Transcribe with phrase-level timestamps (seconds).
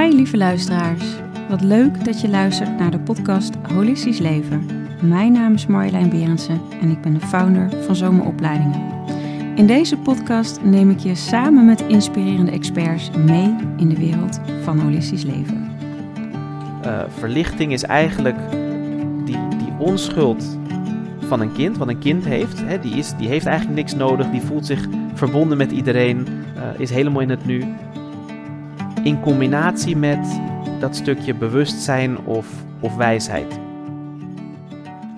[0.00, 1.04] Hi lieve luisteraars.
[1.48, 4.66] Wat leuk dat je luistert naar de podcast Holistisch Leven.
[5.02, 8.80] Mijn naam is Marjolein Berendsen en ik ben de founder van Zomeropleidingen.
[9.56, 14.78] In deze podcast neem ik je samen met inspirerende experts mee in de wereld van
[14.78, 15.70] holistisch leven.
[16.84, 18.38] Uh, verlichting is eigenlijk
[19.24, 20.58] die, die onschuld
[21.18, 22.60] van een kind, wat een kind heeft.
[22.64, 26.26] Hè, die, is, die heeft eigenlijk niks nodig, die voelt zich verbonden met iedereen,
[26.56, 27.64] uh, is helemaal in het nu.
[29.04, 30.40] In combinatie met
[30.80, 33.58] dat stukje bewustzijn of, of wijsheid.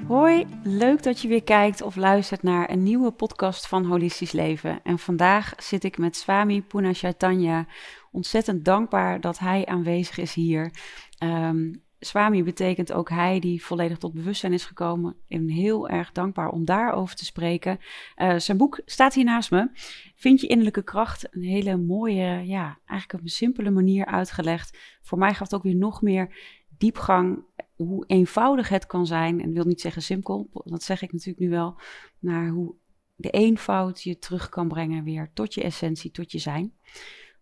[0.06, 4.80] Hoi, leuk dat je weer kijkt of luistert naar een nieuwe podcast van Holistisch Leven.
[4.82, 7.66] En vandaag zit ik met Swami Puna Chaitanya.
[8.12, 10.70] Ontzettend dankbaar dat hij aanwezig is hier.
[11.18, 15.16] Um, Swami betekent ook hij die volledig tot bewustzijn is gekomen.
[15.28, 17.78] En heel erg dankbaar om daarover te spreken.
[18.16, 19.70] Uh, zijn boek staat hier naast me.
[20.14, 21.34] Vind je innerlijke kracht?
[21.34, 24.78] Een hele mooie, ja, eigenlijk op een simpele manier uitgelegd.
[25.02, 26.34] Voor mij gaf het ook weer nog meer
[26.78, 27.44] diepgang.
[27.76, 29.42] Hoe eenvoudig het kan zijn.
[29.42, 31.80] En wil niet zeggen simpel, dat zeg ik natuurlijk nu wel.
[32.18, 32.74] Naar hoe
[33.14, 36.72] de eenvoud je terug kan brengen weer tot je essentie, tot je zijn.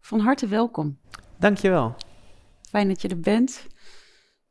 [0.01, 0.99] Van harte welkom.
[1.39, 1.97] Dankjewel.
[2.71, 3.67] Fijn dat je er bent.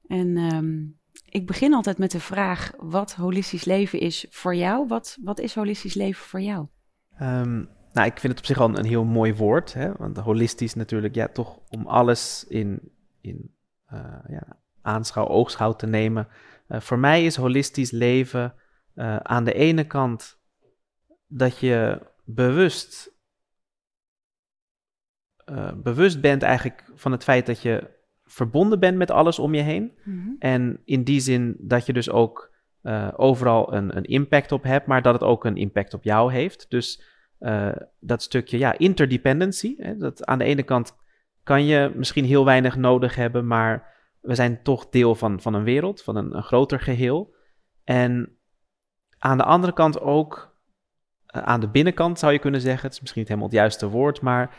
[0.07, 4.87] En um, ik begin altijd met de vraag wat holistisch leven is voor jou.
[4.87, 6.67] Wat, wat is holistisch leven voor jou?
[7.21, 9.73] Um, nou, ik vind het op zich al een, heel mooi woord.
[9.73, 9.91] Hè?
[9.91, 13.55] Want holistisch natuurlijk, ja, toch om alles in, in
[13.93, 16.27] uh, ja, aanschouw, oogschouw te nemen.
[16.67, 18.53] Uh, voor mij is holistisch leven
[18.95, 20.39] uh, aan de ene kant
[21.27, 23.11] dat je bewust,
[25.75, 27.92] bewust bent eigenlijk van het feit dat je
[28.33, 29.91] verbonden bent met alles om je heen.
[30.03, 30.29] Mhm.
[30.39, 32.51] En in die zin dat je dus ook
[32.83, 36.31] uh, overal een, een, impact op hebt, maar dat het ook een impact op jou
[36.31, 36.65] heeft.
[36.69, 37.03] Dus
[37.39, 39.75] uh, dat stukje, ja, interdependency.
[39.77, 40.95] Hè, dat aan de ene kant
[41.43, 45.63] kan je misschien heel weinig nodig hebben, maar we zijn toch deel van, van een
[45.63, 47.35] wereld, van een, een groter geheel.
[47.83, 48.37] En
[49.17, 50.55] aan de andere kant ook,
[51.35, 53.89] uh, aan de binnenkant zou je kunnen zeggen, het is misschien niet helemaal het juiste
[53.89, 54.55] woord, maar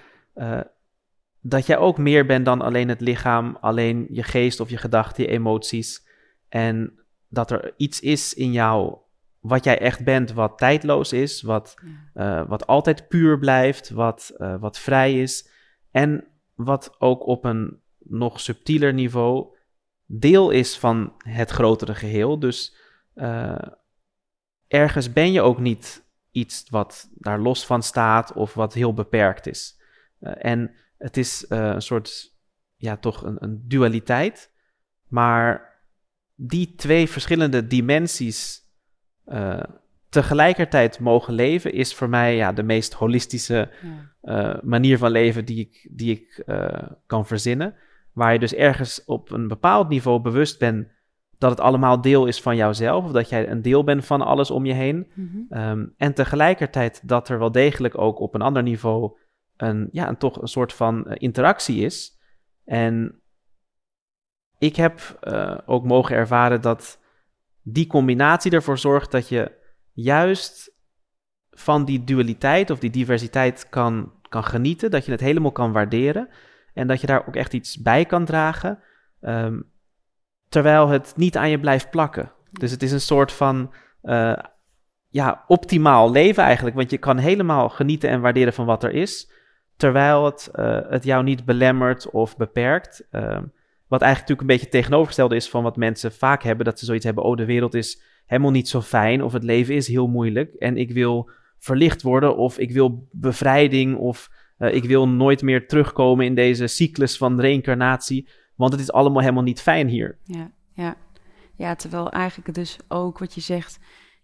[1.46, 5.22] dat jij ook meer bent dan alleen het lichaam, alleen je geest of je gedachten,
[5.22, 6.06] je emoties.
[6.48, 8.98] En dat er iets is in jou
[9.40, 11.74] wat jij echt bent, wat tijdloos is, wat,
[12.14, 15.50] uh, wat altijd puur blijft, wat, uh, wat vrij is.
[15.90, 19.56] En wat ook op een nog subtieler niveau
[20.06, 22.38] deel is van het grotere geheel.
[22.38, 22.76] Dus
[23.14, 23.68] uh,
[24.66, 29.46] ergens ben je ook niet iets wat daar los van staat of wat heel beperkt
[29.46, 29.80] is.
[30.20, 32.36] en het is uh, een soort,
[32.76, 34.52] ja, toch een, een, dualiteit.
[35.08, 35.72] Maar
[36.34, 38.60] die twee verschillende dimensies
[39.26, 39.62] uh,
[40.08, 43.70] tegelijkertijd mogen leven, is voor mij ja, de meest holistische
[44.22, 44.54] ja.
[44.56, 46.44] uh, manier van leven die ik, die ik
[47.06, 47.74] kan verzinnen.
[48.12, 50.88] Waar je dus ergens op een bepaald niveau bewust bent
[51.38, 54.50] dat het allemaal deel is van jouzelf, of dat jij een deel bent van alles
[54.50, 55.10] om je heen.
[55.14, 55.58] Mm -hmm.
[55.60, 59.16] um, en tegelijkertijd dat er wel degelijk ook op een ander niveau
[59.68, 62.18] een, ja, een, toch een soort van uh, interactie is.
[62.64, 63.20] En
[64.58, 67.00] ik heb uh, ook mogen ervaren dat
[67.62, 69.52] die combinatie ervoor zorgt dat je
[69.92, 70.72] juist
[71.50, 76.28] van die dualiteit of die diversiteit kan, kan genieten, dat je het helemaal kan waarderen
[76.72, 78.78] en dat je daar ook echt iets bij kan dragen,
[79.20, 79.72] um,
[80.48, 82.32] terwijl het niet aan je blijft plakken.
[82.50, 84.38] Dus het is een soort van uh,
[85.08, 89.32] ja, optimaal leven eigenlijk, want je kan helemaal genieten en waarderen van wat er is,
[89.76, 93.06] terwijl het, uh, het jou niet belemmert of beperkt.
[93.12, 93.38] Uh,
[93.88, 97.04] wat eigenlijk natuurlijk een beetje tegenovergestelde is van wat mensen vaak hebben, dat ze zoiets
[97.04, 100.54] hebben, oh de wereld is helemaal niet zo fijn of het leven is heel moeilijk
[100.54, 105.68] en ik wil verlicht worden of ik wil bevrijding of uh, ik wil nooit meer
[105.68, 110.18] terugkomen in deze cyclus van reïncarnatie, want het is allemaal helemaal niet fijn hier.
[110.24, 110.96] Ja, ja.
[111.56, 113.78] ja terwijl eigenlijk dus ook wat je zegt,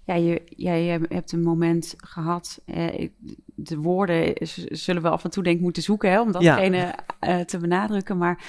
[0.04, 2.62] ja, je, jij hebt een moment gehad.
[2.64, 3.08] Eh,
[3.54, 4.34] de woorden
[4.70, 7.38] zullen we af en toe denk ik moeten zoeken hè, om datgene ja.
[7.38, 8.18] uh, te benadrukken.
[8.18, 8.44] Maar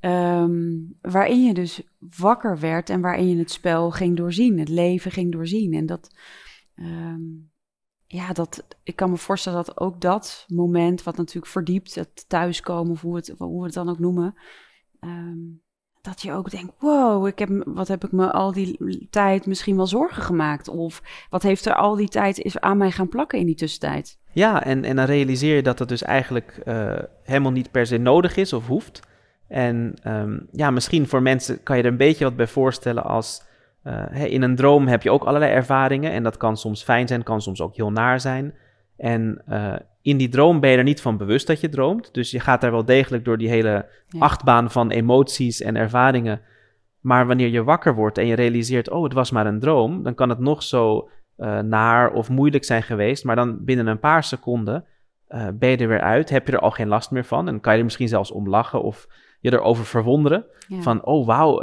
[0.00, 5.10] um, waarin je dus wakker werd en waarin je het spel ging doorzien, het leven
[5.10, 5.74] ging doorzien.
[5.74, 6.16] En dat,
[6.74, 7.50] um,
[8.06, 12.92] ja, dat, ik kan me voorstellen dat ook dat moment, wat natuurlijk verdiept, het thuiskomen,
[12.92, 14.34] of hoe, het, hoe we het dan ook noemen.
[15.00, 15.64] Um,
[16.06, 19.76] dat je ook denkt: wow, ik heb, wat heb ik me al die tijd misschien
[19.76, 20.68] wel zorgen gemaakt?
[20.68, 24.18] Of wat heeft er al die tijd is aan mij gaan plakken in die tussentijd?
[24.32, 26.92] Ja, en, en dan realiseer je dat het dus eigenlijk uh,
[27.22, 29.00] helemaal niet per se nodig is of hoeft.
[29.48, 33.42] En um, ja, misschien voor mensen kan je er een beetje wat bij voorstellen als
[33.84, 36.12] uh, in een droom heb je ook allerlei ervaringen.
[36.12, 38.54] En dat kan soms fijn zijn, kan soms ook heel naar zijn.
[38.96, 42.14] En uh, in die droom ben je er niet van bewust dat je droomt.
[42.14, 43.86] Dus je gaat daar wel degelijk door die hele
[44.18, 46.40] achtbaan van emoties en ervaringen.
[47.00, 50.14] Maar wanneer je wakker wordt en je realiseert, oh, het was maar een droom, dan
[50.14, 51.08] kan het nog zo
[51.38, 53.24] uh, naar of moeilijk zijn geweest.
[53.24, 54.84] Maar dan binnen een paar seconden
[55.28, 57.48] uh, ben je er weer uit, heb je er al geen last meer van.
[57.48, 59.06] En kan je er misschien zelfs om lachen of
[59.40, 60.44] je erover verwonderen.
[60.80, 61.62] Van, oh wauw,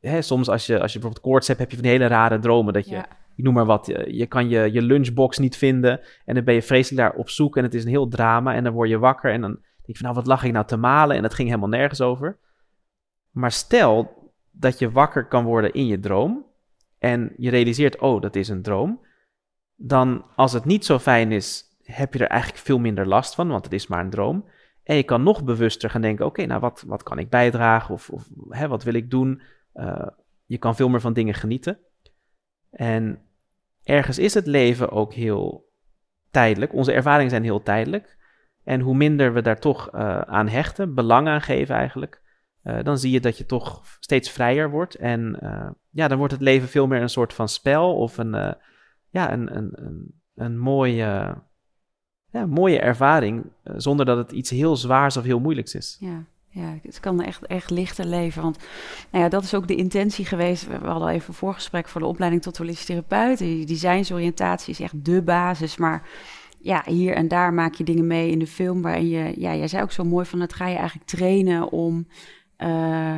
[0.00, 2.72] hè, soms als je, als je bijvoorbeeld koorts hebt, heb je van hele rare dromen
[2.72, 3.02] dat je
[3.36, 6.62] ik noem maar wat, je kan je, je lunchbox niet vinden en dan ben je
[6.62, 9.32] vreselijk daar op zoek en het is een heel drama en dan word je wakker
[9.32, 11.48] en dan denk je van nou wat lag ik nou te malen en het ging
[11.48, 12.38] helemaal nergens over.
[13.30, 16.46] Maar stel dat je wakker kan worden in je droom
[16.98, 19.00] en je realiseert oh dat is een droom,
[19.74, 23.48] dan als het niet zo fijn is heb je er eigenlijk veel minder last van,
[23.48, 24.48] want het is maar een droom.
[24.82, 28.10] En je kan nog bewuster gaan denken oké nou wat, wat kan ik bijdragen of,
[28.10, 29.42] of hè, wat wil ik doen.
[29.74, 30.06] Uh,
[30.46, 31.78] je kan veel meer van dingen genieten.
[32.70, 33.23] En
[33.84, 35.72] ergens is het leven ook heel
[36.30, 36.72] tijdelijk.
[36.72, 38.16] Onze ervaringen zijn heel tijdelijk.
[38.64, 42.22] En hoe minder we daar toch uh, aan hechten, belang aan geven eigenlijk,
[42.64, 44.94] uh, dan zie je dat je toch steeds vrijer wordt.
[44.94, 48.56] En uh, ja, dan wordt het leven veel meer een soort van spel of een,
[49.10, 51.34] ja, een, een, een, een mooie,
[52.30, 53.44] ja, mooie ervaring,
[53.76, 55.96] zonder dat het iets heel zwaars of heel moeilijks is.
[56.00, 56.24] Ja.
[56.54, 58.42] Ja, het kan echt, echt lichter leven.
[58.42, 58.58] Want
[59.10, 60.66] nou ja, dat is ook de intentie geweest.
[60.66, 63.38] We hadden al even een voorgesprek voor de opleiding tot holistisch therapeut.
[63.38, 65.76] Die designsoriëntatie is echt de basis.
[65.76, 66.08] Maar
[66.58, 69.40] ja, hier en daar maak je dingen mee in de film waarin je...
[69.40, 72.06] Ja, jij zei ook zo mooi van het ga je eigenlijk trainen om
[72.58, 72.68] uh,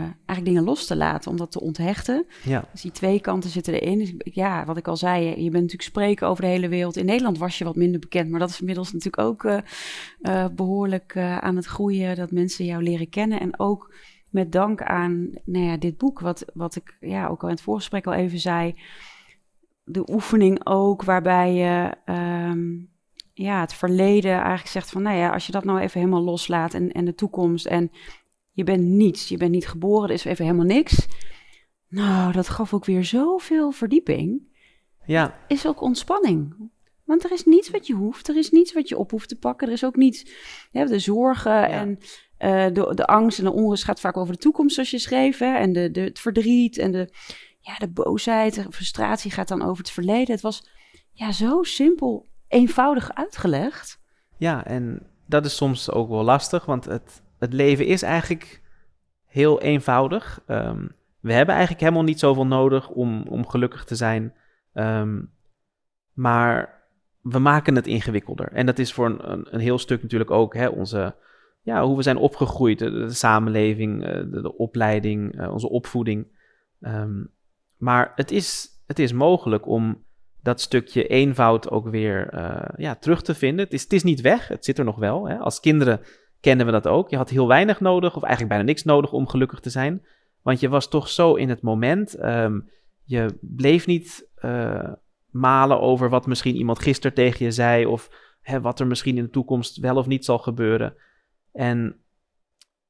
[0.02, 2.26] eigenlijk dingen los te laten, om dat te onthechten.
[2.44, 2.68] Ja.
[2.72, 3.98] Dus die twee kanten zitten erin.
[3.98, 6.96] Dus ja, wat ik al zei, je bent natuurlijk spreken over de hele wereld.
[6.96, 9.58] In Nederland was je wat minder bekend, maar dat is inmiddels natuurlijk ook uh,
[10.20, 13.40] uh, behoorlijk aan het groeien, dat mensen jou leren kennen.
[13.40, 13.94] En ook
[14.28, 17.62] met dank aan nou ja, dit boek, wat, wat ik ja, ook al in het
[17.62, 18.74] voorgesprek al even zei.
[19.84, 22.88] De oefening ook, waarbij je um,
[23.32, 26.74] ja, het verleden eigenlijk zegt van, nou ja, als je dat nou even helemaal loslaat
[26.74, 27.90] en, en de toekomst en
[28.56, 31.06] je bent niets, je bent niet geboren, er is even helemaal niks.
[31.88, 34.42] Nou, dat gaf ook weer zoveel verdieping.
[35.06, 35.38] Ja.
[35.48, 36.70] Is ook ontspanning.
[37.04, 39.36] Want er is niets wat je hoeft, er is niets wat je op hoeft te
[39.36, 40.26] pakken, er is ook niets.
[40.72, 41.98] De zorgen en
[42.38, 45.38] uh, de, de angst en de onrust gaat vaak over de toekomst, zoals je schreef.
[45.38, 45.56] Hè?
[45.56, 47.08] En de, de, het verdriet en de,
[47.60, 50.34] ja, de boosheid, de frustratie gaat dan over het verleden.
[50.34, 50.68] Het was
[51.12, 54.00] ja, zo simpel, eenvoudig uitgelegd.
[54.38, 58.62] Ja, en dat is soms ook wel lastig, want het, het leven is eigenlijk
[59.24, 60.42] heel eenvoudig.
[60.48, 64.34] Um, we hebben eigenlijk helemaal niet zoveel nodig om, om gelukkig te zijn.
[64.74, 65.34] Um,
[66.12, 66.82] maar
[67.20, 68.52] we maken het ingewikkelder.
[68.52, 71.14] En dat is voor een, een, heel stuk natuurlijk ook hè, onze,
[71.62, 76.26] ja, hoe we zijn opgegroeid, de, samenleving, eh, de, de opleiding, uh, onze opvoeding.
[76.80, 77.30] Um,
[77.76, 80.04] maar het is, het is mogelijk om
[80.42, 83.64] dat stukje eenvoud ook weer uh, ja, terug te vinden.
[83.64, 85.28] Het is, het is niet weg, het zit er nog wel.
[85.28, 85.36] Hè.
[85.36, 86.00] Als kinderen
[86.46, 87.10] kennen we dat ook.
[87.10, 90.06] Je had heel weinig nodig, of eigenlijk bijna niks nodig om gelukkig te zijn.
[90.42, 92.24] Want je was toch zo in het moment.
[92.24, 92.70] Um,
[93.04, 94.92] je bleef niet uh,
[95.30, 98.10] malen over wat misschien iemand gisteren tegen je zei, of
[98.40, 100.94] hè, wat er misschien in de toekomst wel of niet zal gebeuren.
[101.52, 101.96] En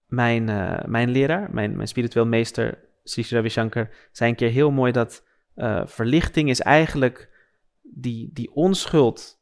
[0.07, 4.71] mijn, uh, mijn leraar, mijn, mijn spiritueel meester, Sri Ravi Shankar, zei een keer heel
[4.71, 5.25] mooi dat
[5.57, 7.31] uh, verlichting is eigenlijk
[7.83, 9.36] die, die onschuld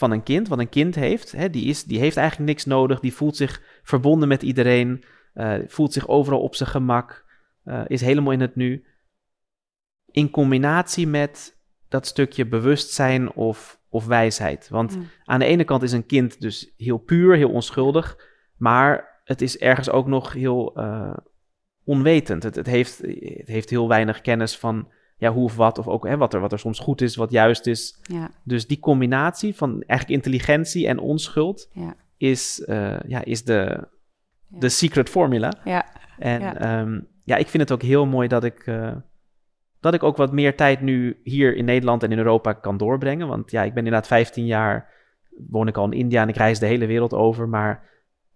[0.00, 3.00] van een kind, wat een kind heeft, hè, die, is, die heeft eigenlijk niks nodig,
[3.00, 5.04] die voelt zich verbonden met iedereen,
[5.34, 7.24] uh, voelt zich overal op zijn gemak,
[7.64, 8.84] uh, is helemaal in het nu.
[10.10, 14.68] In combinatie met dat stukje bewustzijn of, of wijsheid.
[14.68, 15.08] Want mm.
[15.24, 18.16] aan de ene kant is een kind dus heel puur, heel onschuldig,
[18.56, 21.16] maar het is ergens ook nog heel uh,
[21.84, 22.42] onwetend.
[22.42, 24.88] Het, het, heeft, het heeft heel weinig kennis van
[25.20, 27.30] ja, hoe of wat, of ook hè, wat, er, wat er soms goed is, wat
[27.30, 27.98] juist is.
[28.02, 28.30] Ja.
[28.44, 31.94] Dus die combinatie van eigenlijk intelligentie en onschuld ja.
[32.16, 33.88] is, uh, ja, is de,
[34.46, 35.52] de secret formula.
[35.64, 35.86] Ja.
[36.18, 36.80] En ja.
[36.80, 38.92] Um, ja, ik vind het ook heel mooi dat ik, uh,
[39.80, 43.28] dat ik ook wat meer tijd nu hier in Nederland en in Europa kan doorbrengen.
[43.28, 44.88] Want ja, ik ben inderdaad 15 jaar,
[45.50, 47.48] woon ik al in India en ik reis de hele wereld over.
[47.48, 47.88] Maar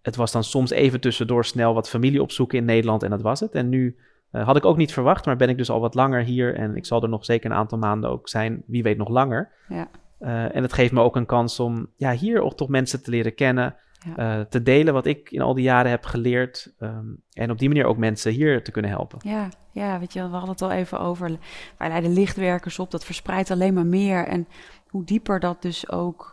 [0.02, 3.40] het was dan soms even tussendoor snel wat familie opzoeken in Nederland en dat was
[3.40, 3.52] het.
[3.52, 3.96] En nu
[4.34, 6.76] uh, had ik ook niet verwacht, maar ben ik dus al wat langer hier en
[6.76, 9.52] ik zal er nog zeker een aantal maanden ook zijn, wie weet nog langer.
[9.68, 9.88] Ja.
[10.20, 13.10] Uh, en het geeft me ook een kans om ja, hier ook toch mensen te
[13.10, 13.76] leren kennen,
[14.16, 14.38] ja.
[14.38, 17.68] uh, te delen wat ik in al die jaren heb geleerd um, en op die
[17.68, 19.18] manier ook mensen hier te kunnen helpen.
[19.22, 21.38] Ja, ja weet je, we hadden het al even over,
[21.78, 24.48] wij leiden lichtwerkers op, dat verspreidt alleen maar meer en
[24.88, 26.32] hoe dieper dat dus ook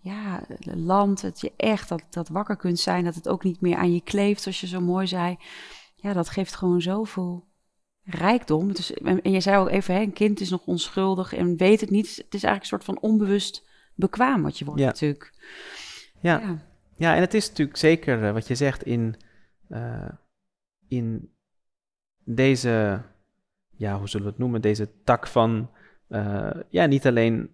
[0.00, 3.76] ja, land, het je echt dat, dat wakker kunt zijn, dat het ook niet meer
[3.76, 5.36] aan je kleeft, zoals je zo mooi zei
[6.02, 7.48] ja, dat geeft gewoon zoveel
[8.02, 8.72] rijkdom.
[9.22, 12.06] En je zei ook even, hè, een kind is nog onschuldig en weet het niet.
[12.06, 14.86] Het is eigenlijk een soort van onbewust bekwaam wat je wordt Ja.
[14.86, 15.32] natuurlijk.
[16.20, 16.38] Ja.
[16.40, 16.68] ja.
[16.96, 19.14] Ja, en het is natuurlijk zeker eh, wat je zegt in,
[19.68, 20.08] eh,
[20.88, 21.34] in
[22.24, 23.02] deze,
[23.76, 25.70] ja, hoe zullen we het noemen, deze tak van,
[26.08, 27.50] eh, ja, niet alleen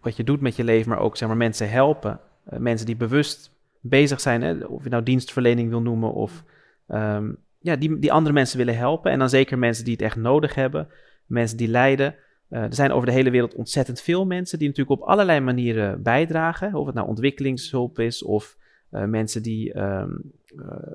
[0.00, 2.20] wat je doet met je leven, maar ook zeg maar mensen helpen.
[2.44, 6.44] Mensen die bewust bezig zijn, hè, of je nou dienstverlening wil noemen of
[6.92, 9.10] ehm, ja, die, die andere mensen willen helpen.
[9.10, 10.88] En dan zeker mensen die het echt nodig hebben,
[11.26, 12.14] mensen die lijden.
[12.48, 16.02] Eh, er zijn over de hele wereld ontzettend veel mensen die natuurlijk op allerlei manieren
[16.02, 16.74] bijdragen.
[16.74, 18.56] Of het nou ontwikkelingshulp is of
[18.90, 20.10] eh, mensen die ehm,
[20.56, 20.92] eh,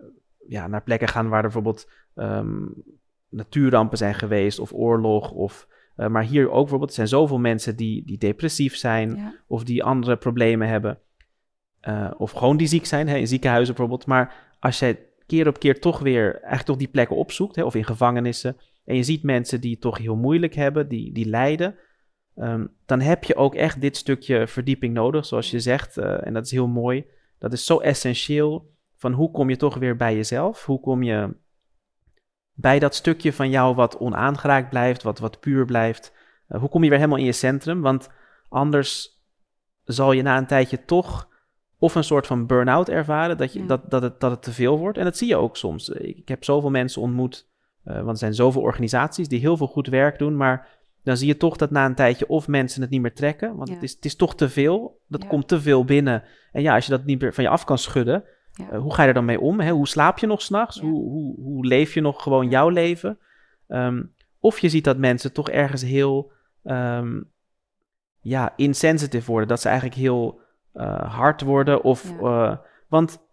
[0.48, 2.66] ja, naar plekken gaan waar er bijvoorbeeld ehm,
[3.30, 5.32] natuurrampen zijn geweest of oorlog.
[5.32, 9.34] Of, maar hier ook bijvoorbeeld, er zijn zoveel mensen die, die depressief zijn Ja.
[9.48, 11.00] of die andere problemen hebben.
[12.18, 14.08] Of gewoon die ziek zijn, hè, in ziekenhuizen bijvoorbeeld.
[14.08, 17.76] Maar als jij keer op keer toch weer eigenlijk toch die plekken opzoekt, hè, of
[17.76, 18.58] in gevangenissen,
[18.88, 21.76] en je ziet mensen die het toch heel moeilijk hebben, die, die lijden,
[22.36, 25.98] ehm, dan heb je ook echt dit stukje verdieping nodig, zoals je zegt.
[25.98, 27.06] eh, en dat is heel mooi.
[27.40, 30.66] Dat is zo essentieel van hoe kom je toch weer bij jezelf?
[30.66, 31.36] Hoe kom je
[32.54, 36.14] bij dat stukje van jou wat onaangeraakt blijft, wat, wat puur blijft?
[36.48, 37.82] Eh, hoe kom je weer helemaal in je centrum?
[37.82, 38.10] Want
[38.50, 39.22] anders
[39.84, 41.27] zal je na een tijdje toch
[41.80, 43.66] of een soort van burn-out ervaren, dat, je, Ja.
[43.66, 44.98] dat, dat, het, dat het te veel wordt.
[44.98, 45.90] En dat zie je ook soms.
[45.90, 47.48] Ik, ik heb zoveel mensen ontmoet,
[47.84, 50.68] eh, want er zijn zoveel organisaties die heel veel goed werk doen, maar
[51.04, 53.68] dan zie je toch dat na een tijdje of mensen het niet meer trekken, want
[53.68, 53.74] Ja.
[53.74, 55.00] het, is, het is toch te veel.
[55.08, 55.28] Dat Ja.
[55.28, 56.24] komt te veel binnen.
[56.52, 58.24] En ja, als je dat niet meer van je af kan schudden,
[58.72, 59.60] eh, hoe ga je er dan mee om?
[59.60, 59.72] Hè?
[59.72, 60.80] Hoe slaap je nog s'nachts?
[60.80, 63.20] Hoe, hoe, hoe leef je nog gewoon jouw leven?
[63.68, 64.04] Ehm,
[64.40, 66.32] of je ziet dat mensen toch ergens heel
[66.64, 67.22] ehm,
[68.22, 69.48] ja, insensitive worden.
[69.50, 70.46] Dat ze eigenlijk heel eh,
[71.08, 71.84] hard worden.
[71.84, 72.52] Of, Ja.
[72.52, 72.58] eh,
[72.88, 73.26] want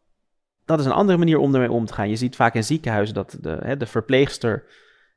[0.65, 2.09] dat is een andere manier om ermee om te gaan.
[2.09, 4.65] Je ziet vaak in ziekenhuizen dat de, hè, de verpleegster...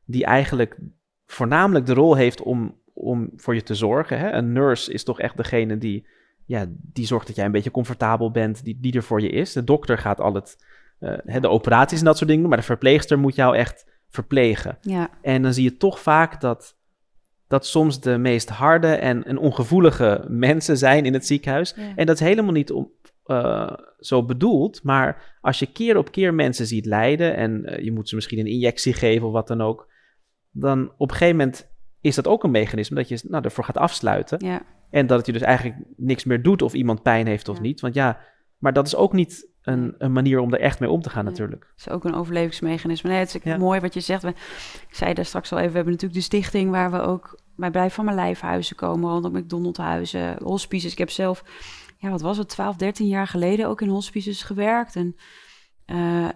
[0.05, 0.77] die eigenlijk
[1.25, 4.19] voornamelijk de rol heeft om, om voor je te zorgen.
[4.19, 4.31] Hè?
[4.31, 6.07] Een nurse is toch echt degene die,
[6.45, 9.53] ja, die zorgt dat jij een beetje comfortabel bent, die, die er voor je is.
[9.53, 10.65] De dokter gaat al het,
[10.99, 13.85] eh, hè, de operaties en dat soort dingen doen, maar de verpleegster moet jou echt
[14.09, 14.77] verplegen.
[14.81, 15.09] Ja.
[15.21, 16.76] En dan zie je toch vaak dat,
[17.47, 21.73] dat soms de meest harde en, en ongevoelige mensen zijn in het ziekenhuis.
[21.77, 21.95] Ja.
[21.95, 22.91] En dat is helemaal niet om,
[23.23, 27.91] eh, zo bedoeld, maar als je keer op keer mensen ziet lijden en eh, je
[27.91, 29.87] moet ze misschien een injectie geven of wat dan ook,
[30.51, 31.69] dan op een gegeven moment
[32.01, 34.45] is dat ook een mechanisme dat je nou, ervoor gaat afsluiten.
[34.45, 34.61] ja.
[34.89, 37.61] En dat het je dus eigenlijk niks meer doet of iemand pijn heeft of Ja.
[37.61, 37.79] niet.
[37.79, 38.19] Want ja,
[38.57, 41.25] maar dat is ook niet een, een manier om er echt mee om te gaan
[41.25, 41.73] natuurlijk.
[41.77, 43.09] is ook een overlevingsmechanisme.
[43.09, 43.57] Nee, het is Ja.
[43.57, 44.21] mooi wat je zegt.
[44.23, 44.29] We-
[44.89, 47.71] Ik zei daar straks al even, we hebben natuurlijk de stichting waar we ook bij
[47.71, 50.91] Blijf van mijn lijfhuizen komen, rondom McDonald's huizen, hospices.
[50.91, 51.43] Ik heb zelf,
[51.97, 54.95] ja, wat was het, 12, 13 jaar geleden ook in hospices gewerkt.
[54.95, 55.15] En
[55.85, 56.27] eh,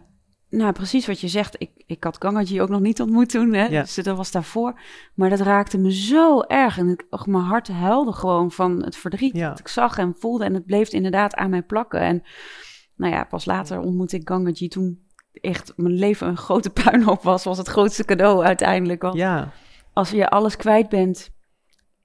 [0.49, 1.55] nou, precies wat je zegt.
[1.61, 3.65] Ik, ik had Gangaji ook nog niet ontmoet toen, hè?
[3.65, 3.81] Ja.
[3.81, 4.79] dus dat was daarvoor.
[5.15, 6.77] Maar dat raakte me zo erg.
[6.77, 9.49] En ik, och, mijn hart huilde gewoon van het verdriet Ja.
[9.49, 10.43] dat ik zag en voelde.
[10.45, 11.99] En het bleef inderdaad aan mij plakken.
[11.99, 12.23] En
[13.01, 17.43] nou ja, pas later ontmoette ik Gangaji toen echt mijn leven een grote puinhoop was.
[17.43, 19.01] Was het grootste cadeau uiteindelijk.
[19.01, 19.51] Want Ja,
[19.93, 21.29] als je alles kwijt bent,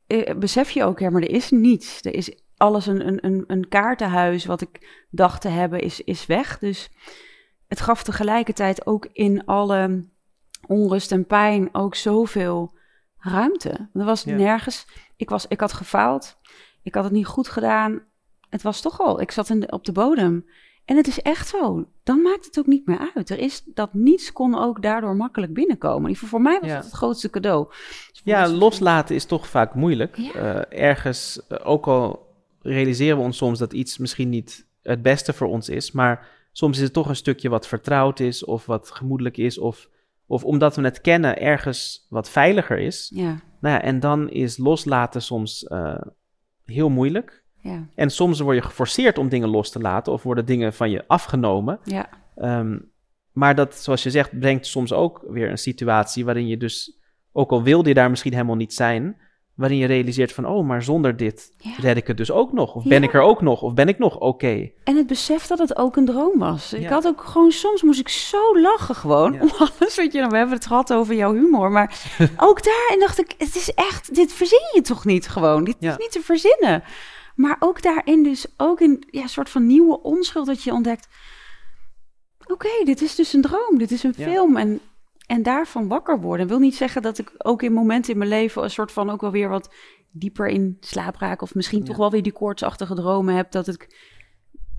[0.06, 2.04] eh, besef je ook, ja, maar er is niets.
[2.04, 6.26] Er is alles een, een, een, een kaartenhuis wat ik dacht te hebben, is, is
[6.26, 6.58] weg.
[6.58, 6.90] Dus
[7.66, 10.08] het gaf tegelijkertijd ook in alle
[10.66, 12.74] onrust en pijn ook zoveel
[13.18, 13.88] ruimte.
[13.92, 14.36] Er was Ja.
[14.36, 14.86] nergens,
[15.16, 16.38] ik, was, ik had gefaald,
[16.82, 18.02] ik had het niet goed gedaan.
[18.48, 20.46] Het was toch al, ik zat in de, op de bodem.
[20.86, 21.88] En het is echt zo.
[22.02, 23.30] Dan maakt het ook niet meer uit.
[23.30, 26.16] Er is dat niets kon ook daardoor makkelijk binnenkomen.
[26.16, 26.74] Voor mij was Ja.
[26.74, 27.66] dat het grootste cadeau.
[28.12, 30.16] Dus ja loslaten is toch vaak moeilijk.
[30.16, 30.32] Ja.
[30.32, 32.26] Eh, ergens, eh, ook al
[32.62, 36.76] realiseren we ons soms dat iets misschien niet het beste voor ons is, maar soms
[36.76, 39.88] is het toch een stukje wat vertrouwd is of wat gemoedelijk is of,
[40.26, 43.10] of omdat we het kennen ergens wat veiliger is.
[43.14, 46.00] Ja, Nou ja, en dan is loslaten soms eh,
[46.64, 47.44] heel moeilijk.
[47.60, 50.90] Ja, En soms word je geforceerd om dingen los te laten of worden dingen van
[50.90, 51.78] je afgenomen.
[51.84, 52.78] ja, Ehm,
[53.32, 56.98] maar dat, zoals je zegt, brengt soms ook weer een situatie waarin je dus,
[57.32, 59.16] ook al wilde je daar misschien helemaal niet zijn,
[59.54, 61.70] waarin je realiseert van, oh, maar zonder dit ja.
[61.80, 62.74] red ik het dus ook nog.
[62.74, 63.08] Of ben Ja.
[63.08, 63.62] ik er ook nog?
[63.62, 64.70] Of ben ik nog oké?
[64.84, 66.72] En het besef dat het ook een droom was.
[66.72, 69.40] Ik had ook gewoon, soms moest ik zo lachen gewoon.
[69.40, 71.70] Om alles, weet je, nou, we hebben het gehad over jouw humor.
[71.70, 72.00] Maar
[72.36, 75.64] ook daarin dacht ik, het is echt, dit verzin je toch niet gewoon?
[75.64, 76.82] Dit is niet te verzinnen.
[77.36, 81.08] Maar ook daarin dus, ook in ja, een soort van nieuwe onschuld dat je ontdekt.
[82.46, 84.24] Oké, dit is dus een droom, dit is een Ja.
[84.30, 84.56] film.
[84.56, 84.80] En,
[85.26, 86.46] en daarvan wakker worden.
[86.46, 89.20] wil niet zeggen dat ik ook in momenten in mijn leven een soort van ook
[89.20, 89.74] wel weer wat
[90.10, 91.42] dieper in slaap raak.
[91.42, 91.84] Of misschien Ja.
[91.84, 93.50] toch wel weer die koortsachtige dromen heb.
[93.50, 94.14] Dat ik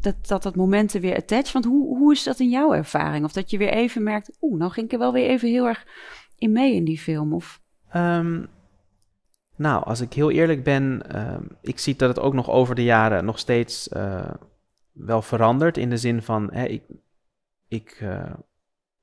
[0.02, 1.52] dat, dat dat momenten weer attach.
[1.52, 3.26] Want hoe, hoe is dat in jouw ervaring?
[3.26, 5.66] Of dat je weer even merkt, oeh, nou ging ik er wel weer even heel
[5.68, 5.86] erg
[6.38, 7.34] in mee in die film.
[7.34, 8.46] Of, Ehm,
[9.58, 12.84] Nou, als ik heel eerlijk ben, uh, ik zie dat het ook nog over de
[12.84, 14.30] jaren nog steeds uh,
[14.92, 15.78] wel verandert.
[15.78, 16.84] In de zin van, hè, ik,
[17.68, 18.34] ik uh,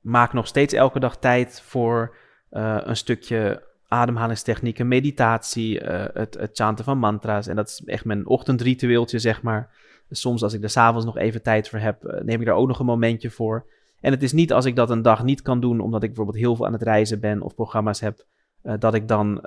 [0.01, 2.17] maak nog steeds elke dag tijd voor
[2.51, 7.47] een stukje ademhalingstechnieken, meditatie, het, het chanten van mantra's.
[7.47, 9.71] En dat is echt mijn ochtendritueeltje, zeg maar.
[10.11, 12.79] Soms als ik er s'avonds nog even tijd voor heb, neem ik daar ook nog
[12.79, 13.67] een momentje voor.
[14.01, 16.39] En het is niet als ik dat een dag niet kan doen, omdat ik bijvoorbeeld
[16.39, 18.25] heel veel aan het reizen ben of programma's heb,
[18.63, 19.41] dat ik dan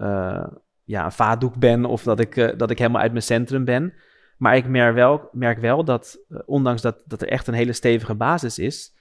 [0.88, 3.94] ja, een vaatdoek ben of dat ik, uh, dat ik helemaal uit mijn centrum ben.
[4.38, 7.74] Maar ik merk wel, merk wel dat, uh, ondanks dat, dat er echt een hele
[7.74, 8.96] stevige basis is,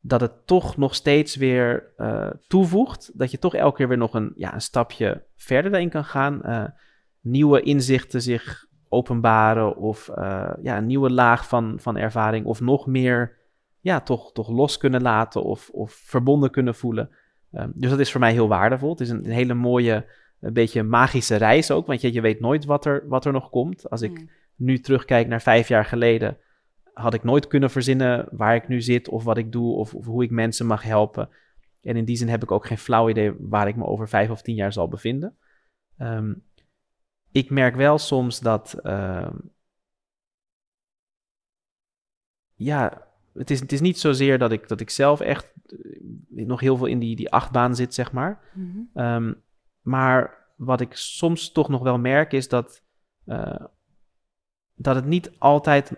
[0.00, 3.18] dat het toch nog steeds weer uh, toevoegt.
[3.18, 6.42] Dat je toch elke keer weer nog een, ja, een stapje verder daarin kan gaan.
[7.20, 10.10] nieuwe inzichten zich openbaren of
[10.62, 13.38] ja, een nieuwe laag van, van ervaring of nog meer
[13.80, 17.10] ja, toch, toch los kunnen laten of, of verbonden kunnen voelen.
[17.52, 18.90] Um, dus dat is voor mij heel waardevol.
[18.90, 20.06] Het is een hele mooie
[20.40, 21.86] een beetje een magische reis ook.
[21.86, 23.90] Want je, je weet nooit wat er, wat er nog komt.
[23.90, 24.30] Als ik hmm.
[24.56, 26.38] nu terugkijk naar vijf jaar geleden,
[26.92, 30.04] had ik nooit kunnen verzinnen waar ik nu zit of wat ik doe of, of,
[30.04, 31.28] hoe ik mensen mag helpen.
[31.82, 34.30] En in die zin heb ik ook geen flauw idee waar ik me over vijf
[34.30, 35.36] of tien jaar zal bevinden.
[35.98, 36.42] Um,
[37.32, 38.76] ik merk wel soms dat.
[38.82, 39.30] Uh,
[42.54, 46.60] ja, het is, het is niet zozeer dat ik, dat ik zelf echt eh, nog
[46.60, 48.40] heel veel in die, die achtbaan zit, zeg maar.
[48.54, 49.42] Mm um,
[49.80, 52.82] maar wat ik soms toch nog wel merk is dat,
[53.26, 53.64] uh,
[54.74, 55.92] dat het niet altijd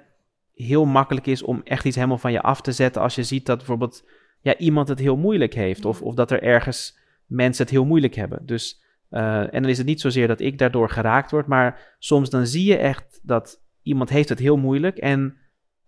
[0.54, 3.46] heel makkelijk is om echt iets helemaal van je af te zetten als je ziet
[3.46, 4.04] dat bijvoorbeeld
[4.40, 8.14] ja, iemand het heel moeilijk heeft of, of dat er ergens mensen het heel moeilijk
[8.14, 8.46] hebben.
[8.46, 12.30] Dus, uh, en dan is het niet zozeer dat ik daardoor geraakt word, maar soms
[12.30, 15.36] dan zie je echt dat iemand heeft het heel moeilijk en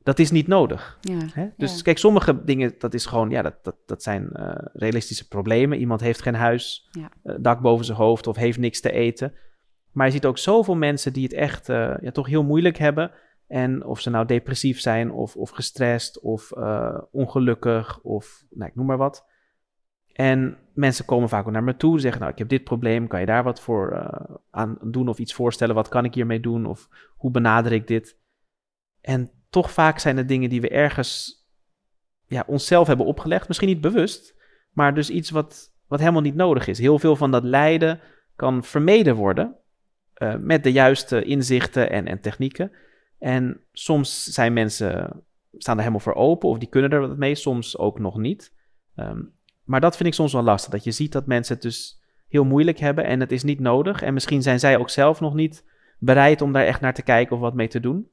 [0.05, 0.99] dat is niet nodig.
[1.01, 1.49] Ja, hè?
[1.57, 5.79] Dus kijk, sommige dingen, dat is gewoon, ja, dat, dat, dat zijn uh, realistische problemen.
[5.79, 7.11] Iemand heeft geen huis, ja.
[7.25, 9.33] uh, dak boven zijn hoofd of heeft niks te eten.
[9.93, 13.11] Maar je ziet ook zoveel mensen die het echt uh, ja, toch heel moeilijk hebben.
[13.47, 16.53] En of ze nou depressief zijn of, of gestrest of
[17.11, 19.27] ongelukkig of nou, ik noem maar wat.
[20.13, 23.21] En mensen komen vaak ook naar me toe, zeggen nou ik heb dit probleem, kan
[23.21, 24.11] je daar wat voor
[24.51, 28.19] aan doen of iets voorstellen, wat kan ik hiermee doen of hoe benader ik dit?
[29.01, 31.45] En toch vaak zijn het dingen die we ergens
[32.27, 33.49] ja, onszelf hebben opgelegd.
[33.49, 34.35] Misschien niet bewust,
[34.73, 36.79] maar dus iets wat, wat helemaal niet nodig is.
[36.79, 38.01] Heel veel van dat lijden
[38.37, 39.57] kan vermeden worden
[40.19, 42.73] uh, met de juiste inzichten en, en technieken.
[43.19, 45.23] En soms zijn mensen,
[45.57, 48.53] staan er helemaal voor open of die kunnen er wat mee, soms ook nog niet.
[48.97, 49.33] Um,
[49.65, 52.45] maar dat vind ik soms wel lastig, dat je ziet dat mensen het dus heel
[52.45, 54.03] moeilijk hebben en het is niet nodig.
[54.03, 55.65] En misschien zijn zij ook zelf nog niet
[55.99, 58.13] bereid om daar echt naar te kijken of wat mee te doen.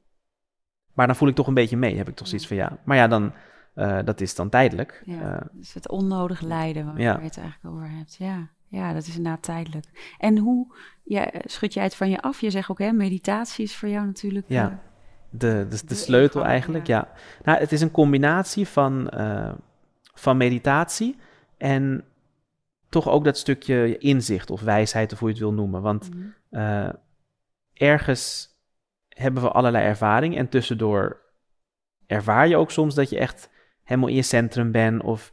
[0.92, 2.78] Maar dan voel ik toch een beetje mee, heb ik toch zoiets van ja.
[2.84, 3.32] Maar ja, dan,
[3.74, 5.02] uh, dat is dan tijdelijk.
[5.04, 7.16] Ja, uh, dus het onnodig lijden waar ja.
[7.16, 8.14] je het eigenlijk over hebt.
[8.14, 10.14] Ja, ja, dat is inderdaad tijdelijk.
[10.18, 12.40] En hoe ja, schud jij het van je af?
[12.40, 14.44] Je zegt ook, hè, meditatie is voor jou natuurlijk...
[14.48, 14.76] Ja, uh,
[15.30, 16.96] de, de, de, sleutel eigenlijk, ja.
[16.96, 17.20] ja.
[17.44, 19.10] Nou, het is een combinatie van,
[20.14, 21.16] van meditatie
[21.56, 22.04] en
[22.88, 25.82] toch ook dat stukje inzicht of wijsheid, of hoe je het wil noemen.
[25.82, 26.92] Want mm -hmm.
[27.72, 28.51] ergens
[29.14, 30.36] hebben we allerlei ervaring.
[30.36, 31.20] En tussendoor
[32.06, 33.50] ervaar je ook soms dat je echt
[33.82, 35.32] helemaal in je centrum bent of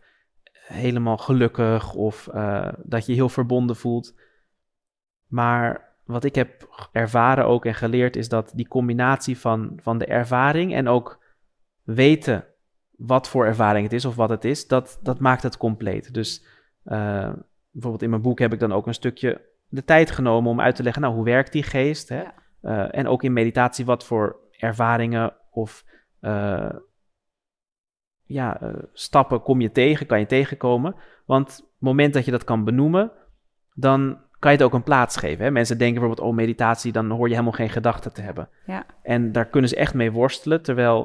[0.51, 4.19] helemaal gelukkig of uh, dat je heel verbonden voelt.
[5.27, 10.05] Maar wat ik heb ervaren ook en geleerd is dat die combinatie van, van de
[10.05, 11.23] ervaring en ook
[11.83, 12.45] weten
[12.91, 16.13] wat voor ervaring het is of wat het is, dat, dat maakt het compleet.
[16.13, 16.45] Dus
[16.85, 17.33] uh,
[17.71, 20.75] bijvoorbeeld in mijn boek heb ik dan ook een stukje de tijd genomen om uit
[20.75, 22.09] te leggen, nou, hoe werkt die geest?
[22.09, 22.21] Hè?
[22.21, 22.33] Ja.
[22.61, 25.85] Uh, en ook in meditatie, wat voor ervaringen of
[26.21, 26.69] uh,
[28.23, 30.95] ja, uh, stappen kom je tegen, kan je tegenkomen.
[31.25, 33.11] Want het moment dat je dat kan benoemen,
[33.73, 35.45] dan kan je het ook een plaats geven.
[35.45, 35.51] Hè?
[35.51, 38.49] Mensen denken bijvoorbeeld, oh meditatie, dan hoor je helemaal geen gedachten te hebben.
[38.65, 38.85] Ja.
[39.01, 41.01] En daar kunnen ze echt mee worstelen, terwijl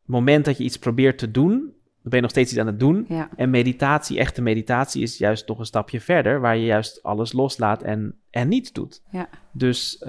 [0.00, 2.66] het moment dat je iets probeert te doen, dan ben je nog steeds iets aan
[2.66, 3.04] het doen.
[3.08, 3.28] Ja.
[3.36, 7.82] En meditatie, echte meditatie, is juist nog een stapje verder, waar je juist alles loslaat
[7.82, 9.02] en, en niets doet.
[9.10, 9.28] Ja.
[9.52, 10.04] Dus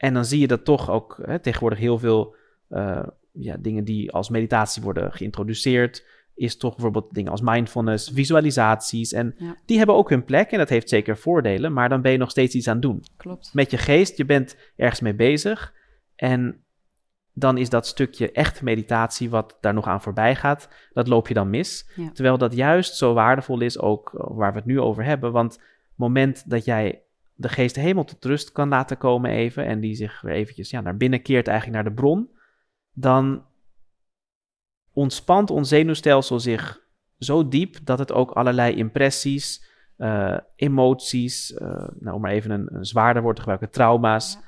[0.00, 2.34] en dan zie je dat toch ook hè, tegenwoordig heel veel
[2.70, 6.06] uh, ja, dingen die als meditatie worden geïntroduceerd.
[6.34, 9.12] Is toch bijvoorbeeld dingen als mindfulness, visualisaties.
[9.12, 9.56] En ja.
[9.66, 11.72] die hebben ook hun plek en dat heeft zeker voordelen.
[11.72, 13.04] Maar dan ben je nog steeds iets aan het doen.
[13.16, 13.50] Klopt.
[13.52, 15.74] Met je geest, je bent ergens mee bezig.
[16.16, 16.64] En
[17.32, 21.34] dan is dat stukje echt meditatie wat daar nog aan voorbij gaat, dat loop je
[21.34, 21.90] dan mis.
[21.96, 22.10] Ja.
[22.12, 25.32] Terwijl dat juist zo waardevol is, ook waar we het nu over hebben.
[25.32, 25.62] Want het
[25.96, 27.02] moment dat jij
[27.40, 30.80] de geest helemaal tot rust kan laten komen even en die zich weer eventjes ja,
[30.80, 32.30] naar binnen keert eigenlijk naar de bron,
[32.92, 33.44] dan
[34.92, 36.80] ontspant ons zenuwstelsel zich
[37.18, 41.54] zo diep dat het ook allerlei impressies, uh, emoties,
[41.98, 44.38] nou, om maar even een, een, zwaarder woord te gebruiken, trauma's,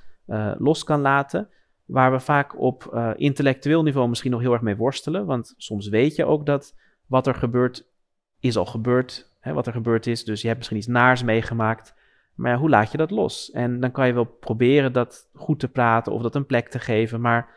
[0.58, 1.48] los kan laten.
[1.84, 5.26] Waar we vaak op intellectueel niveau misschien nog heel erg mee worstelen.
[5.26, 6.74] Want soms weet je ook dat
[7.06, 7.86] wat er gebeurt,
[8.40, 9.30] is al gebeurd.
[9.40, 10.24] Hè, wat er gebeurd is.
[10.24, 11.94] Dus je hebt misschien iets naars meegemaakt.
[12.42, 13.50] Maar ja, hoe laat je dat los?
[13.50, 16.78] En dan kan je wel proberen dat goed te praten of dat een plek te
[16.78, 17.20] geven.
[17.20, 17.48] Maar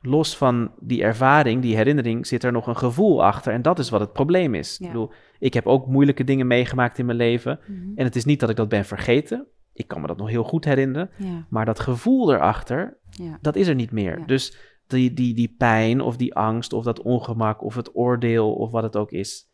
[0.00, 3.52] los van die ervaring, die herinnering, zit er nog een gevoel achter.
[3.52, 4.78] En dat is wat het probleem is.
[4.78, 7.60] Ik bedoel, ik heb ook moeilijke dingen meegemaakt in mijn leven.
[7.66, 7.92] Mhm.
[7.94, 9.46] En het is niet dat ik dat ben vergeten.
[9.72, 11.10] Ik kan me dat nog heel goed herinneren.
[11.48, 13.38] Maar dat gevoel erachter, ja.
[13.40, 14.22] dat is er niet meer.
[14.26, 18.70] Dus die, die, die pijn of die angst of dat ongemak of het oordeel of
[18.70, 19.50] wat het ook is.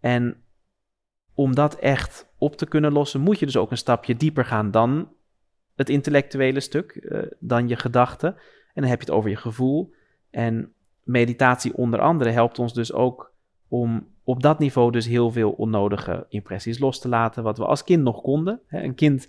[0.00, 0.42] En
[1.38, 4.70] om dat echt op te kunnen lossen, moet je dus ook een stapje dieper gaan
[4.70, 5.08] dan
[5.74, 8.28] het intellectuele stuk, uh, dan je gedachten.
[8.74, 9.94] En dan heb je het over je gevoel.
[10.30, 10.72] En
[11.02, 13.32] meditatie onder andere helpt ons dus ook
[13.68, 17.84] om op dat niveau dus heel veel onnodige impressies los te laten, wat we als
[17.84, 18.60] kind nog konden.
[18.68, 19.28] Een kind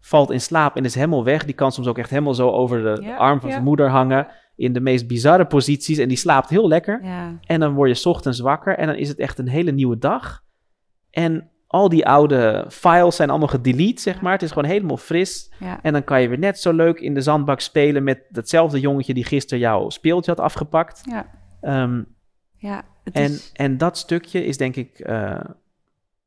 [0.00, 1.44] valt in slaap en is helemaal weg.
[1.44, 4.72] Die kan soms ook echt helemaal zo over de arm van zijn moeder hangen in
[4.72, 7.00] de meest bizarre posities en die slaapt heel lekker.
[7.46, 10.48] En dan word je ochtends wakker en dan is het echt een hele nieuwe dag.
[11.10, 14.32] En al die oude files zijn allemaal gedelete, zeg maar.
[14.32, 15.52] Het is gewoon helemaal fris.
[15.82, 19.14] En dan kan je weer net zo leuk in de zandbak spelen met datzelfde jongetje
[19.14, 21.02] die gisteren jouw speeltje had afgepakt.
[21.10, 21.30] Ja.
[21.82, 22.16] Um,
[22.56, 23.52] ja en, is...
[23.52, 25.44] en dat stukje is denk ik uh,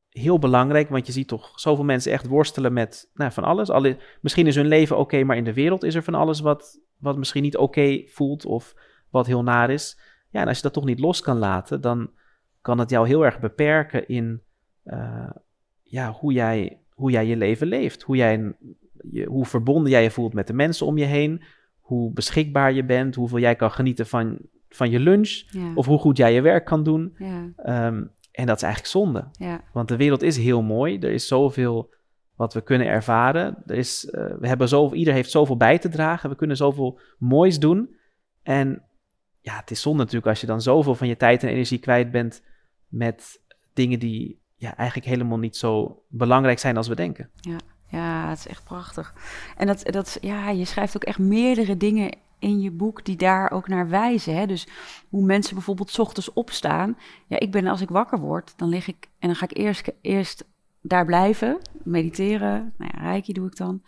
[0.10, 3.70] heel belangrijk, want je ziet toch zoveel mensen echt worstelen met nou, van alles.
[3.70, 6.80] Alle, misschien is hun leven oké, maar in de wereld is er van alles wat,
[6.98, 8.76] wat misschien niet oké voelt of
[9.10, 10.00] wat heel naar is.
[10.30, 12.12] Ja, en als je dat toch niet los kan laten, dan
[12.62, 14.42] kan het jou heel erg beperken in
[14.86, 15.30] uh,
[15.84, 18.02] ja, hoe, jij, hoe jij je leven leeft.
[18.02, 18.56] Hoe, jij,
[19.12, 21.44] je, hoe verbonden jij je voelt met de mensen om je heen.
[21.80, 23.16] Hoe beschikbaar je bent.
[23.16, 24.38] Hoeveel jij kan genieten van,
[24.70, 25.44] van je lunch.
[25.76, 27.16] Of hoe goed jij je werk kan doen.
[27.18, 27.88] Ja.
[27.88, 29.28] Um, en dat is eigenlijk zonde.
[29.32, 29.64] Ja.
[29.74, 31.00] Want de wereld is heel mooi.
[31.00, 31.94] Er is zoveel
[32.36, 33.58] wat we kunnen ervaren.
[33.66, 36.30] Er is, uh, we hebben zoveel, ieder heeft zoveel bij te dragen.
[36.30, 37.96] We kunnen zoveel moois doen.
[38.44, 38.84] En
[39.40, 42.12] ja, het is zonde natuurlijk als je dan zoveel van je tijd en energie kwijt
[42.12, 42.44] bent
[42.88, 43.42] met
[43.74, 47.30] dingen die ja, eigenlijk helemaal niet zo belangrijk zijn als we denken.
[47.36, 49.14] Ja, ja het is echt prachtig.
[49.58, 53.52] En dat, dat, ja, je schrijft ook echt meerdere dingen in je boek die daar
[53.52, 54.36] ook naar wijzen.
[54.36, 54.46] Hè?
[54.46, 54.68] Dus
[55.10, 56.98] hoe mensen bijvoorbeeld ochtends opstaan.
[57.28, 59.92] Ja, ik ben als ik wakker word, dan lig ik en dan ga ik eerst,
[60.02, 60.46] eerst
[60.82, 62.74] daar blijven, mediteren.
[62.78, 63.82] Nou ja, reiki doe ik dan.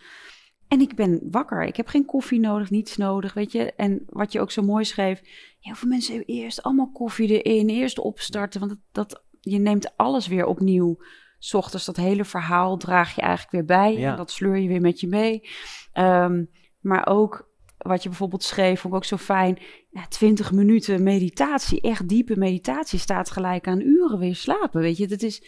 [0.68, 1.64] En ik ben wakker.
[1.64, 3.74] Ik heb geen koffie nodig, niets nodig, weet je.
[3.74, 5.22] En wat je ook zo mooi schreef.
[5.60, 8.60] Heel veel mensen eerst allemaal koffie erin, eerst opstarten.
[8.60, 11.04] Want dat, dat je neemt alles weer opnieuw.
[11.40, 13.98] S ochtends dat hele verhaal draag je eigenlijk weer bij.
[13.98, 14.12] Ja.
[14.12, 15.50] En dat sleur je weer met je mee.
[15.94, 19.60] Um, maar ook wat je bijvoorbeeld schreef, vond ik ook zo fijn.
[19.90, 24.82] Ja, 20 minuten meditatie, echt diepe meditatie, staat gelijk aan uren weer slapen.
[24.82, 25.44] Weet je, dat is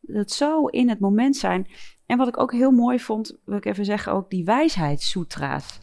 [0.00, 1.66] dat zo in het moment zijn.
[2.06, 5.78] En wat ik ook heel mooi vond, wil ik even zeggen, ook die wijsheidssutra's.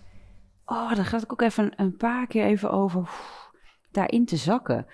[0.66, 3.10] Oh, daar gaat ik ook even een paar keer even over
[3.92, 4.86] daarin te zakken.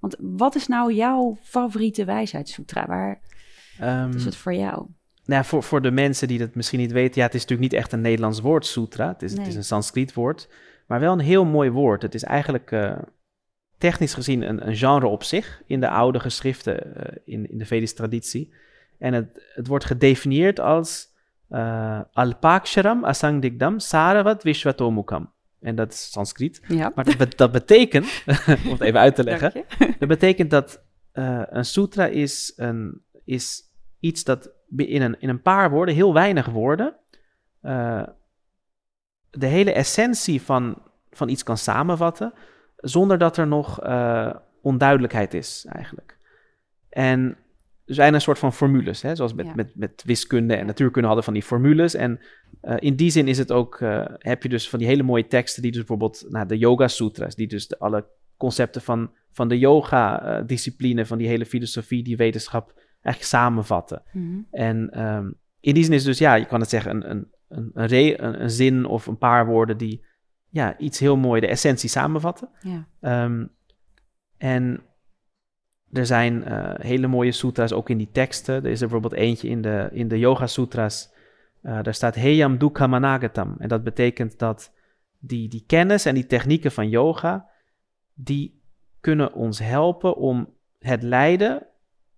[0.00, 2.86] Want wat is nou jouw favoriete wijsheidssutra?
[2.86, 3.20] Waar
[3.82, 4.86] um, is het voor jou?
[5.24, 7.80] Nou, voor, voor de mensen die dat misschien niet weten, ja, het is natuurlijk niet
[7.80, 9.08] echt een Nederlands woord, sutra.
[9.08, 10.48] Het is, het is een Sanskriet woord,
[10.86, 12.02] maar wel een heel mooi woord.
[12.02, 12.98] Het is eigenlijk uh,
[13.78, 17.66] technisch gezien een, een, genre op zich in de oude geschriften uh, in, in de
[17.66, 18.54] Vedische traditie.
[18.98, 21.08] En het, het wordt gedefinieerd als
[21.50, 25.32] uh, Alpaksharam Asangdigdam Saravat Vishwatomukam.
[25.60, 26.60] En dat is Sanskriet.
[26.68, 26.92] Ja.
[26.94, 28.22] Maar dat, dat betekent,
[28.64, 29.64] om het even uit te leggen,
[29.98, 33.62] dat betekent dat uh, een sutra is, een, is
[34.00, 36.96] iets dat in een, in een paar woorden, heel weinig woorden,
[37.62, 38.02] uh,
[39.30, 42.32] de hele essentie van, van iets kan samenvatten,
[42.76, 46.18] zonder dat er nog uh, onduidelijkheid is eigenlijk.
[46.88, 47.36] En
[47.84, 51.24] er zijn een soort van formules, hè, zoals met, met, met wiskunde en natuurkunde hadden
[51.24, 51.94] van die formules.
[51.94, 52.20] En
[52.62, 55.26] uh, in die zin is het ook, uh, heb je dus van die hele mooie
[55.26, 59.48] teksten die dus bijvoorbeeld, nou, de Yoga Sutras, die dus de, alle concepten van, van
[59.48, 64.02] de yoga-discipline, van die hele filosofie, die wetenschap eigenlijk samenvatten.
[64.12, 64.40] Mhm.
[64.50, 67.70] En um, in die zin is dus, ja, je kan het zeggen, een, een, een,
[67.74, 70.04] een, re, een, een, zin of een paar woorden die
[70.48, 72.48] ja, iets heel mooi, de essentie samenvatten.
[72.60, 73.24] Ja.
[73.24, 73.50] Um,
[74.36, 74.80] en
[75.92, 76.44] er zijn
[76.80, 78.54] hele mooie sutras ook in die teksten.
[78.54, 81.12] Er is er bijvoorbeeld eentje in de, in de Yoga Sutras.
[81.62, 83.54] Uh, daar staat Heyam Dukha Managatam.
[83.58, 84.72] En dat betekent dat
[85.18, 87.48] die, die kennis en die technieken van yoga,
[88.14, 88.60] die
[89.00, 91.66] kunnen ons helpen om het lijden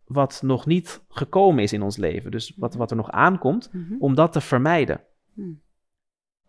[0.05, 2.31] wat nog niet gekomen is in ons leven.
[2.31, 3.95] Dus wat, wat er nog aankomt, mhm.
[3.99, 5.01] om dat te vermijden.
[5.35, 5.61] Hmm.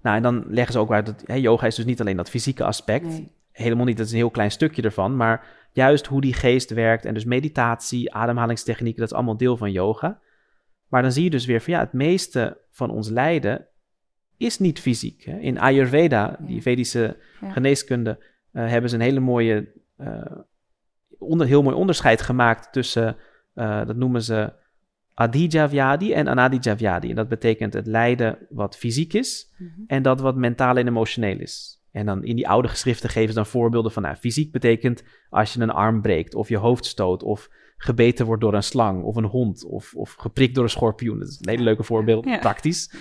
[0.02, 2.64] Nou, en dan leggen ze ook uit dat yoga is dus niet alleen dat fysieke
[2.64, 3.22] aspect.
[3.52, 5.16] Helemaal niet, dat is een heel klein stukje ervan.
[5.16, 9.72] Maar juist hoe die geest werkt en dus meditatie, ademhalingstechnieken, dat is allemaal deel van
[9.72, 10.20] yoga.
[10.94, 13.66] Maar dan zie je dus weer van ja, het meeste van ons lijden
[14.38, 15.24] is niet fysiek.
[15.24, 15.38] Hè?
[15.38, 18.20] In Ayurveda, die Vedische geneeskunde,
[18.52, 20.26] uh, hebben ze een hele mooie, uh,
[21.18, 23.16] onder, heel mooi onderscheid gemaakt tussen,
[23.56, 24.54] uh, dat noemen ze
[25.14, 27.10] Adhija Vyadi en Anadija Vyadi.
[27.10, 29.84] En dat betekent het lijden wat fysiek is mm -hmm.
[29.88, 31.82] en dat wat mentaal en emotioneel is.
[31.92, 35.54] En dan in die oude geschriften geven ze dan voorbeelden van, nou, fysiek betekent als
[35.54, 37.50] je een arm breekt of je hoofd stoot of
[37.84, 41.20] gebeten wordt door een slang of een hond of, of geprikt door een schorpioen.
[41.20, 42.38] Dat is een hele leuke voorbeeld, ja.
[42.38, 42.94] praktisch.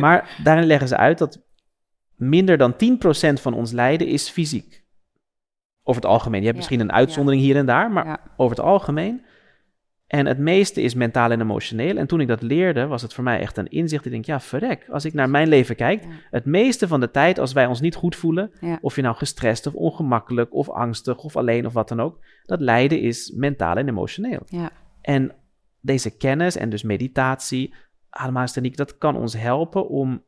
[0.00, 1.42] maar daarin leggen ze uit dat
[2.14, 2.76] minder dan 10%
[3.40, 4.84] van ons lijden is fysiek.
[5.82, 6.40] Over het algemeen.
[6.40, 6.64] Je hebt ja.
[6.68, 9.24] misschien een uitzondering hier en daar, maar over het algemeen
[10.06, 11.96] en het meeste is mentaal en emotioneel.
[11.96, 14.04] En toen ik dat leerde, was het voor mij echt een inzicht.
[14.04, 14.86] Ik denk, ja, verrek.
[14.90, 17.94] Als ik naar mijn leven kijk, het meeste van de tijd, als wij ons niet
[17.94, 22.00] goed voelen, of je nou gestrest of ongemakkelijk of angstig of alleen of wat dan
[22.00, 24.42] ook, dat lijden is mentaal en emotioneel.
[24.46, 24.70] Ja.
[25.00, 25.34] En
[25.80, 27.74] deze kennis en dus meditatie,
[28.10, 30.22] ademhalingstechniek, dat kan ons helpen om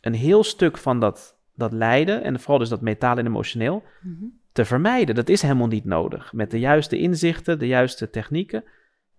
[0.00, 4.40] een heel stuk van dat, dat lijden, en vooral dus dat mentaal en emotioneel, mm-hmm.
[4.52, 5.14] te vermijden.
[5.14, 6.32] Dat is helemaal niet nodig.
[6.32, 8.64] Met de juiste inzichten, de juiste technieken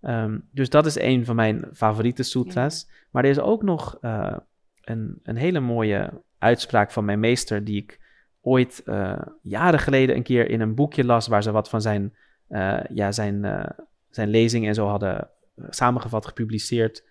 [0.00, 2.90] Um, dus dat is een van mijn favoriete sutra's.
[3.10, 4.36] Maar er is ook nog uh,
[4.84, 8.00] een, een, hele mooie uitspraak van mijn meester, die ik
[8.40, 12.14] ooit uh, jaren geleden een keer in een boekje las, waar ze wat van zijn,
[12.48, 13.66] uh, ja, zijn,
[14.10, 15.30] zijn lezing en zo hadden
[15.68, 17.04] samengevat, gepubliceerd.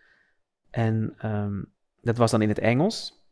[0.69, 1.71] En um,
[2.01, 3.25] dat was dan in het Engels.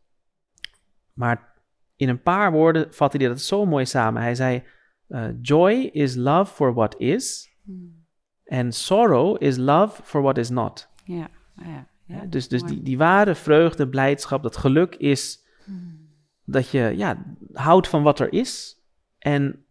[1.14, 1.54] Maar
[1.96, 4.22] in een paar woorden vatte hij dat zo mooi samen.
[4.22, 4.64] Hij zei:
[5.42, 7.56] Joy is love for what is.
[7.64, 8.05] Hmm.
[8.46, 10.90] En sorrow is love for what is not.
[11.04, 11.88] Ja, ja.
[12.06, 16.10] ja dus dus die, die ware vreugde, blijdschap, dat geluk is hmm.
[16.44, 18.80] dat je ja, houdt van wat er is.
[19.18, 19.66] En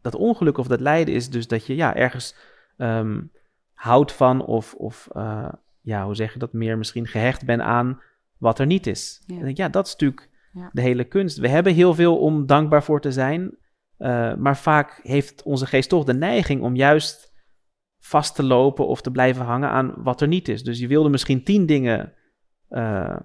[0.00, 2.36] dat ongeluk of dat lijden is dus dat je ja, ergens
[2.76, 3.30] um,
[3.72, 5.48] houdt van of, of uh,
[5.80, 8.00] ja, hoe zeg je dat, meer misschien gehecht bent aan
[8.38, 9.22] wat er niet is.
[9.26, 9.40] Ja.
[9.40, 10.70] En ja, dat is natuurlijk ja.
[10.72, 11.38] de hele kunst.
[11.38, 13.56] We hebben heel veel om dankbaar voor te zijn,
[13.98, 17.32] uh, maar vaak heeft onze geest toch de neiging om juist
[18.06, 20.62] vast te lopen of te blijven hangen aan wat er niet is.
[20.62, 22.12] Dus je wilde misschien tien dingen
[22.70, 23.16] uh,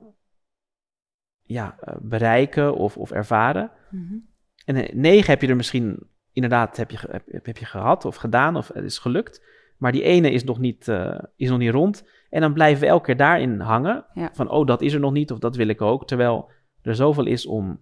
[1.42, 3.72] ja, uh, bereiken of, of ervaren.
[3.90, 4.30] Mm-hmm.
[4.66, 8.56] En negen heb je er misschien inderdaad heb je, heb, heb, je gehad of gedaan
[8.56, 9.44] of het is gelukt.
[9.78, 12.08] Maar die ene is nog, niet, uh, is nog niet rond.
[12.30, 14.06] En dan blijven we elke keer daarin hangen.
[14.14, 14.30] Ja.
[14.34, 16.08] Van, oh, dat is er nog niet of dat wil ik ook.
[16.08, 17.82] Terwijl er zoveel is om,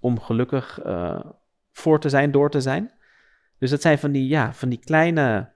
[0.00, 0.80] om gelukkig
[1.72, 2.92] voor te zijn, door te zijn.
[3.58, 5.51] Dus dat zijn van die, ja, van die kleine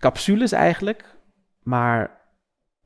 [0.00, 1.16] capsules eigenlijk.
[1.62, 2.20] Maar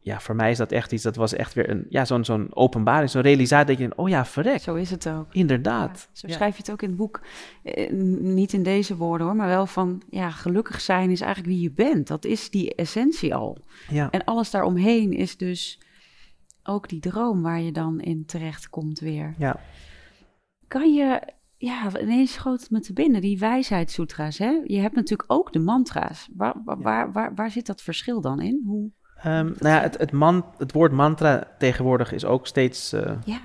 [0.05, 2.57] ja, voor mij is dat echt iets, dat was echt weer een, ja, zo'n zo'n
[2.57, 4.61] openbaring, zo'n realisatie dat je, oh ja, verrek.
[4.61, 5.35] Zo is het ook.
[5.35, 6.09] Inderdaad.
[6.12, 6.35] Ja, zo ja.
[6.35, 7.20] schrijf je het ook in het boek.
[7.62, 11.62] Eh, niet in deze woorden hoor, maar wel van, ja, gelukkig zijn is eigenlijk wie
[11.62, 12.07] je bent.
[12.07, 13.64] Dat is die essentie al.
[13.88, 14.11] Ja.
[14.11, 15.81] En alles daaromheen is dus
[16.62, 19.35] ook die droom waar je dan in terecht komt weer.
[19.38, 19.61] Ja.
[20.68, 21.20] Kan je
[21.64, 24.38] ja, ineens schoot het me te binnen, die wijsheidssutra's.
[24.38, 24.61] Hè?
[24.64, 26.29] Je hebt natuurlijk ook de mantra's.
[26.37, 26.83] Waar, waar, ja.
[26.83, 28.62] waar, waar, waar, zit dat verschil dan in?
[28.66, 28.90] Hoe...
[29.27, 33.38] Um, nou ja, het, het, man, het woord mantra tegenwoordig is ook steeds uh, ja.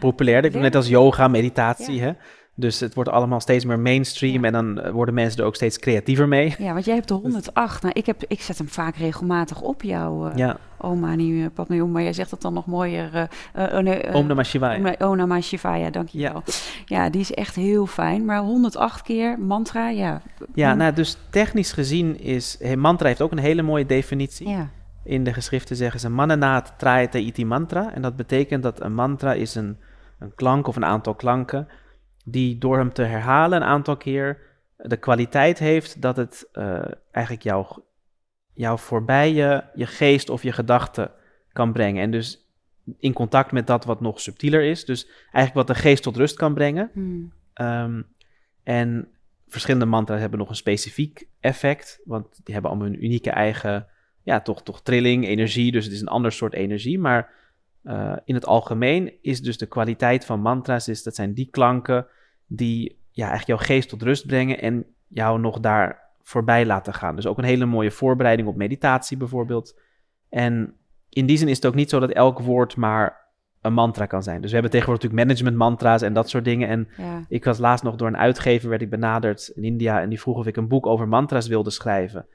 [0.61, 2.01] Net als yoga, meditatie.
[2.01, 2.11] Hè?
[2.59, 6.27] Dus het wordt allemaal steeds meer mainstream en dan worden mensen er ook steeds creatiever
[6.27, 6.55] mee.
[6.57, 7.81] Ja, want jij hebt de 108.
[7.81, 10.57] Nou, ik, heb, ik zet hem vaak regelmatig op jou, uh, ja.
[10.77, 13.29] oma, niet uh, Padme maar jij zegt het dan nog mooier.
[13.57, 14.95] Uh, Om Namah Shivaya.
[14.99, 16.43] Om Namah Shivaya, dankjewel.
[16.45, 16.53] Ja.
[16.85, 18.25] ja, die is echt heel fijn.
[18.25, 20.21] Maar 108 keer mantra, ja.
[20.53, 22.57] Ja, nou, dus technisch gezien is...
[22.75, 24.49] Mantra heeft ook een hele mooie definitie.
[24.49, 24.69] Ja.
[25.03, 27.93] In de geschriften zeggen ze mananaat trayate iti mantra.
[27.93, 29.77] En dat betekent dat een mantra is een,
[30.19, 31.67] een klank of een aantal klanken
[32.31, 37.45] die door hem te herhalen een aantal keer de kwaliteit heeft dat het uh, eigenlijk
[37.45, 37.81] jou,
[38.53, 41.11] jou voorbij je, je geest of je gedachten
[41.51, 42.03] kan brengen.
[42.03, 42.49] En dus
[42.99, 44.85] in contact met dat wat nog subtieler is.
[44.85, 46.89] Dus eigenlijk wat de geest tot rust kan brengen.
[46.93, 47.33] Hmm.
[47.53, 48.07] Um,
[48.63, 49.07] en
[49.47, 53.87] verschillende mantra's hebben nog een specifiek effect, want die hebben allemaal een unieke eigen,
[54.23, 55.71] ja, toch, toch trilling, energie.
[55.71, 56.99] Dus het is een ander soort energie.
[56.99, 57.31] Maar
[57.83, 62.07] uh, in het algemeen is dus de kwaliteit van mantra's, is, dat zijn die klanken
[62.49, 67.15] die ja, eigenlijk jouw geest tot rust brengen en jou nog daar voorbij laten gaan.
[67.15, 69.79] Dus ook een hele mooie voorbereiding op meditatie bijvoorbeeld.
[70.29, 70.73] En
[71.09, 73.27] in die zin is het ook niet zo dat elk woord maar
[73.61, 74.41] een mantra kan zijn.
[74.41, 76.67] Dus we hebben tegenwoordig natuurlijk management mantra's en dat soort dingen.
[76.67, 77.25] En ja.
[77.27, 80.37] ik was laatst nog door een uitgever werd ik benaderd in India en die vroeg
[80.37, 82.25] of ik een boek over mantra's wilde schrijven.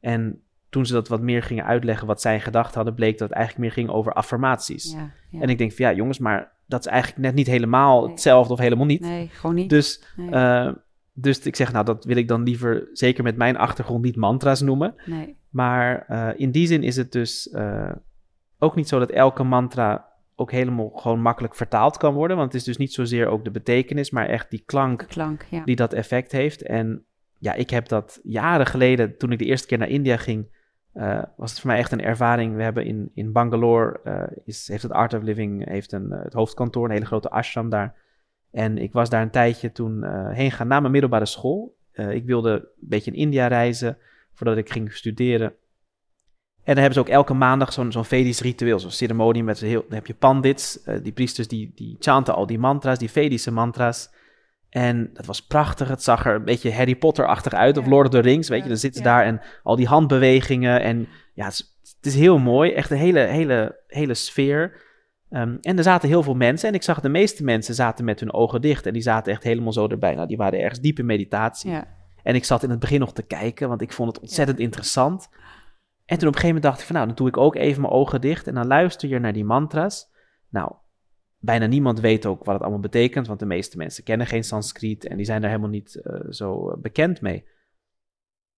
[0.00, 3.36] En toen ze dat wat meer gingen uitleggen wat zij gedacht hadden, bleek dat het
[3.36, 4.92] eigenlijk meer ging over affirmaties.
[4.92, 5.40] Ja, ja.
[5.40, 8.10] En ik denk van ja, jongens, maar dat is eigenlijk net niet helemaal nee.
[8.10, 9.00] hetzelfde of helemaal niet.
[9.00, 9.70] Nee, gewoon niet.
[9.70, 10.30] Dus nee.
[10.30, 10.72] uh,
[11.12, 14.60] dus ik zeg, nou, dat wil ik dan liever, zeker met mijn achtergrond, niet mantra's
[14.60, 14.94] noemen.
[15.04, 15.36] Nee.
[15.50, 17.92] Maar uh, in die zin is het dus uh,
[18.58, 22.36] ook niet zo dat elke mantra ook helemaal gewoon makkelijk vertaald kan worden.
[22.36, 25.64] Want het is dus niet zozeer ook de betekenis, maar echt die klank, klank ja.
[25.64, 26.62] die dat effect heeft.
[26.62, 27.04] En
[27.38, 30.46] ja, ik heb dat jaren geleden, toen ik de eerste keer naar India ging,
[30.94, 32.56] uh, was het voor mij echt een ervaring.
[32.56, 34.00] We hebben in, in Bangalore,
[34.44, 37.94] is, heeft het Art of Living heeft een, het hoofdkantoor, een hele grote ashram daar.
[38.50, 41.76] En ik was daar een tijdje toen heen gaan na mijn middelbare school.
[41.92, 43.98] Ik wilde een beetje in India reizen
[44.32, 45.46] voordat ik ging studeren.
[46.64, 49.84] En dan hebben ze ook elke maandag zo'n zo'n Vedisch ritueel, zo'n ceremonie met heel,
[49.88, 54.10] dan heb je pandits, die priesters die, die chanten al die mantra's, die Vedische mantra's.
[54.74, 58.12] En dat was prachtig, het zag er een beetje Harry Potter-achtig uit, of Lord of
[58.12, 61.52] the Rings, weet je, dan zitten ze daar en al die handbewegingen en ja, het
[61.52, 64.82] is, het is heel mooi, echt een hele, hele, hele sfeer.
[65.30, 68.20] Um, en er zaten heel veel mensen en ik zag de meeste mensen zaten met
[68.20, 70.14] hun ogen dicht en die zaten echt helemaal zo erbij.
[70.14, 71.70] Nou, die waren ergens diep in meditatie.
[71.70, 71.86] Ja.
[72.22, 74.64] En ik zat in het begin nog te kijken, want ik vond het ontzettend ja.
[74.64, 75.28] interessant.
[76.04, 77.80] En toen op een gegeven moment dacht ik van nou, dan doe ik ook even
[77.80, 80.10] mijn ogen dicht en dan luister je naar die mantra's.
[80.50, 80.72] Nou,
[81.44, 85.06] bijna niemand weet ook wat het allemaal betekent, want de meeste mensen kennen geen Sanskriet
[85.06, 87.44] en die zijn daar helemaal niet uh, zo bekend mee.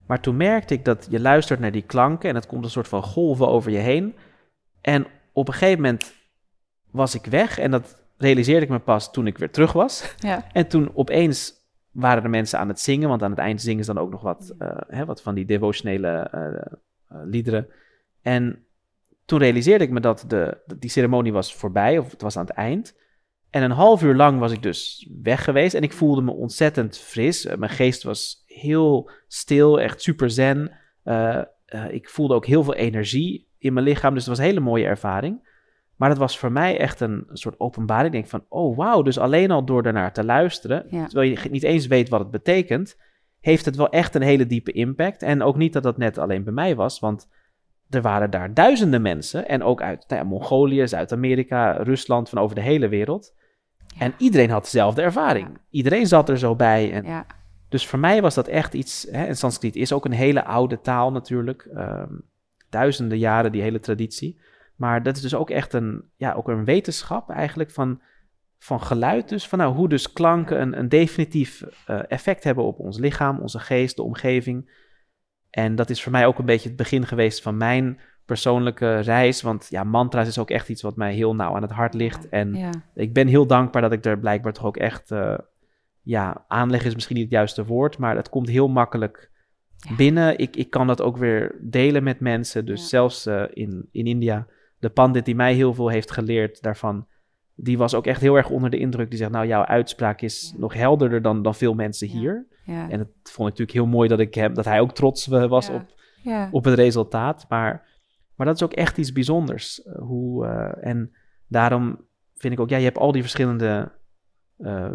[0.05, 2.87] Maar toen merkte ik dat je luistert naar die klanken en het komt een soort
[2.87, 4.15] van golven over je heen.
[4.81, 6.13] En op een gegeven moment
[6.91, 10.15] was ik weg en dat realiseerde ik me pas toen ik weer terug was.
[10.17, 10.51] Ja.
[10.51, 11.53] En toen opeens
[11.91, 14.21] waren er mensen aan het zingen, want aan het eind zingen ze dan ook nog
[14.21, 17.67] wat, uh, hè, wat van die devotionele uh, liederen.
[18.21, 18.66] En
[19.27, 22.45] toen realiseerde ik me dat, de, dat die ceremonie was voorbij, of het was aan
[22.45, 22.95] het eind.
[23.49, 26.97] En een half uur lang was ik dus weg geweest en ik voelde me ontzettend
[26.97, 27.55] fris.
[27.57, 30.71] mijn geest was heel stil, echt super zen.
[31.89, 34.85] ik voelde ook heel veel energie in mijn lichaam, dus het was een hele mooie
[34.85, 35.47] ervaring.
[35.95, 38.05] Maar dat was voor mij echt een, een soort openbaring.
[38.07, 41.05] Ik denk van, oh wauw, dus alleen al door daarnaar te luisteren, ja.
[41.05, 42.97] terwijl je niet eens weet wat het betekent,
[43.39, 45.21] heeft het wel echt een hele diepe impact.
[45.21, 47.29] En ook niet dat dat net alleen bij mij was, want
[47.89, 49.47] er waren daar duizenden mensen.
[49.47, 53.33] En ook uit nou ja, Mongolië, Zuid-Amerika, Rusland, van over de hele wereld.
[53.87, 53.99] Ja.
[53.99, 55.47] En iedereen had dezelfde ervaring.
[55.47, 55.61] Ja.
[55.69, 56.91] Iedereen zat er zo bij.
[56.91, 57.25] En.
[57.69, 59.07] Dus voor mij was dat echt iets.
[59.11, 61.61] Hè, en Sanskriet is ook een hele oude taal natuurlijk.
[61.73, 62.13] ehm,
[62.69, 64.39] duizenden jaren, die hele traditie.
[64.75, 68.01] Maar dat is dus ook echt een, ja, ook een wetenschap eigenlijk van,
[68.59, 69.29] van geluid.
[69.29, 73.39] Dus van nou, hoe dus klanken een, een definitief eh, effect hebben op ons lichaam,
[73.39, 74.85] onze geest, de omgeving.
[75.49, 79.41] En dat is voor mij ook een beetje het begin geweest van mijn persoonlijke reis.
[79.41, 82.29] Want ja, mantra's is ook echt iets wat mij heel nauw aan het hart ligt.
[82.29, 82.69] En Ja.
[82.95, 85.37] ik ben heel dankbaar dat ik er blijkbaar toch ook echt, eh,
[86.01, 89.29] ja, aanleg is misschien niet het juiste woord, maar het komt heel makkelijk
[89.77, 89.95] Ja.
[89.95, 90.37] binnen.
[90.37, 92.65] Ik, ik kan dat ook weer delen met mensen.
[92.65, 92.87] Dus Ja.
[92.87, 94.47] zelfs eh, in, in India,
[94.79, 97.07] de pandit die mij heel veel heeft geleerd daarvan,
[97.55, 99.09] die was ook echt heel erg onder de indruk.
[99.09, 102.45] Die zegt, nou, jouw uitspraak is nog helderder dan, dan veel mensen hier.
[102.67, 102.89] Ja.
[102.89, 105.47] En dat vond ik natuurlijk heel mooi dat, ik hem, dat hij ook trots eh,
[105.47, 105.73] was Ja.
[105.75, 105.85] op,
[106.23, 106.47] Ja.
[106.51, 107.45] op het resultaat.
[107.49, 107.87] Maar,
[108.35, 109.83] maar dat is ook echt iets bijzonders.
[109.83, 111.15] eh, hoe, eh, en
[111.47, 113.95] daarom vind ik ook, ja, je hebt al die verschillende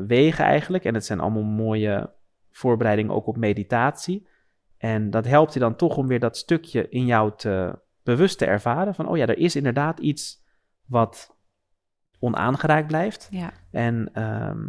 [0.06, 0.84] wegen eigenlijk.
[0.84, 2.10] En het zijn allemaal mooie
[2.50, 4.28] voorbereidingen ook op meditatie.
[4.78, 8.46] En dat helpt je dan toch om weer dat stukje in jou te bewust te
[8.46, 8.94] ervaren.
[8.94, 10.42] Van, oh ja, er is inderdaad iets
[10.86, 11.36] wat
[12.18, 13.28] onaangeraakt blijft.
[13.30, 13.52] Ja.
[13.70, 14.68] En ehm,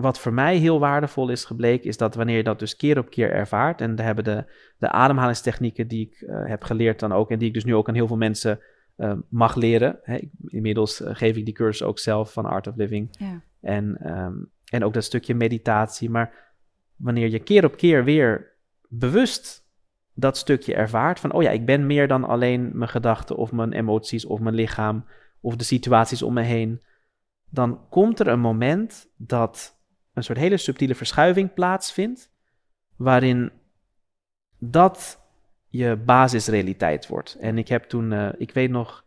[0.00, 3.10] wat voor mij heel waardevol is gebleken, is dat wanneer je dat dus keer op
[3.10, 4.44] keer ervaart, en daar hebben de,
[4.78, 7.88] de ademhalingstechnieken die ik eh, heb geleerd dan ook, en die ik dus nu ook
[7.88, 8.60] aan heel veel mensen
[8.96, 9.98] eh, mag leren.
[10.02, 13.08] Hè, ik- inmiddels eh, geef ik die cursus ook zelf van Art of Living.
[13.18, 13.40] Ja.
[13.60, 14.34] En, ehm,
[14.70, 16.10] en ook dat stukje meditatie.
[16.10, 16.52] Maar
[16.96, 18.56] wanneer je keer op keer weer
[18.88, 19.68] bewust
[20.14, 23.72] dat stukje ervaart van, oh ja, ik ben meer dan alleen mijn gedachten of mijn
[23.72, 25.04] emoties of mijn lichaam
[25.40, 26.80] of de situaties om me heen,
[27.50, 29.78] dan komt er een moment dat
[30.20, 32.30] een soort hele subtiele verschuiving plaatsvindt,
[32.96, 33.50] waarin
[34.58, 35.18] dat
[35.68, 37.36] je basisrealiteit wordt.
[37.40, 39.04] En ik heb toen, eh, ik weet nog,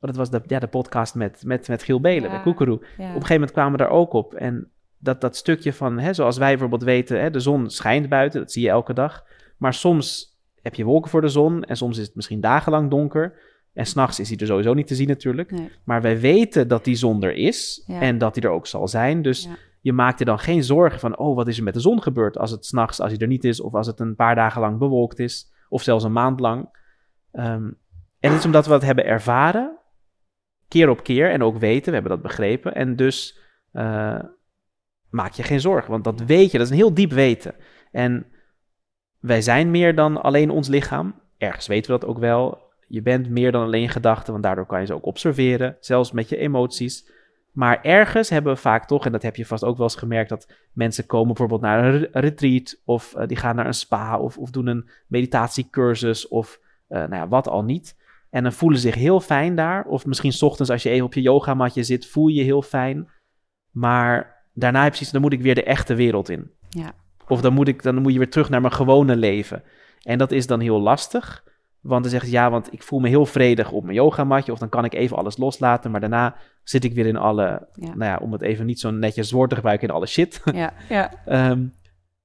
[0.00, 2.38] dat was de, ja, de podcast met, met, met Giel Belen, Ja.
[2.38, 2.78] Koekeroe.
[2.80, 2.86] Ja.
[2.86, 4.34] Op een gegeven moment kwamen we daar ook op.
[4.34, 8.40] En dat, dat stukje van, hè, zoals wij bijvoorbeeld weten, hè, de zon schijnt buiten,
[8.40, 9.24] dat zie je elke dag.
[9.56, 13.38] Maar soms heb je wolken voor de zon en soms is het misschien dagenlang donker.
[13.72, 15.50] En s'nachts is hij er sowieso niet te zien natuurlijk.
[15.50, 15.70] Nee.
[15.84, 18.00] Maar wij weten dat die zon er is Ja.
[18.00, 19.22] en dat hij er ook zal zijn.
[19.22, 19.48] Dus.
[19.80, 22.38] Je maakt er dan geen zorgen van, oh, wat is er met de zon gebeurd
[22.38, 24.78] als het s'nachts, als hij er niet is, of als het een paar dagen lang
[24.78, 26.68] bewolkt is, of zelfs een maand lang.
[27.32, 27.70] Ehm,
[28.20, 29.78] en het is omdat we dat hebben ervaren,
[30.68, 32.74] keer op keer, en ook weten, we hebben dat begrepen.
[32.74, 33.38] En dus
[33.72, 34.22] eh,
[35.10, 37.54] maak je geen zorgen, want dat weet je, dat is een heel diep weten.
[37.90, 38.26] En
[39.18, 41.14] wij zijn meer dan alleen ons lichaam.
[41.38, 42.68] Ergens weten we dat ook wel.
[42.88, 46.28] Je bent meer dan alleen gedachten, want daardoor kan je ze ook observeren, zelfs met
[46.28, 47.10] je emoties.
[47.52, 50.28] Maar ergens hebben we vaak toch, en dat heb je vast ook wel eens gemerkt,
[50.28, 54.38] dat mensen komen bijvoorbeeld naar een retreat of uh, die gaan naar een spa of,
[54.38, 57.98] of doen een meditatiecursus of uh, nou ja, wat al niet.
[58.30, 59.84] En dan voelen ze zich heel fijn daar.
[59.84, 62.62] Of misschien s ochtends als je even op je yogamatje zit, voel je je heel
[62.62, 63.10] fijn.
[63.70, 66.50] Maar daarna heb je dan moet ik weer de echte wereld in.
[66.68, 66.92] Ja.
[67.28, 69.62] Of dan moet, ik, dan moet je weer terug naar mijn gewone leven.
[70.02, 71.44] En dat is dan heel lastig.
[71.80, 74.52] Want dan zegt je ja, want ik voel me heel vredig op mijn yogamatje.
[74.52, 75.90] Of dan kan ik even alles loslaten.
[75.90, 79.30] Maar daarna zit ik weer in alle, nou ja, om het even niet zo netjes
[79.30, 80.42] woord te gebruiken, in alle shit.
[80.52, 81.10] Ja, ja.
[81.24, 81.66] Ehm,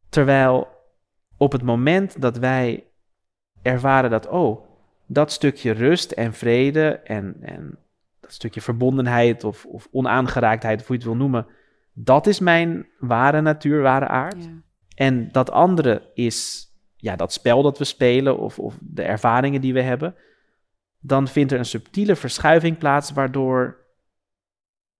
[0.10, 0.68] terwijl
[1.38, 2.84] op het moment dat wij
[3.62, 4.66] ervaren dat, oh,
[5.06, 7.78] dat stukje rust en vrede en, en
[8.20, 11.48] dat stukje verbondenheid of, of onaangeraaktheid, of hoe je het wil noemen,
[11.94, 14.44] dat is mijn ware natuur, ware aard.
[14.44, 14.50] Ja.
[14.96, 16.65] En dat andere is
[17.06, 20.16] ja, dat spel dat we spelen of, of de ervaringen die we hebben,
[21.00, 23.78] dan vindt er een subtiele verschuiving plaats, waardoor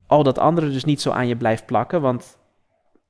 [0.08, 2.38] al dat andere dus niet zo aan je blijft plakken, want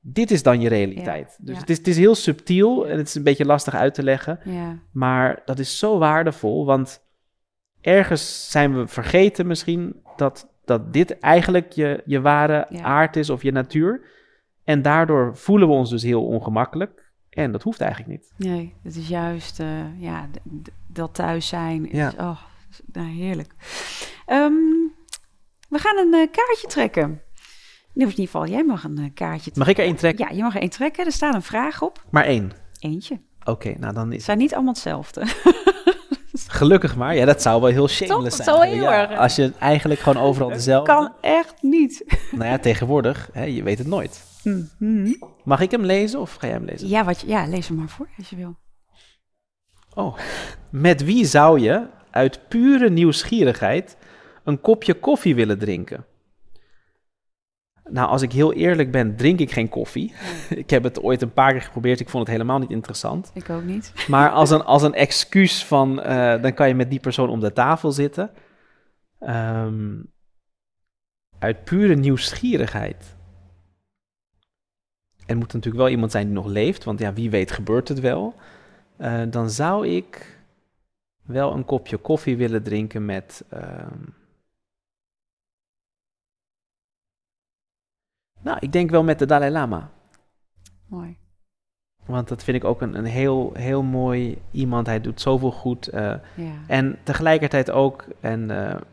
[0.00, 1.38] dit is dan je realiteit.
[1.40, 4.02] dus Het, is, het is heel subtiel en het is een beetje lastig uit te
[4.02, 4.78] leggen, ja.
[4.92, 7.04] maar dat is zo waardevol, want
[7.80, 13.42] ergens zijn we vergeten misschien dat, dat dit eigenlijk je, je ware aard is of
[13.42, 14.14] je natuur.
[14.64, 17.05] En daardoor voelen we ons dus heel ongemakkelijk.
[17.36, 18.32] En dat hoeft eigenlijk niet.
[18.48, 20.28] Nee, het is juist uh, ja,
[20.86, 21.90] dat thuis zijn.
[21.90, 22.40] Is, oh,
[22.92, 23.52] nou, heerlijk.
[24.26, 24.94] Um,
[25.68, 27.22] we gaan een uh, kaartje trekken.
[27.94, 29.58] In ieder geval, jij mag een uh, kaartje trekken.
[29.58, 30.26] Mag ik er één trekken?
[30.28, 31.04] Ja, je mag er één trekken.
[31.04, 32.04] Er staat een vraag op.
[32.10, 32.52] Maar één?
[32.78, 33.20] Eentje.
[33.44, 34.16] Oké, nou dan is...
[34.16, 35.26] Het zijn niet allemaal hetzelfde.
[36.48, 37.16] Gelukkig maar.
[37.16, 38.48] Ja, dat zou wel heel shameless zijn.
[38.48, 39.18] Dat zou heel erg.
[39.18, 40.92] als je eigenlijk gewoon overal dezelfde...
[40.92, 42.04] kan echt niet.
[42.30, 44.24] nou ja, tegenwoordig, hè, je weet het nooit.
[45.44, 46.88] Mag ik hem lezen of ga jij hem lezen?
[46.88, 48.56] Ja, wat, ja, lees hem maar voor als je wil.
[49.94, 50.18] Oh,
[50.70, 53.96] met wie zou je uit pure nieuwsgierigheid
[54.44, 56.04] een kopje koffie willen drinken?
[57.90, 60.14] Nou, als ik heel eerlijk ben, drink ik geen koffie.
[60.48, 62.00] ik heb het ooit een paar keer geprobeerd.
[62.00, 63.30] Ik vond het helemaal niet interessant.
[63.34, 63.92] Ik ook niet.
[64.08, 67.40] maar als een, als een excuus van, uh, dan kan je met die persoon om
[67.40, 68.30] de tafel zitten.
[69.20, 70.12] Um,
[71.38, 73.15] uit pure nieuwsgierigheid.
[75.26, 78.00] Er moet natuurlijk wel iemand zijn die nog leeft, want ja, wie weet gebeurt het
[78.00, 78.34] wel.
[78.98, 80.38] Uh, dan zou ik
[81.22, 83.44] wel een kopje koffie willen drinken met.
[83.54, 83.86] Uh,
[88.40, 89.90] nou, ik denk wel met de Dalai Lama.
[90.86, 91.16] Mooi.
[92.04, 94.86] Want dat vind ik ook een, een heel, heel mooi iemand.
[94.86, 95.94] Hij doet zoveel goed.
[95.94, 96.52] Uh, ja.
[96.66, 98.46] En tegelijkertijd ook, en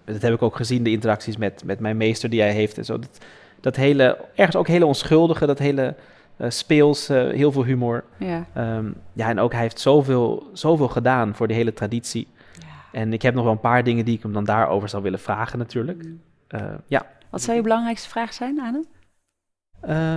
[0.06, 2.86] dat heb ik ook gezien, de interacties met, met mijn meester die hij heeft en
[2.86, 3.00] zo.
[3.00, 3.26] Dat,
[3.60, 5.96] dat hele, ergens ook hele onschuldige, dat hele
[6.38, 8.04] uh, speels, uh, heel veel humor.
[8.18, 8.46] Ja.
[8.58, 12.28] Um, ja, en ook hij heeft zoveel, zoveel gedaan voor die hele traditie.
[12.60, 13.00] Ja.
[13.00, 15.20] En ik heb nog wel een paar dingen die ik hem dan daarover zou willen
[15.20, 16.04] vragen natuurlijk.
[16.04, 16.22] Mm.
[16.50, 17.06] Uh, ja.
[17.30, 18.86] Wat zou je belangrijkste vraag zijn aan hem?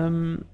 [0.04, 0.46] Um,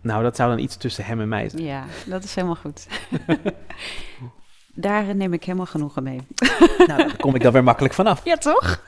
[0.00, 1.62] nou, dat zou dan iets tussen hem en mij zijn.
[1.62, 2.86] Ja, dat is helemaal goed.
[4.80, 6.20] Daar neem ik helemaal genoegen mee.
[6.78, 8.24] nou, daar kom ik dan weer makkelijk vanaf.
[8.30, 8.82] Ja, toch?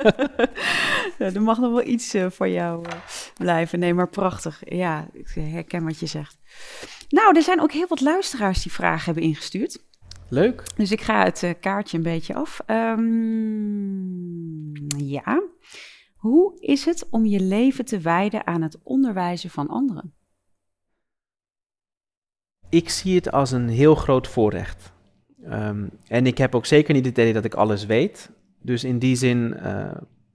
[1.19, 2.93] er mag nog wel iets uh, voor jou uh,
[3.37, 3.79] blijven.
[3.79, 4.63] Nee, maar prachtig.
[4.65, 6.39] Ja, ik herken wat je zegt.
[7.09, 9.85] Nou, er zijn ook heel wat luisteraars die vragen hebben ingestuurd.
[10.29, 10.63] Leuk.
[10.77, 12.61] Dus ik ga het uh, kaartje een beetje af.
[12.67, 13.93] Um,
[14.97, 15.43] ja.
[16.17, 20.15] Hoe is het om je leven te wijden aan het onderwijzen van anderen?
[22.69, 24.92] Ik zie het als een heel groot voorrecht.
[25.45, 28.31] Um, en ik heb ook zeker niet het idee dat ik alles weet.
[28.61, 29.95] Dus in die zin uh,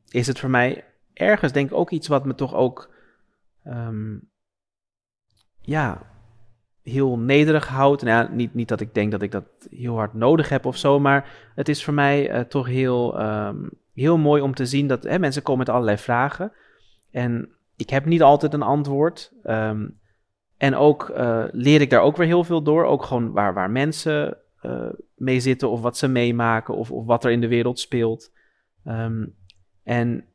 [0.09, 0.83] is het voor mij
[1.13, 2.93] ergens denk ik ook iets wat me toch ook
[3.67, 4.29] um,
[5.61, 6.01] ja,
[6.83, 8.03] heel nederig houdt.
[8.03, 10.77] Nou ja, niet, niet dat ik denk dat ik dat heel hard nodig heb of
[10.77, 14.87] zo, maar het is voor mij uh, toch heel, um, heel mooi om te zien
[14.87, 16.51] dat hè, mensen komen met allerlei vragen.
[17.11, 19.33] En ik heb niet altijd een antwoord.
[20.57, 22.85] en ook uh, leer ik daar ook weer heel veel door.
[22.85, 24.37] Ook gewoon waar, waar mensen
[24.67, 28.31] uh, mee zitten of wat ze meemaken of, of wat er in de wereld speelt.
[28.85, 29.35] Um,
[29.83, 30.25] en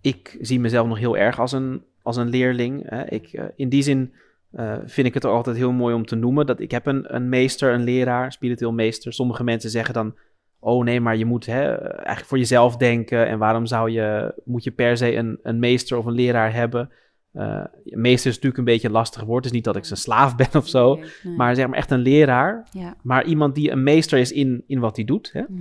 [0.00, 2.90] ik zie mezelf nog heel erg als een, als een leerling.
[2.90, 3.04] Hè.
[3.04, 4.12] Ik, uh, in die zin
[4.52, 7.14] uh, vind ik het ook altijd heel mooi om te noemen dat ik heb een,
[7.14, 9.12] een meester, een leraar, spiritueel meester.
[9.12, 10.14] Sommige mensen zeggen dan,
[10.58, 14.64] oh nee, maar je moet hè, eigenlijk voor jezelf denken en waarom zou je, moet
[14.64, 16.90] je per se een, een meester of een leraar hebben?
[17.34, 19.44] Uh, meester is natuurlijk een beetje een lastig woord.
[19.44, 20.94] Het is niet dat ik zijn slaaf ben of zo.
[20.94, 21.36] Nee, nee.
[21.36, 22.68] Maar zeg maar echt een leraar.
[22.70, 22.96] Ja.
[23.02, 25.32] Maar iemand die een meester is in, in wat hij doet.
[25.32, 25.42] Hè?
[25.48, 25.56] Mm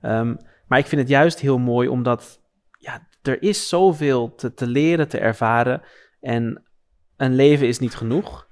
[0.00, 0.10] -hmm.
[0.10, 2.40] um, maar ik vind het juist heel mooi omdat
[2.78, 5.82] ja, er is zoveel te, te leren, te ervaren.
[6.20, 6.62] En
[7.16, 8.48] een leven is niet genoeg.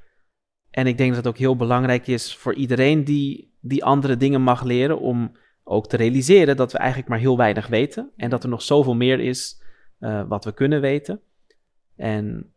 [0.71, 4.43] En ik denk dat het ook heel belangrijk is voor iedereen die, die andere dingen
[4.43, 5.01] mag leren.
[5.01, 8.11] Om ook te realiseren dat we eigenlijk maar heel weinig weten.
[8.17, 9.63] En dat er nog zoveel meer is
[9.99, 11.21] eh, wat we kunnen weten.
[12.01, 12.53] En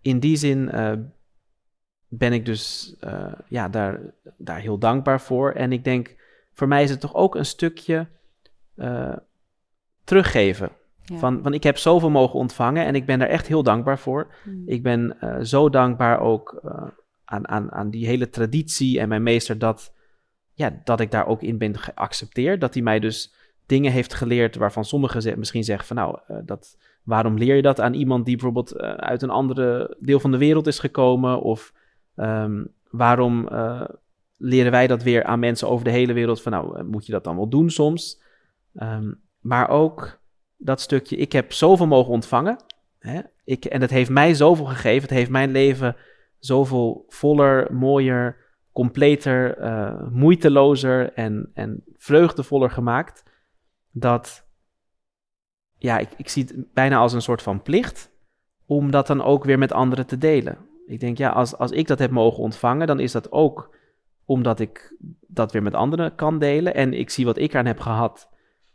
[0.00, 0.92] in die zin eh,
[2.08, 2.94] ben ik dus
[3.48, 4.00] ja, daar,
[4.36, 5.52] daar heel dankbaar voor.
[5.52, 6.16] En ik denk,
[6.52, 8.08] voor mij is het toch ook een stukje
[10.04, 10.70] teruggeven.
[11.14, 14.34] Van, van ik heb zoveel mogen ontvangen en ik ben daar echt heel dankbaar voor.
[14.42, 14.62] Hmm.
[14.66, 15.16] Ik ben
[15.46, 16.60] zo dankbaar ook
[17.24, 19.94] aan, aan, aan die hele traditie en mijn meester dat,
[20.54, 22.60] ja, dat ik daar ook in ben geaccepteerd.
[22.60, 23.34] Dat hij mij dus
[23.70, 27.80] dingen heeft geleerd waarvan sommigen misschien zeggen van nou, uh, dat, waarom leer je dat
[27.80, 31.40] aan iemand die bijvoorbeeld uh, uit een andere deel van de wereld is gekomen?
[31.40, 31.72] Of
[32.16, 33.88] um, waarom uh,
[34.36, 37.24] leren wij dat weer aan mensen over de hele wereld van nou, moet je dat
[37.24, 38.22] dan wel doen soms?
[38.74, 40.20] Um, maar ook
[40.56, 42.56] dat stukje, ik heb zoveel mogen ontvangen.
[42.98, 43.20] Hè?
[43.44, 45.02] Ik, en het heeft mij zoveel gegeven.
[45.02, 45.96] Het heeft mijn leven
[46.38, 48.36] zoveel voller, mooier,
[48.72, 53.22] completer, uh, moeitelozer en, en vreugdevoller gemaakt.
[53.90, 54.46] Dat,
[55.78, 58.10] ja, ik, ik zie het bijna als een soort van plicht
[58.66, 60.58] om dat dan ook weer met anderen te delen.
[60.86, 63.76] Ik denk, ja, als, als ik dat heb mogen ontvangen, dan is dat ook
[64.24, 66.74] omdat ik dat weer met anderen kan delen.
[66.74, 68.28] En ik zie wat ik aan heb gehad.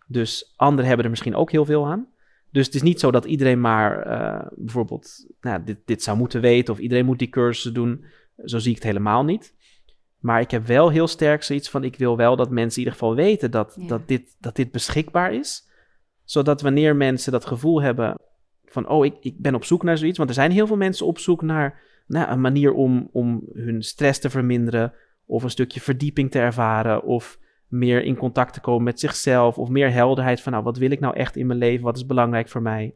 [0.07, 2.07] Dus anderen hebben er misschien ook heel veel aan.
[2.51, 6.41] Dus het is niet zo dat iedereen maar uh, bijvoorbeeld nou, dit, dit zou moeten
[6.41, 8.05] weten of iedereen moet die cursussen doen.
[8.43, 9.54] Zo zie ik het helemaal niet.
[10.25, 12.99] Maar ik heb wel heel sterk zoiets van: ik wil wel dat mensen in ieder
[12.99, 15.69] geval weten dat, dat, dit, dat dit beschikbaar is.
[16.23, 18.17] Zodat wanneer mensen dat gevoel hebben
[18.65, 20.17] van: oh, ik, ik ben op zoek naar zoiets.
[20.17, 23.83] Want er zijn heel veel mensen op zoek naar nou, een manier om, om hun
[23.83, 24.93] stress te verminderen.
[25.25, 27.03] Of een stukje verdieping te ervaren.
[27.03, 29.57] Of meer in contact te komen met zichzelf.
[29.57, 31.85] Of meer helderheid van, nou, wat wil ik nou echt in mijn leven?
[31.85, 32.95] Wat is belangrijk voor mij?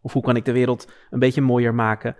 [0.00, 2.16] Of hoe kan ik de wereld een beetje mooier maken?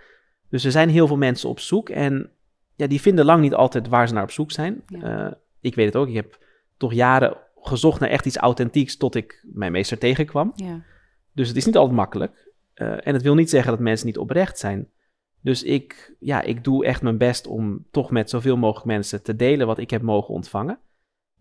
[0.48, 1.88] Dus er zijn heel veel mensen op zoek.
[1.88, 2.30] En
[2.74, 4.82] ja, die vinden lang niet altijd waar ze naar op zoek zijn.
[4.86, 6.08] Eh, ik weet het ook.
[6.08, 6.38] Ik heb
[6.76, 10.52] toch jaren gezocht naar echt iets authentieks tot ik mijn meester tegenkwam.
[10.54, 10.82] Ja.
[11.32, 12.52] Dus het is niet altijd makkelijk.
[12.74, 14.88] Uh, en het wil niet zeggen dat mensen niet oprecht zijn.
[15.40, 19.36] Dus ik, ja, ik doe echt mijn best om toch met zoveel mogelijk mensen te
[19.36, 20.78] delen wat ik heb mogen ontvangen.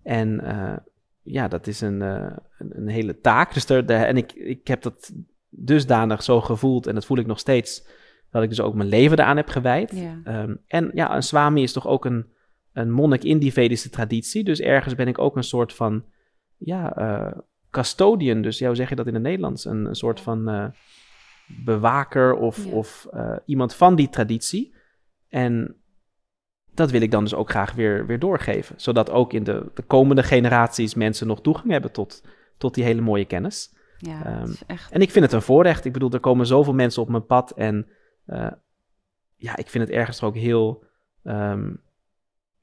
[0.03, 0.77] En uh,
[1.21, 3.53] ja, dat is een, uh, een, hele taak.
[3.53, 5.11] Dus er, en ik, ik heb dat
[5.49, 7.85] dusdanig zo gevoeld en dat voel ik nog steeds,
[8.33, 9.91] dat ik dus ook mijn leven eraan heb gewijd.
[9.95, 10.43] Ja.
[10.43, 12.25] Um, en ja, een swami is toch ook een,
[12.73, 14.43] een monnik in die Vedische traditie.
[14.43, 16.03] Dus ergens ben ik ook een soort van,
[16.57, 17.37] ja, uh,
[17.69, 18.41] custodian.
[18.41, 19.65] Dus ja, hoe zeg je dat in het Nederlands?
[19.65, 20.73] Een, een soort van
[21.65, 22.71] bewaker of, ja.
[22.71, 23.07] of
[23.45, 24.75] iemand van die traditie.
[25.29, 25.75] En
[26.73, 28.75] dat wil ik dan dus ook graag weer, weer doorgeven.
[28.79, 32.23] Zodat ook in de, de komende generaties mensen nog toegang hebben tot,
[32.57, 33.75] tot die hele mooie kennis.
[33.97, 34.91] Ja, um, echt...
[34.91, 35.85] En ik vind het een voorrecht.
[35.85, 37.51] Ik bedoel, er komen zoveel mensen op mijn pad.
[37.51, 37.87] En
[38.27, 38.47] uh,
[39.35, 40.83] ja, ik vind het ergens ook heel.
[41.23, 41.81] Um,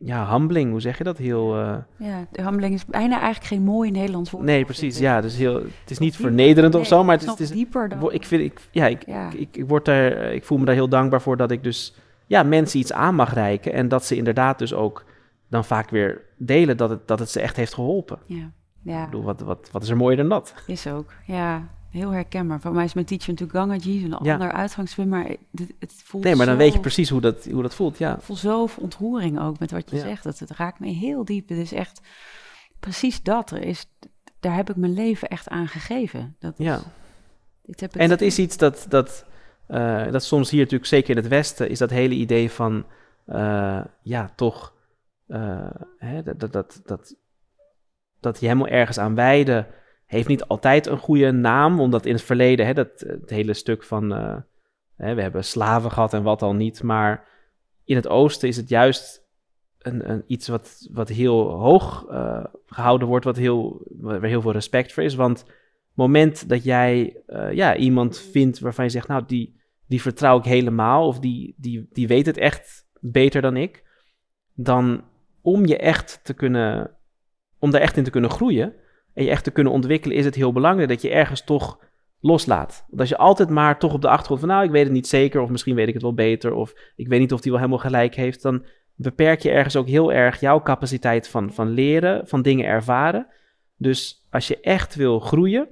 [0.05, 1.19] ja, humbling, hoe zeg je dat?
[1.19, 1.77] Heel, uh...
[1.97, 4.45] Ja, de humbling is bijna eigenlijk geen mooi Nederlands woord.
[4.45, 4.99] Nee, precies.
[4.99, 7.51] Ja, dus heel, het is niet vernederend nee, of zo, maar het is, het is
[7.51, 8.13] dieper dan.
[8.13, 9.27] Ik vind, ik, ja, ik, ja.
[9.27, 11.95] Ik, ik, ik, word daar, ik voel me daar heel dankbaar voor dat ik dus
[12.27, 13.73] ja, mensen iets aan mag reiken.
[13.73, 15.05] En dat ze inderdaad dus ook
[15.49, 18.19] dan vaak weer delen dat het, dat het ze echt heeft geholpen.
[18.27, 18.53] Ja,
[18.83, 18.99] ja.
[18.99, 20.55] Ik bedoel, wat, wat, wat is er mooier dan dat?
[20.67, 21.69] Is ook, ja.
[21.91, 22.61] Heel herkenbaar.
[22.61, 24.33] Voor mij is mijn teacher natuurlijk Gangaji, een ja.
[24.33, 27.63] ander uitgangspunt, maar het, het voelt Nee, maar dan weet je precies hoe dat, hoe
[27.63, 28.17] dat voelt, ja.
[28.17, 30.25] Ik voel zoveel ontroering ook met wat je zegt.
[30.25, 31.49] Dat het raakt me heel diep.
[31.49, 32.01] Het is echt
[32.81, 33.51] precies dat.
[33.51, 33.87] Er is,
[34.41, 36.37] daar heb ik mijn leven echt aan gegeven.
[36.39, 36.81] Dat is, ja.
[37.63, 39.25] Dit heb ik en dat is iets dat, dat
[39.71, 42.85] uh, dat soms hier natuurlijk, zeker in het Westen, is dat hele idee van,
[43.27, 44.75] uh, ja, toch,
[45.29, 47.15] uh, hè, dat, dat, dat, dat,
[48.21, 49.67] dat je helemaal ergens aan wijden,
[50.11, 53.83] heeft niet altijd een goede naam, omdat in het verleden, hè, dat, het hele stuk
[53.83, 54.11] van,
[54.97, 57.29] hè, we hebben slaven gehad en wat al niet, maar
[57.85, 59.29] in het Oosten is het juist
[59.79, 62.05] een, een, iets wat, wat heel hoog
[62.67, 65.45] gehouden wordt, wat heel, waar heel veel respect voor is, want
[65.95, 71.07] moment dat jij ja, iemand vindt waarvan je zegt, nou, die, die vertrouw ik helemaal,
[71.07, 73.85] of die, die, die weet het echt beter dan ik,
[74.55, 75.05] dan
[75.41, 76.97] om je echt te kunnen,
[77.59, 78.75] om daar echt in te kunnen groeien
[79.15, 81.79] en je echt te kunnen ontwikkelen, is het heel belangrijk dat je ergens toch
[82.21, 82.85] loslaat.
[82.89, 85.09] Want als je altijd maar toch op de achtergrond van, nou, ik weet het niet
[85.09, 87.61] zeker, of misschien weet ik het wel beter, of ik weet niet of die wel
[87.61, 92.29] helemaal gelijk heeft, dan beperk je ergens ook heel erg jouw capaciteit van, van leren,
[92.29, 93.27] van dingen ervaren.
[93.77, 95.69] Dus als je echt wil groeien,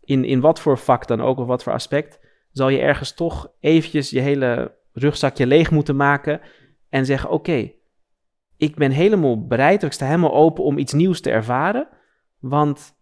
[0.00, 2.20] in, in wat voor vak dan ook, of wat voor aspect,
[2.52, 6.40] zal je ergens toch eventjes je hele rugzakje leeg moeten maken
[6.88, 7.72] en zeggen: Oké,
[8.56, 11.88] ik ben helemaal bereid, ik sta helemaal open om iets nieuws te ervaren.
[12.48, 12.94] Want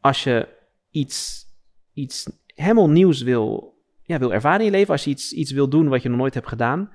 [0.00, 0.48] als je
[0.90, 1.46] iets,
[1.92, 5.68] iets helemaal nieuws wil, ja, wil ervaren in je leven, als je iets, iets wil
[5.68, 6.92] doen wat je nog nooit hebt gedaan,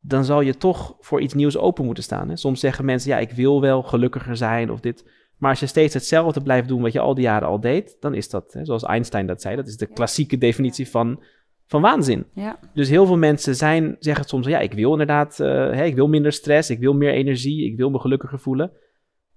[0.00, 2.28] dan zal je toch voor iets nieuws open moeten staan.
[2.28, 2.36] Hè?
[2.36, 5.04] Soms zeggen mensen: Ja, ik wil wel gelukkiger zijn of dit.
[5.38, 8.14] Maar als je steeds hetzelfde blijft doen wat je al die jaren al deed, dan
[8.14, 11.22] is dat, hè, zoals Einstein dat zei, dat is de klassieke definitie van,
[11.66, 12.26] van waanzin.
[12.34, 12.58] Ja.
[12.74, 16.08] Dus heel veel mensen zijn, zeggen soms, ja, ik wil inderdaad, eh, hè, ik wil
[16.08, 18.72] minder stress, ik wil meer energie, ik wil me gelukkiger voelen.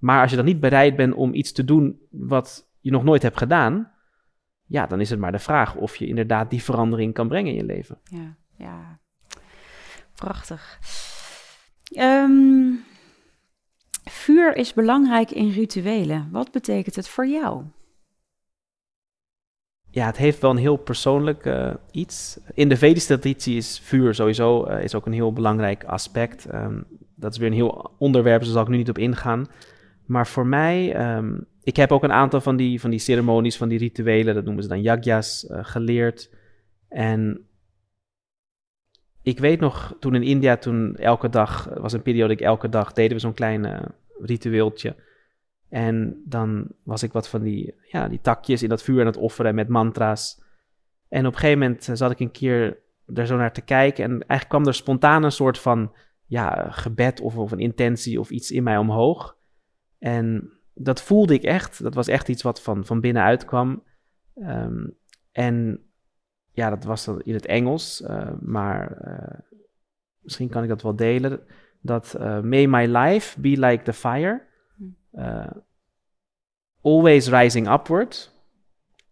[0.04, 3.22] Maar als je dan niet bereid bent om iets te doen wat je nog nooit
[3.22, 3.92] hebt gedaan,
[4.66, 7.58] ja, dan is het maar de vraag of je inderdaad die verandering kan brengen in
[7.58, 8.00] je leven.
[8.04, 9.00] Ja, ja.
[10.16, 10.80] Prachtig.
[11.92, 12.72] Ehm,
[14.04, 16.28] vuur is belangrijk in rituelen.
[16.32, 17.64] Wat betekent het voor jou?
[19.90, 22.40] Ja, het heeft wel een heel persoonlijk eh, iets.
[22.54, 26.46] In de Vedische traditie is vuur sowieso uh, is ook een heel belangrijk aspect.
[26.46, 26.82] Ehm,
[27.16, 29.48] dat is weer een heel onderwerp, dus daar zal ik nu niet op ingaan.
[30.06, 33.70] Maar voor mij, um, ik heb ook een aantal van die, van die ceremonies, van
[33.70, 36.30] die rituelen, dat noemen ze dan yagya's, uh, geleerd.
[36.88, 37.48] En
[39.22, 42.94] ik weet nog, toen in India, toen elke dag, was een periode ik elke dag,
[42.94, 43.82] deden we zo'n klein uh,
[44.20, 44.96] ritueeltje.
[45.70, 49.18] En dan was ik wat van die, ja, die takjes in dat vuur aan het
[49.18, 50.42] offeren met mantra's.
[51.10, 52.80] En op een gegeven moment zat ik een keer
[53.14, 54.04] er zo naar te kijken.
[54.04, 55.92] En eigenlijk kwam er spontaan een soort van
[56.26, 59.38] ja, gebed of, of een intentie of iets in mij omhoog.
[60.04, 61.84] En dat voelde ik echt.
[61.84, 63.84] Dat was echt iets wat van, van binnenuit kwam.
[64.36, 64.98] Um,
[65.32, 65.86] en
[66.52, 69.40] ja, dat was dan in het Engels, uh, maar uh,
[70.20, 71.40] misschien kan ik dat wel delen.
[71.82, 74.48] Dat uh, may my life be like the fire,
[76.82, 78.32] always rising upward,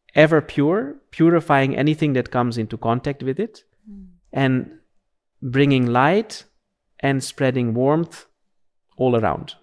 [0.06, 3.68] ever pure, purifying anything that comes into contact with it,
[4.32, 4.68] and
[5.38, 6.52] bringing light
[6.96, 8.30] and spreading warmth
[8.96, 9.61] all around.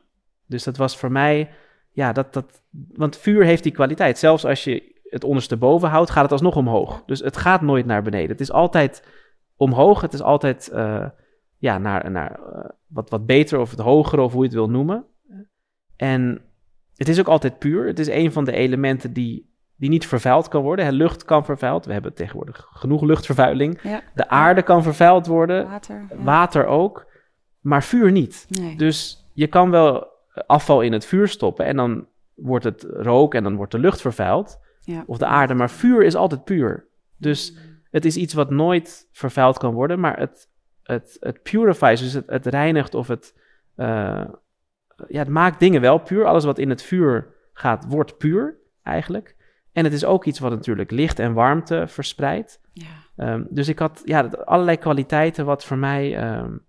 [0.48, 1.50] Dus dat was voor mij,
[1.90, 4.18] ja, dat, dat, want vuur heeft die kwaliteit.
[4.18, 7.02] Zelfs als je het ondersteboven houdt, gaat het alsnog omhoog.
[7.06, 8.30] Dus het gaat nooit naar beneden.
[8.30, 9.06] Het is altijd
[9.56, 10.00] omhoog.
[10.00, 11.06] Het is altijd uh,
[11.58, 14.70] ja, naar, naar uh, wat, wat beter of het hogere of hoe je het wil
[14.70, 15.04] noemen.
[15.96, 16.40] En
[16.94, 17.86] het is ook altijd puur.
[17.86, 20.84] Het is een van de elementen die, die niet vervuild kan worden.
[20.84, 21.86] Hè, lucht kan vervuild.
[21.86, 23.78] We hebben tegenwoordig genoeg luchtvervuiling.
[23.82, 24.02] Ja.
[24.14, 25.68] De aarde kan vervuild worden.
[25.68, 26.06] Water.
[26.10, 26.22] Ja.
[26.22, 27.06] Water ook.
[27.60, 28.46] Maar vuur niet.
[28.48, 28.76] Nee.
[28.76, 30.16] Dus je kan wel
[30.46, 34.00] afval in het vuur stoppen en dan wordt het rook en dan wordt de lucht
[34.00, 34.66] vervuild.
[34.80, 35.04] Ja.
[35.06, 35.54] Of de aarde.
[35.54, 36.88] Maar vuur is altijd puur.
[37.16, 37.56] Dus
[37.90, 40.48] het is iets wat nooit vervuild kan worden, maar het,
[40.82, 43.34] het, het purifies, dus het, het reinigt of het,
[43.76, 44.24] uh,
[45.08, 46.24] ja, het maakt dingen wel puur.
[46.24, 49.36] Alles wat in het vuur gaat, wordt puur eigenlijk.
[49.72, 52.60] En het is ook iets wat natuurlijk licht en warmte verspreidt.
[52.72, 53.32] Ja.
[53.32, 56.34] Um, dus ik had ja, allerlei kwaliteiten wat voor mij...
[56.38, 56.66] Um,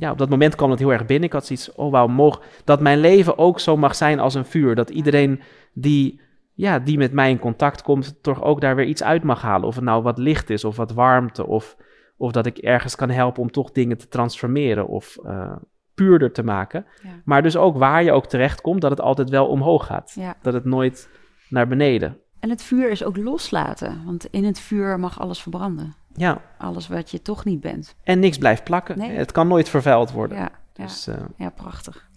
[0.00, 1.26] ja, op dat moment kwam het heel erg binnen.
[1.26, 4.74] Ik had zoiets, oh wauw, dat mijn leven ook zo mag zijn als een vuur.
[4.74, 5.40] Dat iedereen
[5.72, 6.20] die,
[6.54, 9.68] ja, die met mij in contact komt, toch ook daar weer iets uit mag halen.
[9.68, 11.76] Of het nou wat licht is, of wat warmte, of,
[12.16, 15.56] of dat ik ergens kan helpen om toch dingen te transformeren of uh,
[15.94, 16.86] puurder te maken.
[17.02, 17.10] Ja.
[17.24, 20.12] Maar dus ook waar je ook terecht komt, dat het altijd wel omhoog gaat.
[20.14, 20.36] Ja.
[20.42, 21.10] Dat het nooit
[21.48, 22.18] naar beneden.
[22.40, 25.94] En het vuur is ook loslaten, want in het vuur mag alles verbranden.
[26.14, 26.42] Ja.
[26.58, 27.94] Alles wat je toch niet bent.
[28.04, 28.98] En niks blijft plakken.
[28.98, 29.10] Nee.
[29.10, 30.36] Het kan nooit vervuild worden.
[30.38, 30.82] Ja, ja.
[30.84, 32.08] Dus, uh, ja prachtig.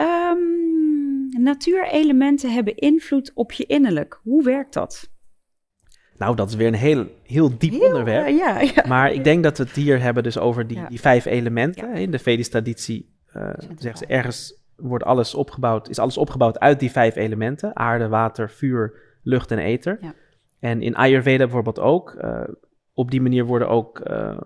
[0.00, 4.20] Um, natuurelementen hebben invloed op je innerlijk.
[4.22, 5.10] Hoe werkt dat?
[6.18, 8.28] Nou, dat is weer een heel, heel diep Heel, onderwerp.
[8.28, 8.84] uh, ja, ja.
[8.88, 10.86] Maar ik denk dat we het hier hebben dus over die, Ja.
[10.88, 11.94] die vijf elementen.
[11.94, 13.68] In de Vedische traditie uh, Centraal.
[13.78, 17.76] zeggen ze ergens wordt alles opgebouwd, is alles opgebouwd uit die vijf elementen.
[17.76, 19.98] Aarde, water, vuur, lucht en ether.
[20.00, 20.14] Ja.
[20.60, 22.14] En in Ayurveda bijvoorbeeld ook.
[22.24, 22.40] Uh,
[22.94, 24.40] op die manier worden ook, uh,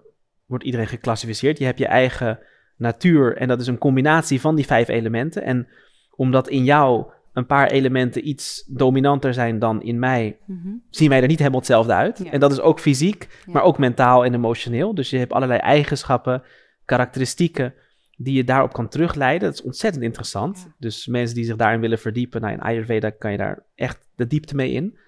[0.47, 1.59] wordt iedereen geclassificeerd.
[1.59, 2.39] Je hebt je eigen
[2.77, 5.43] natuur en dat is een combinatie van die vijf elementen.
[5.43, 5.69] En
[6.17, 10.83] omdat in jou een paar elementen iets dominanter zijn dan in mij, Mm -hmm.
[10.91, 12.21] zien wij er niet helemaal hetzelfde uit.
[12.25, 12.31] Ja.
[12.31, 13.53] En dat is ook fysiek, Ja.
[13.53, 14.95] maar ook mentaal en emotioneel.
[14.95, 16.43] Dus je hebt allerlei eigenschappen,
[16.85, 17.75] karakteristieken
[18.17, 19.49] die je daarop kan terugleiden.
[19.49, 20.65] Dat is ontzettend interessant.
[20.67, 20.75] Ja.
[20.79, 24.27] Dus mensen die zich daarin willen verdiepen, nou in Ayurveda kan je daar echt de
[24.27, 24.99] diepte mee in.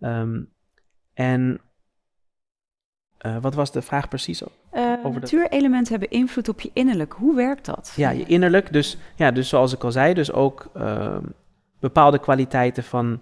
[0.00, 0.48] Um,
[1.14, 1.60] en
[3.26, 4.42] uh, wat was de vraag precies?
[4.42, 4.48] Uh,
[4.98, 7.12] Over de- natuurelementen hebben invloed op je innerlijk.
[7.12, 7.92] Hoe werkt dat?
[7.96, 8.72] Ja, je innerlijk.
[8.72, 11.16] Dus, ja, dus zoals ik al zei, dus ook uh,
[11.80, 13.20] bepaalde kwaliteiten van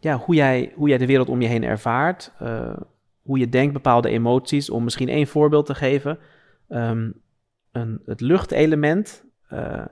[0.00, 2.32] ja, hoe, jij, hoe jij de wereld om je heen ervaart.
[2.42, 2.76] Uh,
[3.22, 4.70] hoe je denkt, bepaalde emoties.
[4.70, 6.18] Om misschien één voorbeeld te geven.
[6.68, 7.22] Um,
[7.72, 9.84] een, het luchtelement uh,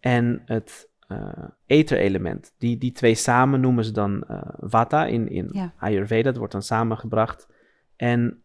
[0.00, 1.28] en het uh,
[1.66, 2.54] etherelement.
[2.58, 5.72] Die, die twee samen noemen ze dan uh, vata in, in Ja.
[5.78, 6.22] Ayurveda.
[6.22, 7.46] Dat wordt dan samengebracht.
[7.98, 8.42] En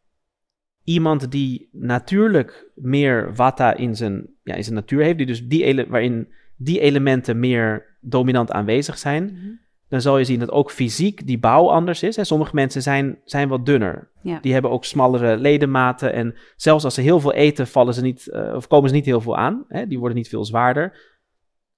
[0.84, 5.64] iemand die natuurlijk meer vata in zijn, ja, in zijn natuur heeft, die dus die
[5.64, 6.28] ele- waarin
[6.58, 9.52] die elementen meer dominant aanwezig zijn, Mhm.
[9.90, 12.16] dan zal je zien dat ook fysiek die bouw anders is.
[12.16, 12.24] Hè.
[12.24, 14.12] Sommige mensen zijn, zijn wat dunner.
[14.22, 14.40] Ja.
[14.40, 16.14] Die hebben ook smallere ledematen.
[16.14, 19.06] En zelfs als ze heel veel eten, vallen ze niet, uh, of komen ze niet
[19.06, 19.66] heel veel aan.
[19.68, 19.88] Hè.
[19.88, 21.12] Die worden niet veel zwaarder.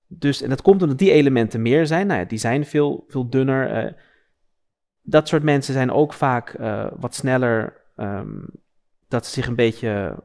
[0.07, 2.07] dus, en dat komt omdat die elementen meer zijn.
[2.07, 3.69] Nou ja, die zijn veel, veel dunner.
[3.69, 3.93] eh,
[5.05, 8.43] dat soort mensen zijn ook vaak eh, wat sneller ehm,
[9.07, 10.23] dat ze zich een beetje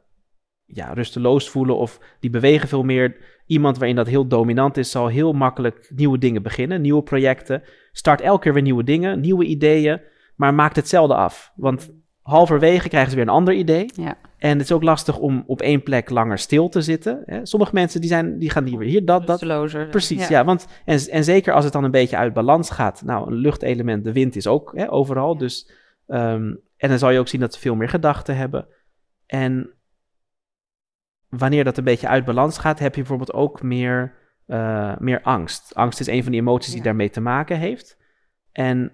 [0.64, 3.16] ja, rusteloos voelen of die bewegen veel meer.
[3.46, 7.62] Iemand waarin dat heel dominant is, zal heel makkelijk nieuwe dingen beginnen, nieuwe projecten.
[7.92, 10.00] Start elke keer weer nieuwe dingen, nieuwe ideeën,
[10.36, 11.52] maar maakt hetzelfde af.
[11.56, 11.90] Want
[12.22, 13.90] halverwege krijgen ze weer een ander idee.
[13.94, 14.16] Ja.
[14.40, 17.22] En het is ook lastig om op één plek langer stil te zitten.
[17.24, 17.46] Hè.
[17.46, 19.28] Sommige mensen die, zijn, die gaan hier, hier dat, dat.
[19.28, 19.88] Rustelozer.
[19.88, 20.44] Precies, ja.
[20.44, 23.02] want, en, en zeker als het dan een beetje uit balans gaat.
[23.04, 25.32] Nou, een luchtelement, de wind is ook hè, overal.
[25.32, 25.38] Ja.
[25.38, 25.70] Dus,
[26.06, 28.66] ehm, en dan zal je ook zien dat ze veel meer gedachten hebben.
[29.26, 29.70] En
[31.28, 34.14] wanneer dat een beetje uit balans gaat, heb je bijvoorbeeld ook meer,
[34.46, 35.74] eh, meer angst.
[35.74, 37.98] Angst is een van die emoties die daarmee te maken heeft.
[38.52, 38.92] En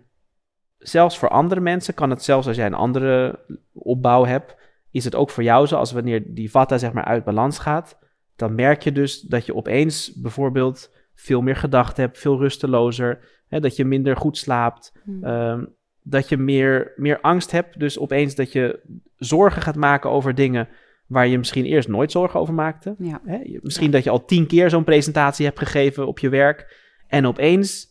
[0.79, 4.57] zelfs voor andere mensen kan het zelfs als jij een andere opbouw hebt,
[4.91, 7.99] is het ook voor jou zo als wanneer die vata zeg maar uit balans gaat,
[8.37, 13.61] dan merk je dus dat je opeens bijvoorbeeld veel meer gedachten hebt, veel rustelozer, hè,
[13.61, 15.25] dat je minder goed slaapt, Hm.
[15.25, 15.65] Ehm,
[16.09, 17.79] dat je meer, meer angst hebt.
[17.79, 18.81] Dus opeens dat je
[19.17, 20.69] zorgen gaat maken over dingen
[21.07, 22.95] waar je misschien eerst nooit zorgen over maakte.
[22.99, 23.21] ja.
[23.25, 23.59] Hè?
[23.63, 26.85] Misschien dat je al tien keer zo'n presentatie hebt gegeven op je werk.
[27.09, 27.87] En opeens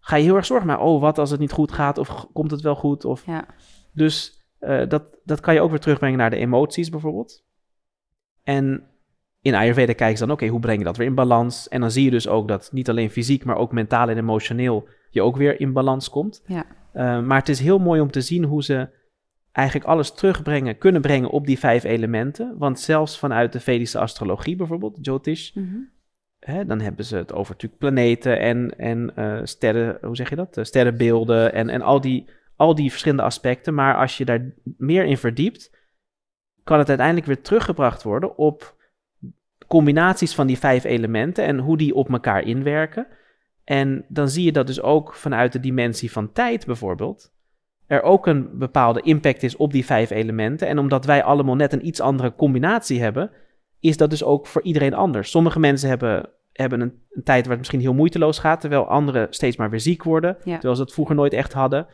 [0.00, 0.84] ga je heel erg zorgen maken.
[0.84, 1.98] Oh, wat als het niet goed gaat?
[1.98, 3.04] Of komt het wel goed?
[3.04, 3.26] Of...
[3.26, 3.46] Ja.
[3.92, 7.44] Dus eh, dat, dat kan je ook weer terugbrengen naar de emoties bijvoorbeeld.
[8.42, 8.84] En
[9.40, 11.68] in Ayurveda kijken ze dan, oké, hoe breng je dat weer in balans?
[11.68, 14.88] En dan zie je dus ook dat niet alleen fysiek, maar ook mentaal en emotioneel
[15.10, 16.42] je ook weer in balans komt.
[16.46, 16.64] Ja.
[16.92, 18.88] Eh, maar het is heel mooi om te zien hoe ze
[19.52, 22.54] eigenlijk alles terugbrengen, kunnen brengen op die vijf elementen.
[22.58, 25.76] Want zelfs vanuit de Vedische astrologie bijvoorbeeld, Jyotish, Mhm.
[26.38, 30.36] hè, dan hebben ze het over natuurlijk planeten en, en eh, sterren, hoe zeg je
[30.36, 30.58] dat?
[30.62, 32.28] Sterrenbeelden en, en al, die,
[32.60, 33.74] al die verschillende aspecten.
[33.74, 35.70] Maar als je daar meer in verdiept,
[36.64, 38.76] kan het uiteindelijk weer teruggebracht worden op
[39.66, 43.06] combinaties van die vijf elementen en hoe die op elkaar inwerken.
[43.64, 47.32] En dan zie je dat dus ook vanuit de dimensie van tijd bijvoorbeeld,
[47.86, 50.68] er ook een bepaalde impact is op die vijf elementen.
[50.68, 53.30] En omdat wij allemaal net een iets andere combinatie hebben,
[53.78, 55.30] is dat dus ook voor iedereen anders.
[55.30, 59.26] Sommige mensen hebben, hebben een, een tijd waar het misschien heel moeiteloos gaat, terwijl anderen
[59.30, 60.52] steeds maar weer ziek worden, Ja.
[60.52, 61.86] terwijl ze het vroeger nooit echt hadden.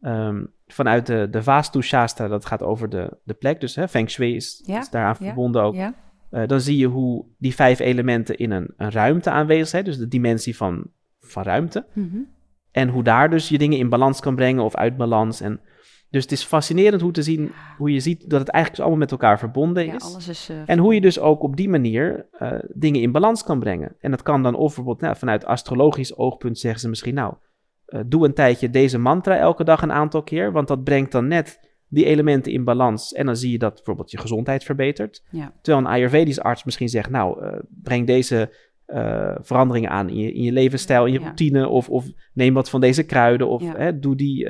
[0.00, 4.10] Ehm, vanuit de, de Vastu Shastra, dat gaat over de, de plek, dus hè, Feng
[4.10, 5.74] Shui is, Ja, is daaraan ja, verbonden ook.
[5.74, 5.94] Ja.
[6.30, 9.98] Eh, dan zie je hoe die vijf elementen in een, een ruimte aanwezig zijn, dus
[9.98, 10.86] de dimensie van,
[11.20, 11.86] van ruimte.
[11.92, 12.16] Mhm.
[12.70, 15.40] En hoe daar dus je dingen in balans kan brengen of uit balans.
[15.40, 15.60] En,
[16.10, 18.98] dus het is fascinerend hoe, te zien, hoe je ziet dat het eigenlijk dus allemaal
[18.98, 20.02] met elkaar verbonden ja, is.
[20.02, 20.48] alles is...
[20.48, 23.96] eh, En hoe je dus ook op die manier eh, dingen in balans kan brengen.
[24.00, 27.34] En dat kan dan of bijvoorbeeld nou, vanuit astrologisch oogpunt zeggen ze misschien nou,
[27.86, 31.28] eh, doe een tijdje deze mantra elke dag een aantal keer, want dat brengt dan
[31.28, 33.12] net die elementen in balans.
[33.12, 35.24] En dan zie je dat bijvoorbeeld je gezondheid verbetert.
[35.30, 35.52] Ja.
[35.62, 38.54] Terwijl een Ayurvedisch arts misschien zegt, nou, eh, breng deze
[38.86, 41.24] eh, veranderingen aan in je, in je levensstijl, in je Ja.
[41.24, 43.74] routine, of, of neem wat van deze kruiden, of Ja.
[43.76, 44.48] hè, doe, die,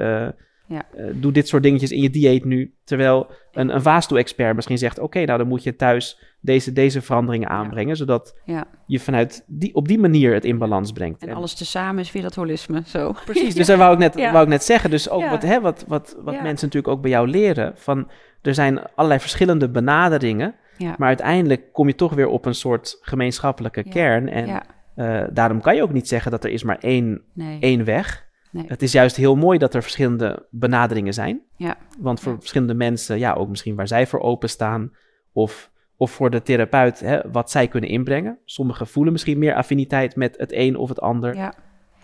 [0.68, 0.82] Ja.
[0.96, 2.74] eh, doe dit soort dingetjes in je dieet nu.
[2.84, 7.48] Terwijl een, een Vastu-expert misschien zegt, oké, nou dan moet je thuis deze, deze veranderingen
[7.48, 8.66] aanbrengen, zodat ja.
[8.86, 11.22] je vanuit die, op die manier het in balans brengt.
[11.22, 13.12] En En- alles tezamen is weer dat holisme, zo.
[13.24, 14.90] Precies, dus dat wou ik net, wou ik net zeggen.
[14.90, 17.72] Dus ook wat, hè, wat, wat, wat mensen natuurlijk ook bij jou leren.
[17.76, 18.10] Van,
[18.42, 20.54] er zijn allerlei verschillende benaderingen.
[20.78, 24.28] Maar uiteindelijk kom je toch weer op een soort gemeenschappelijke kern.
[24.28, 24.62] En
[24.94, 27.60] eh, daarom kan je ook niet zeggen dat er is maar één, Nee.
[27.60, 28.25] één weg.
[28.56, 28.64] Nee.
[28.68, 31.42] Het is juist heel mooi dat er verschillende benaderingen zijn.
[31.56, 31.76] Ja.
[31.98, 32.38] Want voor Ja.
[32.38, 34.92] verschillende mensen, ja, ook misschien waar zij voor openstaan.
[35.32, 38.38] Of, of voor de therapeut, hè, wat zij kunnen inbrengen.
[38.44, 41.34] Sommigen voelen misschien meer affiniteit met het een of het ander.
[41.34, 41.54] Ja.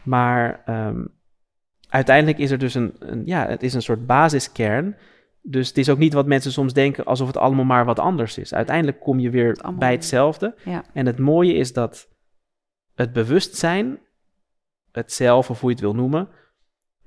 [0.02, 1.04] Maar ehm,
[1.88, 4.96] uiteindelijk is er dus een, een, ja, het is een soort basiskern.
[5.42, 8.38] Dus het is ook niet wat mensen soms denken alsof het allemaal maar wat anders
[8.38, 8.54] is.
[8.54, 10.54] Uiteindelijk kom je weer bij hetzelfde.
[10.64, 10.84] Ja.
[10.92, 12.08] En het mooie is dat
[12.94, 13.98] het bewustzijn,
[14.92, 16.28] het zelf of hoe je het wil noemen,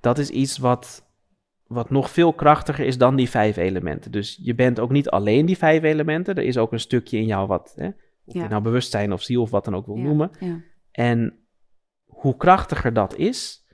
[0.05, 1.09] dat is iets wat,
[1.67, 4.11] wat nog veel krachtiger is dan die vijf elementen.
[4.11, 6.35] Dus je bent ook niet alleen die vijf elementen.
[6.35, 7.87] Er is ook een stukje in jou wat, hè,
[8.25, 8.43] of Ja.
[8.43, 10.03] je nou bewustzijn of ziel of wat dan ook wil Ja.
[10.03, 10.31] noemen.
[10.39, 10.61] Ja.
[10.91, 11.47] En
[12.05, 13.65] hoe krachtiger dat is,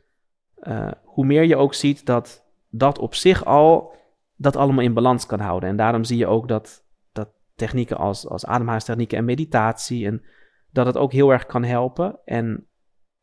[0.55, 3.95] eh, hoe meer je ook ziet dat dat op zich al
[4.35, 5.69] dat allemaal in balans kan houden.
[5.69, 10.23] En daarom zie je ook dat, dat technieken als, als ademhalingstechnieken en meditatie, en
[10.69, 12.19] dat het ook heel erg kan helpen.
[12.25, 12.67] En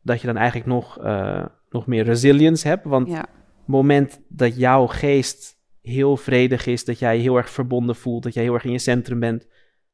[0.00, 2.84] dat je dan eigenlijk nog, eh, nog meer resilience hebt.
[2.84, 3.20] Want Ja.
[3.20, 3.28] het
[3.64, 8.42] moment dat jouw geest heel vredig is, dat jij heel erg verbonden voelt, dat jij
[8.42, 9.46] heel erg in je centrum bent,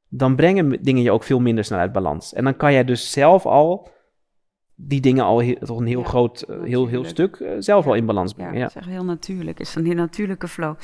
[0.08, 2.32] dan brengen dingen je ook veel minder snel uit balans.
[2.32, 3.88] En dan kan jij dus zelf al
[4.76, 7.86] die dingen al heel, toch een heel Ja, groot, eh, heel, heel stuk eh, zelf
[7.86, 8.52] al in balans Ja, brengen.
[8.52, 9.58] dat Ja, is echt heel natuurlijk.
[9.58, 10.74] Het is een heel natuurlijke flow.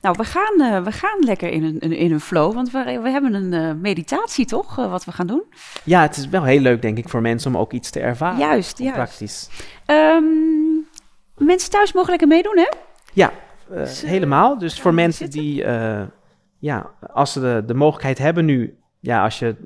[0.00, 3.10] Nou, we gaan, eh, we gaan lekker in een, in, een flow, want we, we
[3.10, 4.76] hebben een meditatie, toch?
[4.76, 5.42] wat we gaan doen.
[5.84, 8.38] ja, het is wel heel leuk, denk ik, voor mensen om ook iets te ervaren.
[8.38, 8.94] juist, juist.
[8.94, 9.48] Praktisch.
[9.86, 10.24] Ehm,
[11.36, 12.68] mensen thuis mogen lekker meedoen, hè?
[13.12, 13.32] Ja,
[13.68, 14.58] Dus, helemaal.
[14.58, 15.40] Dus voor mensen zitten?
[15.40, 15.64] die,
[16.58, 19.56] ja, als ze de, de mogelijkheid hebben nu, ja, als je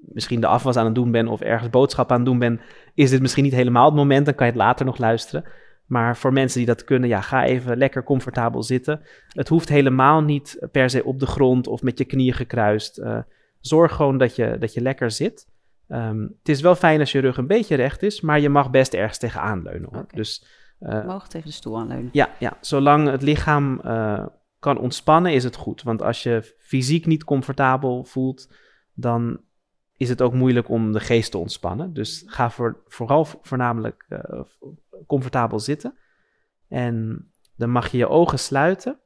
[0.00, 2.60] misschien de afwas aan het doen bent of ergens boodschap aan het doen bent,
[2.94, 5.44] is dit misschien niet helemaal het moment, dan kan je het later nog luisteren.
[5.86, 9.00] Maar voor mensen die dat kunnen, ja, ga even lekker comfortabel zitten.
[9.28, 12.98] Het hoeft helemaal niet per se op de grond of met je knieën gekruist.
[12.98, 13.18] Eh,
[13.60, 15.46] zorg gewoon dat je, dat je lekker zit.
[15.88, 18.70] Ehm, het is wel fijn als je rug een beetje recht is, maar je mag
[18.70, 19.88] best ergens tegenaan leunen.
[19.92, 20.06] Hoor.
[20.14, 20.46] Dus
[20.78, 22.08] eh, mogen tegen de stoel aanleunen.
[22.12, 24.26] ja, ja, zolang het lichaam eh,
[24.58, 25.82] kan ontspannen, is het goed.
[25.82, 28.54] Want als je fysiek niet comfortabel voelt,
[28.94, 29.40] dan
[30.02, 31.92] is het ook moeilijk om de geest te ontspannen.
[31.92, 34.40] Dus ga voor, vooral voornamelijk eh,
[35.06, 35.98] comfortabel zitten.
[36.68, 37.26] En
[37.56, 39.00] dan mag je je ogen sluiten.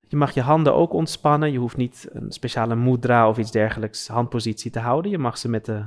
[0.00, 1.52] Je mag je handen ook ontspannen.
[1.52, 5.10] Je hoeft niet een speciale mudra of iets dergelijks handpositie te houden.
[5.10, 5.84] Je mag ze met de,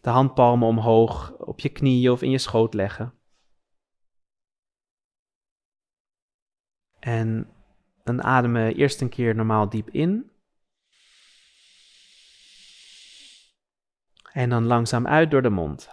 [0.00, 3.14] de handpalmen omhoog op je knieën of in je schoot leggen.
[6.98, 7.48] En
[8.04, 10.29] dan ademen eerst een keer normaal diep in.
[14.32, 15.88] En dan langzaam uit door de mond.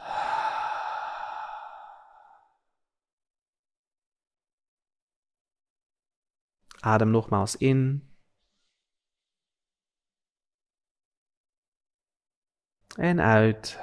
[6.80, 8.12] Adem nogmaals in.
[12.96, 13.80] En uit.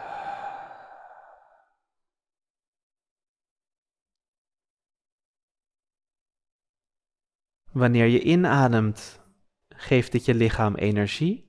[7.73, 9.21] Wanneer je inademt,
[9.69, 11.44] geeft dit je lichaam energie.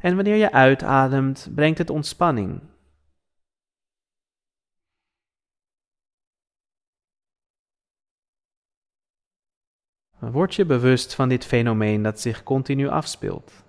[0.00, 2.60] En wanneer je uitademt, brengt het ontspanning.
[10.18, 13.64] Word je bewust van dit fenomeen dat zich continu afspeelt.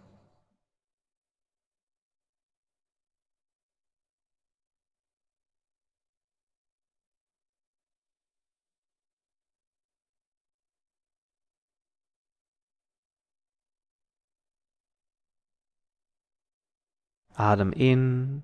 [17.42, 18.44] Adem in.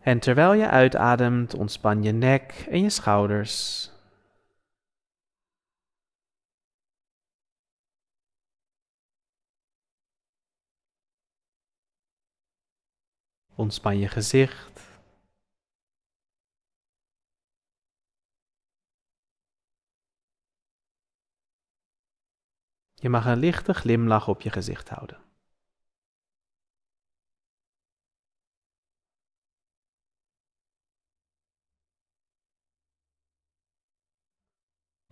[0.00, 3.90] En terwijl je uitademt, ontspan je nek en je schouders.
[13.54, 14.85] Ontspan je gezicht.
[23.06, 25.18] Je mag een lichte glimlach op je gezicht houden.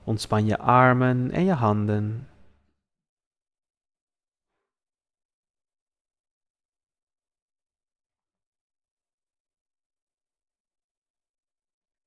[0.04, 2.28] Ontspan je armen en je handen.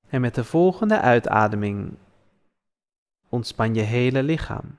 [0.08, 1.98] En met de volgende uitademing
[3.28, 4.78] ontspan je hele lichaam.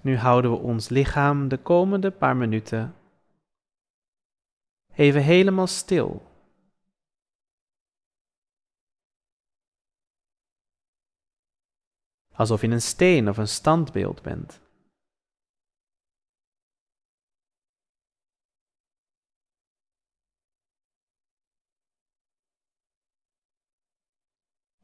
[0.00, 2.94] Nu houden we ons lichaam de komende paar minuten
[4.98, 6.26] even helemaal stil.
[12.32, 14.60] Alsof je een steen of een standbeeld bent.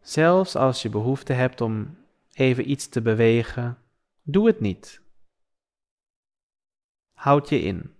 [0.01, 1.99] Zelfs als je behoefte hebt om
[2.33, 3.79] even iets te bewegen,
[4.23, 5.04] doe het niet.
[7.25, 7.95] Houd je in.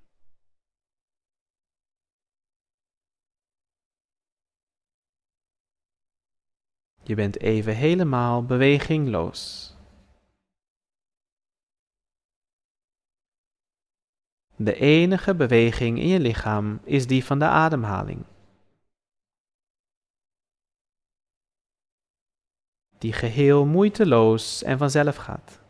[7.03, 9.73] Je bent even helemaal bewegingloos.
[14.57, 18.27] De enige beweging in je lichaam is die van de ademhaling.
[22.99, 25.64] Die geheel moeiteloos en vanzelf gaat.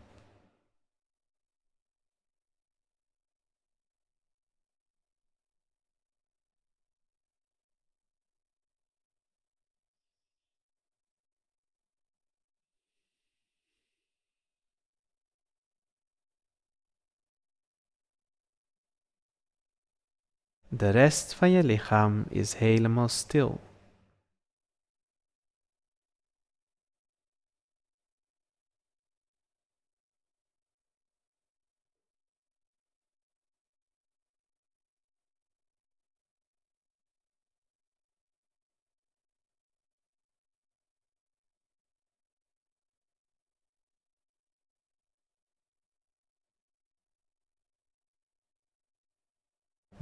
[20.76, 23.60] De rest van je lichaam is helemaal stil.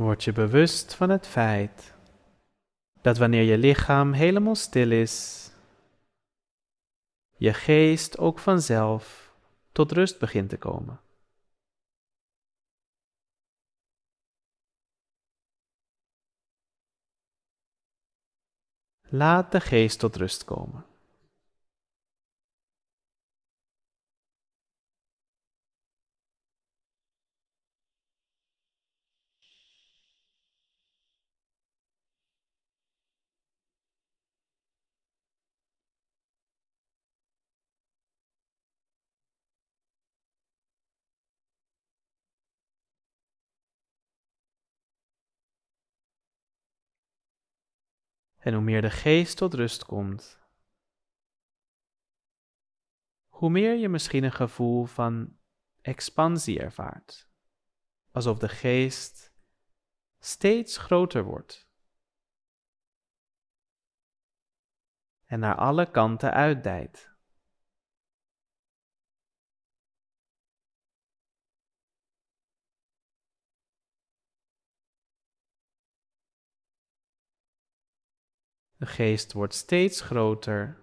[0.02, 1.94] Word je bewust van het feit
[3.00, 5.48] dat wanneer je lichaam helemaal stil is,
[7.36, 9.34] je geest ook vanzelf
[9.72, 11.00] tot rust begint te komen.
[19.08, 20.91] Laat de geest tot rust komen.
[48.42, 50.40] En hoe meer de geest tot rust komt,
[53.28, 55.38] hoe meer je misschien een gevoel van
[55.80, 57.30] expansie ervaart,
[58.10, 59.32] alsof de geest
[60.18, 61.70] steeds groter wordt
[65.24, 67.11] en naar alle kanten uitdijt.
[78.82, 80.80] De geest wordt steeds groter.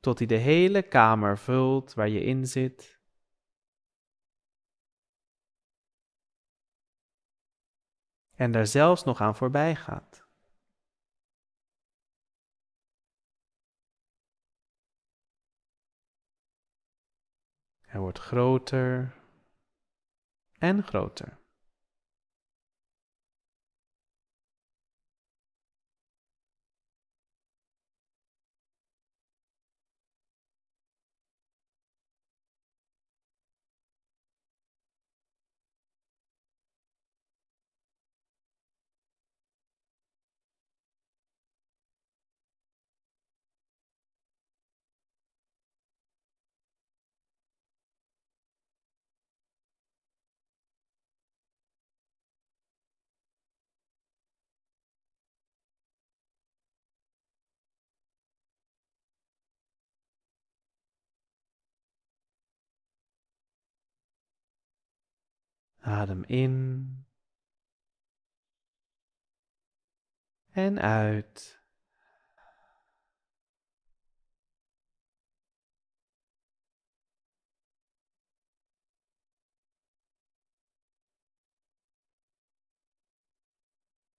[0.00, 3.00] Tot hij de hele kamer vult waar je in zit.
[8.34, 10.28] En daar zelfs nog aan voorbij gaat.
[17.80, 19.14] Hij wordt groter
[20.58, 21.45] en groter.
[65.86, 67.06] Adem in
[70.50, 71.60] en uit.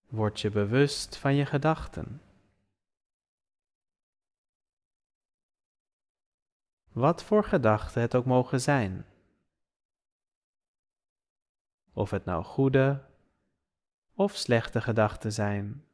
[0.08, 2.22] Word je bewust van je gedachten.
[6.92, 9.17] Wat voor gedachten het ook mogen zijn.
[11.98, 13.06] Of het nou goede
[14.14, 15.88] of slechte gedachten zijn.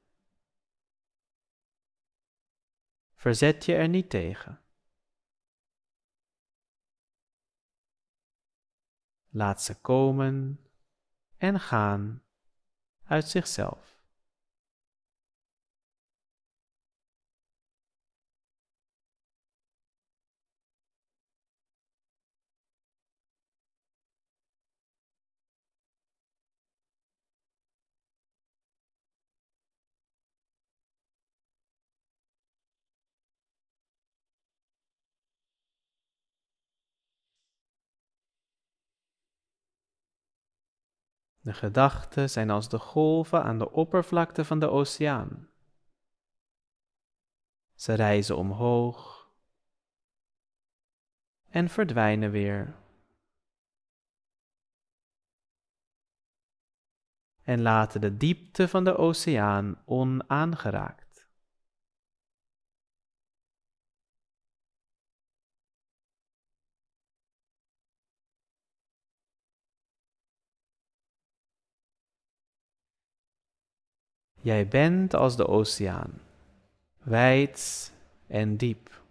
[3.14, 4.62] Verzet je er niet tegen.
[9.30, 10.60] Laat ze komen
[11.38, 12.24] en gaan
[13.04, 13.93] uit zichzelf.
[41.44, 45.50] De gedachten zijn als de golven aan de oppervlakte van de oceaan.
[47.76, 49.30] Ze reizen omhoog
[51.50, 52.76] en verdwijnen weer.
[57.42, 61.03] En laten de diepte van de oceaan onaangeraakt.
[74.44, 76.22] Jij bent als de oceaan,
[77.00, 77.94] wijd
[78.28, 79.02] en diep.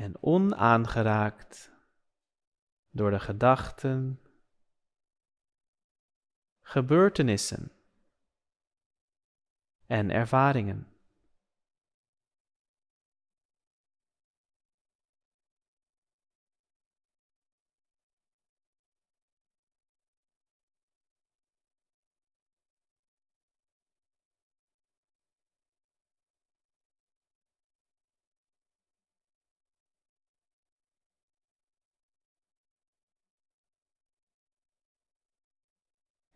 [0.00, 1.70] en onaangeraakt
[2.90, 4.20] door de gedachten,
[6.60, 7.72] gebeurtenissen
[9.86, 10.89] en ervaringen.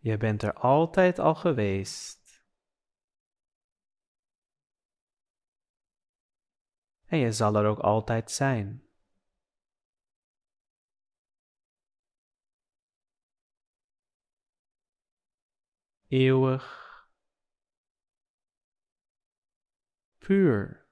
[0.05, 2.45] Je bent er altijd al geweest.
[7.05, 8.89] En je zal er ook altijd zijn.
[16.09, 16.65] Eeuwig.
[20.19, 20.87] Puur.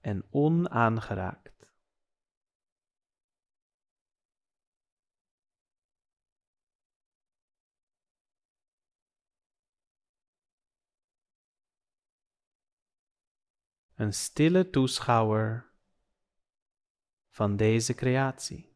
[0.00, 1.47] En onaangeraakt.
[13.98, 15.70] Een stille toeschouwer
[17.28, 18.67] van deze creatie.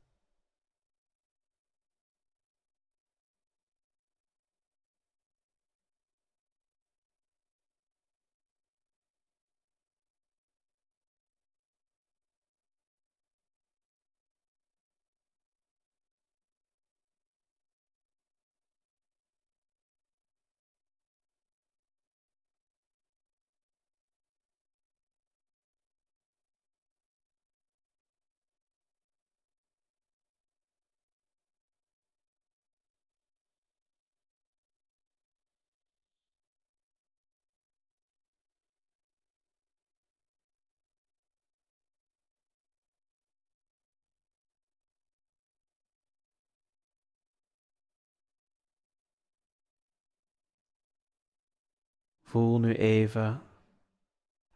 [52.32, 53.42] Voel nu even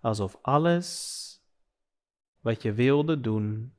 [0.01, 0.99] alsof alles
[2.41, 3.77] wat je wilde doen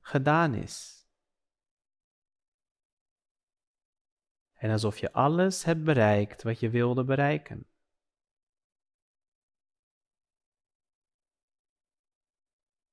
[0.00, 1.06] gedaan is.
[4.52, 7.66] En alsof je alles hebt bereikt wat je wilde bereiken.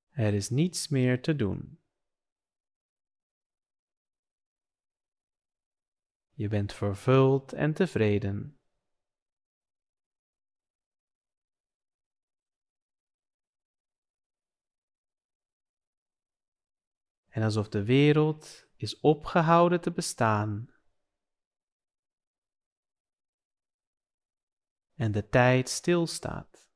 [0.09, 1.79] Er is niets meer te doen.
[6.33, 8.58] Je bent vervuld en tevreden.
[17.39, 20.69] En alsof de wereld is opgehouden te bestaan.
[24.93, 26.69] En de tijd stilstaat.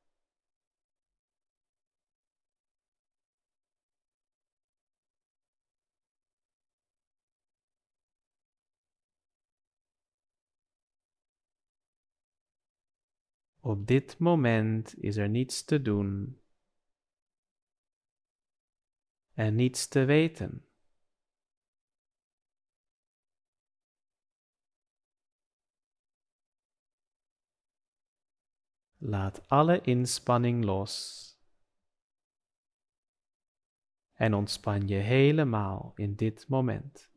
[13.60, 16.43] Op dit moment is er niets te doen
[19.34, 20.64] en niets te weten.
[28.98, 31.22] Laat alle inspanning los
[34.14, 37.13] en ontspan je helemaal in dit moment.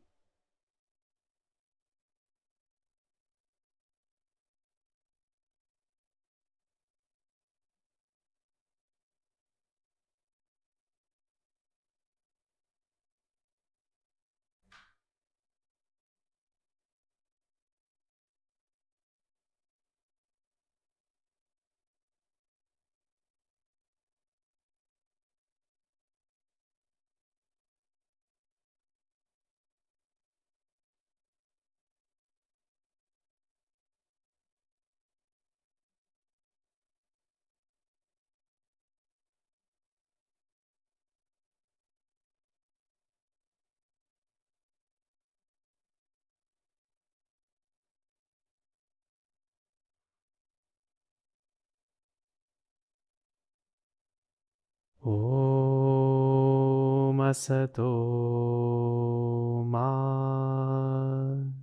[55.08, 59.90] ओ मसतो मा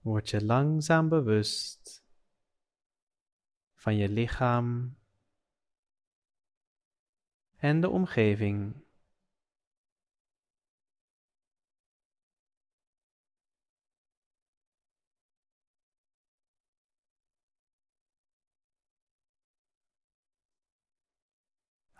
[0.00, 2.04] Word je langzaam bewust
[3.74, 4.98] van je lichaam
[7.56, 8.87] en de omgeving.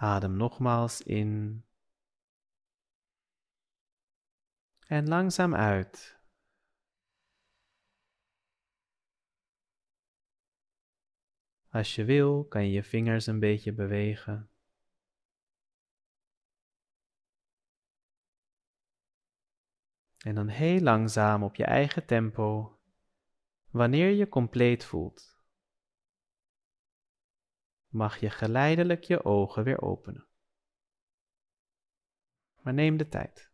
[0.00, 1.64] Adem nogmaals in.
[4.86, 6.20] En langzaam uit.
[11.68, 14.50] Als je wil, kan je je vingers een beetje bewegen.
[20.18, 22.78] En dan heel langzaam op je eigen tempo,
[23.70, 25.37] wanneer je compleet voelt
[27.88, 30.26] mag je geleidelijk je ogen weer openen.
[32.60, 33.47] Maar neem de tijd.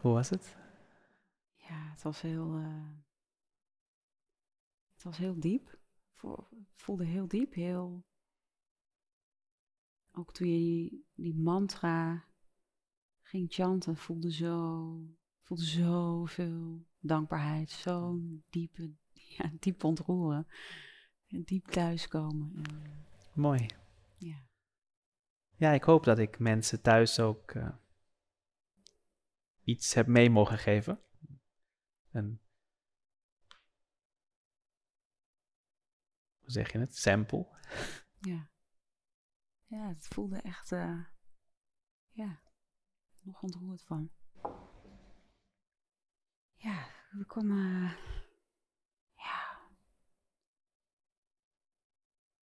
[0.00, 0.56] Hoe was het?
[1.54, 2.58] Ja, het was heel.
[2.58, 2.88] Uh,
[4.92, 5.78] het was heel diep.
[6.74, 7.54] voelde heel diep.
[7.54, 8.04] Heel.
[10.12, 12.24] Ook toen je die, die mantra
[13.22, 14.96] ging chanten, voelde zo.
[15.42, 17.70] Voelde zoveel dankbaarheid.
[17.70, 20.46] Zo'n diepe, ja, diep ontroeren.
[21.26, 22.52] En diep thuiskomen.
[22.56, 23.04] En,
[23.34, 23.66] Mooi.
[24.18, 24.48] Ja.
[25.56, 27.54] Ja, ik hoop dat ik mensen thuis ook.
[27.54, 27.68] Uh,
[29.70, 31.00] iets heb mee mogen geven.
[32.10, 32.40] Een,
[36.40, 36.96] hoe zeg je het?
[36.96, 37.46] Sample.
[38.20, 38.50] Ja.
[39.64, 41.04] Ja, het voelde echt, uh,
[42.08, 42.40] ja,
[43.22, 44.10] nog ontroerd van.
[46.54, 47.96] Ja, we komen,
[49.14, 49.68] ja.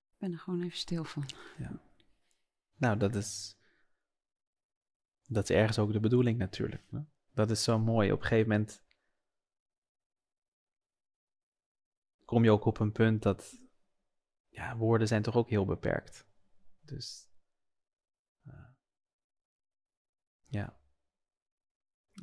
[0.09, 1.25] Ik ben er gewoon even stil van.
[1.57, 1.81] Ja.
[2.75, 3.57] Nou, dat is,
[5.25, 6.83] dat is ergens ook de bedoeling natuurlijk.
[6.89, 6.99] Hè?
[7.37, 8.11] Dat is zo mooi.
[8.11, 8.83] Op een gegeven moment
[12.25, 13.57] kom je ook op een punt dat
[14.47, 16.27] ja, woorden zijn toch ook heel beperkt.
[16.81, 17.29] Dus
[18.47, 18.69] uh,
[20.45, 20.79] ja.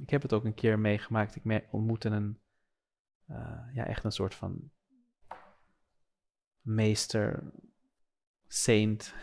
[0.00, 1.36] Ik heb het ook een keer meegemaakt.
[1.36, 2.40] Ik ontmoette een,
[3.26, 4.70] uh, ja, echt een soort van
[6.60, 7.52] meester,
[8.46, 9.14] saint.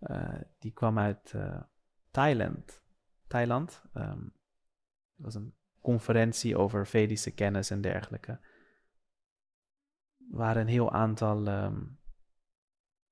[0.00, 1.34] Uh, die kwam uit
[2.10, 2.82] Thailand.
[3.26, 3.82] Thailand.
[3.94, 4.35] Um,
[5.16, 8.32] het was een conferentie over Vedische kennis en dergelijke.
[10.30, 11.80] Er waren een heel aantal, ehm,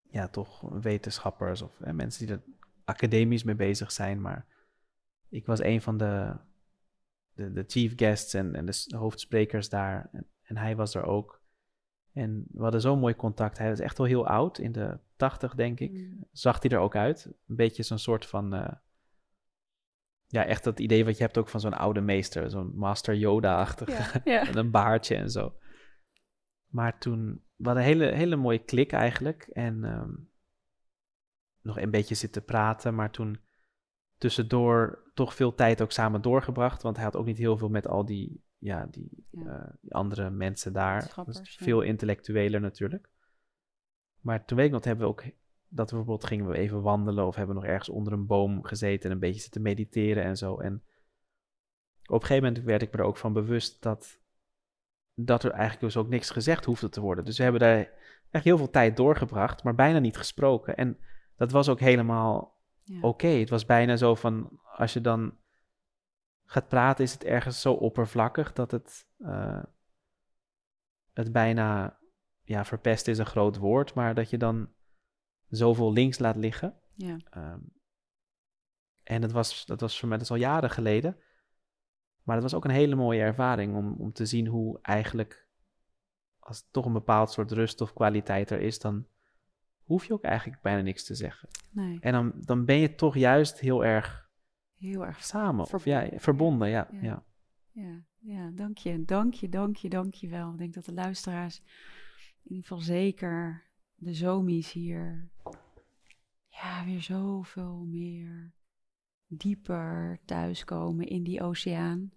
[0.03, 2.43] ja, toch wetenschappers of mensen die er
[2.85, 4.21] academisch mee bezig zijn.
[4.21, 4.47] Maar
[5.29, 6.37] ik was een van de,
[7.33, 10.09] de, de chief guests en, en de hoofdsprekers daar.
[10.13, 11.43] En, en, hij was er ook.
[12.13, 13.59] En we hadden zo'n mooi contact.
[13.59, 15.93] Hij was echt wel heel oud, in de tachtig denk ik.
[15.93, 16.27] Mm.
[16.33, 17.25] Zag hij er ook uit.
[17.25, 18.55] Een beetje zo'n soort van...
[18.55, 18.69] Uh,
[20.35, 23.89] ja, echt dat idee wat je hebt ook van zo'n oude meester, zo'n Master Yoda-achtig,
[23.89, 24.45] Ja, ja.
[24.47, 25.55] met een baardje en zo.
[26.67, 30.13] Maar toen, we hadden een hele, hele mooie klik eigenlijk en ehm,
[31.61, 33.41] nog een beetje zitten praten, maar toen
[34.19, 37.87] tussendoor toch veel tijd ook samen doorgebracht, want hij had ook niet heel veel met
[37.87, 39.65] al die, ja, die, Ja.
[39.65, 41.13] eh, die andere mensen daar.
[41.17, 41.25] Ja.
[41.43, 43.09] veel intellectueler natuurlijk.
[44.21, 45.25] Maar toen weet ik nog, hebben we ook
[45.75, 48.65] dat we bijvoorbeeld gingen we even wandelen of hebben we nog ergens onder een boom
[48.65, 50.59] gezeten en een beetje zitten mediteren en zo.
[50.59, 50.83] En
[52.07, 54.21] op een gegeven moment werd ik me er ook van bewust dat,
[55.15, 57.25] dat er eigenlijk dus ook niks gezegd hoefde te worden.
[57.25, 57.91] Dus we hebben daar
[58.31, 60.77] echt heel veel tijd doorgebracht, maar bijna niet gesproken.
[60.77, 60.99] En
[61.37, 62.53] dat was ook helemaal
[62.83, 63.01] Ja.
[63.01, 63.27] oké.
[63.27, 65.37] Het was bijna zo van, als je dan
[66.45, 69.63] gaat praten, is het ergens zo oppervlakkig dat het, eh,
[71.13, 71.99] het bijna,
[72.43, 74.69] ja, verpest is een groot woord, maar dat je dan
[75.49, 76.75] zoveel links laat liggen.
[76.95, 77.17] Ja.
[77.31, 77.61] Ehm,
[79.03, 81.17] en dat was, dat was voor mij, dat is al jaren geleden.
[82.23, 85.47] Maar het was ook een hele mooie ervaring om, om te zien hoe eigenlijk,
[86.39, 89.07] als er toch een bepaald soort rust of kwaliteit er is, dan
[89.83, 91.49] hoef je ook eigenlijk bijna niks te zeggen.
[91.71, 94.31] Nee, En dan, dan ben je toch juist heel erg
[94.75, 95.25] heel erg.
[95.25, 95.61] samen.
[95.61, 96.11] Of Verbonden.
[96.13, 96.89] ja, verbonden, ja.
[96.93, 97.01] Ja.
[97.01, 97.25] ja.
[97.73, 100.53] Ja, ja, dank je, dank je, dank je, dank je wel.
[100.53, 101.59] Ik denk dat de luisteraars,
[102.43, 103.63] in ieder geval zeker
[104.05, 105.31] de zomies hier,
[106.49, 108.53] ja, weer zoveel meer
[109.27, 112.13] dieper thuiskomen in die oceaan.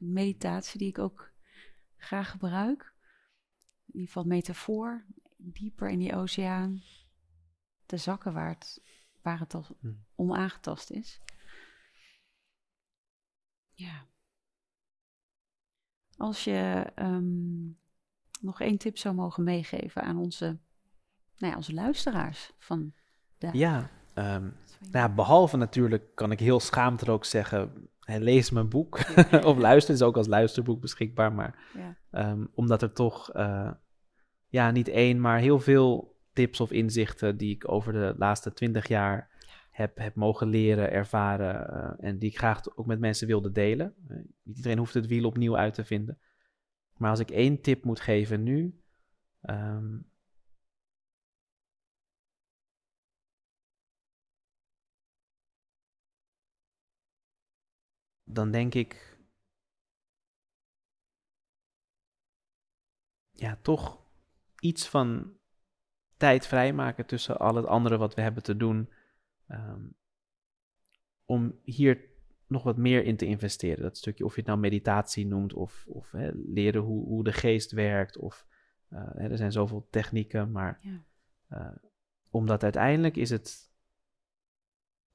[0.00, 1.32] Meditatie die ik ook
[1.96, 2.94] graag gebruik.
[3.86, 5.06] In ieder geval metafoor,
[5.36, 6.82] dieper in die oceaan
[7.86, 8.82] te zakken waar het,
[9.22, 9.92] waar het al Hm.
[10.14, 11.20] onaangetast is.
[13.72, 14.06] Ja.
[16.16, 17.66] Als je ehm,
[18.40, 20.58] nog één tip zou mogen meegeven aan onze,
[21.38, 22.92] nou ja, onze luisteraars van
[23.38, 23.48] de.
[23.52, 24.52] Ja, ehm, nou
[24.90, 28.98] ja, behalve natuurlijk kan ik heel schaamd ook zeggen, lees mijn boek
[29.44, 31.96] of luister, is ook als luisterboek beschikbaar, maar Ja.
[32.10, 33.70] ehm, omdat er toch, eh,
[34.48, 38.88] ja, niet één, maar heel veel tips of inzichten die ik over de laatste twintig
[38.88, 39.30] jaar
[39.70, 43.94] heb, heb mogen leren, ervaren eh, en die ik graag ook met mensen wilde delen.
[44.08, 46.18] Eh, niet iedereen hoeft het wiel opnieuw uit te vinden.
[46.96, 48.80] Maar als ik één tip moet geven nu,
[49.40, 49.98] ehm,
[58.28, 59.18] dan denk ik.
[63.30, 64.00] Ja, toch
[64.60, 65.36] iets van
[66.16, 68.92] tijd vrijmaken tussen al het andere wat we hebben te doen.
[69.46, 69.86] ehm,
[71.24, 72.04] om hier
[72.46, 73.82] nog wat meer in te investeren.
[73.82, 77.32] Dat stukje, of je het nou meditatie noemt, of, of hè, leren hoe, hoe de
[77.32, 78.16] geest werkt.
[78.18, 78.46] Of
[78.88, 81.04] eh, hè, er zijn zoveel technieken, maar Ja.
[81.48, 81.76] eh,
[82.30, 83.70] omdat uiteindelijk is het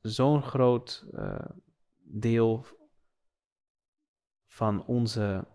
[0.02, 1.50] zo'n groot eh,
[1.98, 2.66] deel
[4.54, 5.46] van onze,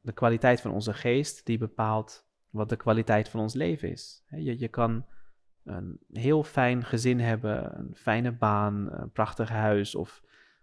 [0.00, 4.24] de kwaliteit van onze geest, die bepaalt wat de kwaliteit van ons leven is.
[4.28, 5.04] Je, je kan
[5.64, 10.22] een heel fijn gezin hebben, een fijne baan, een prachtig huis, of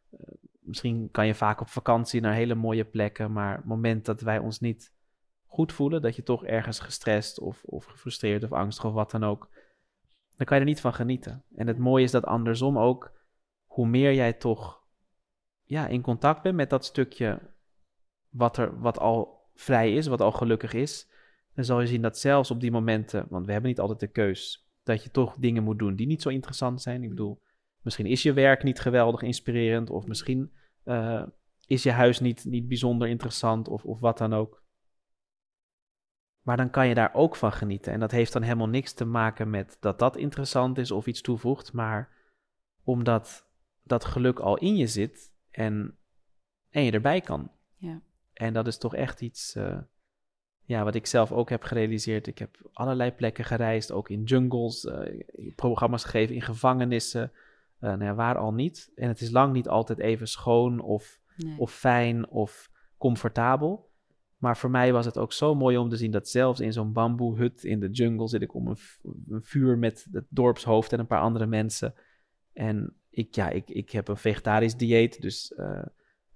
[0.09, 0.19] eh,
[0.59, 4.39] misschien kan je vaak op vakantie naar hele mooie plekken, maar het moment dat wij
[4.39, 4.93] ons niet
[5.45, 9.23] goed voelen, dat je toch ergens gestrest of, of gefrustreerd of angstig of wat dan
[9.23, 9.49] ook,
[10.35, 11.43] dan kan je er niet van genieten.
[11.55, 13.11] En het mooie is dat andersom ook,
[13.65, 14.83] hoe meer jij toch
[15.63, 17.55] ja, in contact bent met dat stukje
[18.29, 21.09] wat, er, wat al vrij is, wat al gelukkig is,
[21.53, 24.07] dan zal je zien dat zelfs op die momenten, want we hebben niet altijd de
[24.07, 27.03] keus, dat je toch dingen moet doen die niet zo interessant zijn.
[27.03, 27.41] Ik bedoel,
[27.81, 30.51] misschien is je werk niet geweldig inspirerend, of misschien
[30.83, 31.23] eh,
[31.67, 34.63] is je huis niet, niet bijzonder interessant, of, of wat dan ook.
[36.41, 37.93] Maar dan kan je daar ook van genieten.
[37.93, 41.21] En dat heeft dan helemaal niks te maken met dat dat interessant is of iets
[41.21, 42.15] toevoegt, maar
[42.83, 43.49] omdat
[43.83, 45.97] dat geluk al in je zit en,
[46.69, 47.51] en je erbij kan.
[47.75, 48.01] Ja.
[48.37, 49.77] En dat is toch echt iets eh,
[50.63, 52.27] ja, wat ik zelf ook heb gerealiseerd.
[52.27, 55.21] Ik heb allerlei plekken gereisd, ook in jungles, eh,
[55.55, 57.31] programma's gegeven in gevangenissen,
[57.79, 58.91] eh, nou ja, waar al niet.
[58.95, 61.59] En het is lang niet altijd even schoon of, Nee.
[61.59, 63.89] of fijn of comfortabel.
[64.37, 66.93] Maar voor mij was het ook zo mooi om te zien dat zelfs in zo'n
[66.93, 68.77] bamboehut in de jungle zit ik om een,
[69.43, 71.93] vuur met het dorpshoofd en een paar andere mensen.
[72.53, 75.53] En ik, ja, ik, ik heb een vegetarisch dieet, dus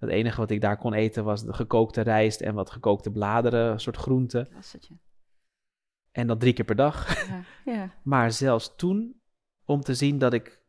[0.02, 3.72] het enige wat ik daar kon eten was de gekookte rijst en wat gekookte bladeren,
[3.72, 4.48] een soort groente.
[4.50, 4.98] Klassertje.
[6.12, 7.28] En dat drie keer per dag.
[7.28, 7.94] Ja, ja.
[8.04, 9.22] Maar zelfs toen,
[9.66, 10.62] om te zien dat ik,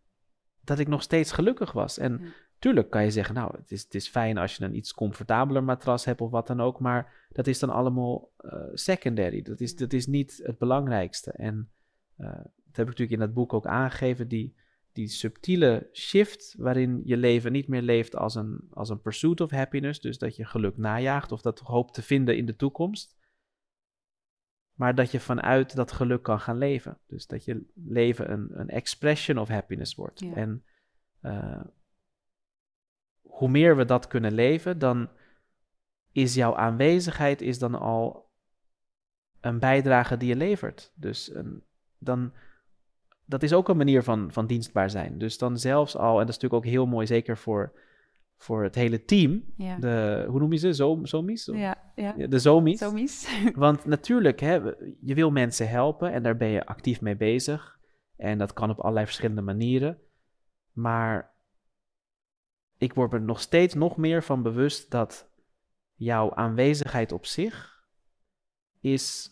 [0.60, 1.98] dat ik nog steeds gelukkig was.
[1.98, 2.28] En Ja.
[2.58, 5.64] tuurlijk kan je zeggen, nou, het is, het is fijn als je een iets comfortabeler
[5.64, 6.80] matras hebt of wat dan ook.
[6.80, 9.42] Maar dat is dan allemaal eh, secondary.
[9.42, 11.32] Dat is, dat is niet het belangrijkste.
[11.32, 11.70] En
[12.16, 14.28] eh, dat heb ik natuurlijk in dat boek ook aangegeven.
[14.28, 14.56] Die,
[14.92, 19.50] die subtiele shift waarin je leven niet meer leeft als een, als een pursuit of
[19.50, 23.16] happiness, dus dat je geluk najaagt of dat hoopt te vinden in de toekomst,
[24.72, 26.98] maar dat je vanuit dat geluk kan gaan leven.
[27.06, 30.22] Dus dat je leven een, een expression of happiness wordt.
[30.34, 30.64] En
[31.22, 31.64] uh,
[33.20, 35.10] hoe meer we dat kunnen leven, dan
[36.12, 38.30] is jouw aanwezigheid is dan al
[39.40, 40.92] een bijdrage die je levert.
[40.94, 41.64] Dus een,
[41.98, 42.32] dan,
[43.24, 45.18] dat is ook een manier van, van dienstbaar zijn.
[45.18, 47.72] Dus dan zelfs al, en dat is natuurlijk ook heel mooi, zeker voor,
[48.36, 49.44] voor het hele team.
[49.56, 49.78] Ja.
[49.78, 50.74] De, hoe noem je ze?
[50.74, 51.44] Zo, zomies?
[51.44, 52.12] Ja, ja.
[52.12, 52.78] De zomies.
[52.78, 53.42] zomies.
[53.54, 54.54] Want natuurlijk, hè,
[55.00, 57.80] je wil mensen helpen en daar ben je actief mee bezig.
[58.16, 59.98] En dat kan op allerlei verschillende manieren.
[60.72, 61.34] Maar
[62.78, 65.30] ik word er nog steeds nog meer van bewust dat
[65.94, 67.84] jouw aanwezigheid op zich
[68.80, 69.30] is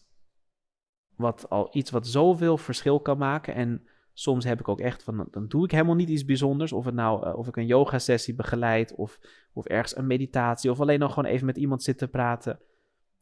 [1.21, 3.55] wat al iets wat zoveel verschil kan maken.
[3.55, 3.83] En
[4.13, 6.73] soms heb ik ook echt van, dan doe ik helemaal niet iets bijzonders.
[6.73, 9.19] Of, het nou, uh, of ik een yoga sessie begeleid, of,
[9.53, 12.59] of ergens een meditatie, of alleen nog gewoon even met iemand zitten praten.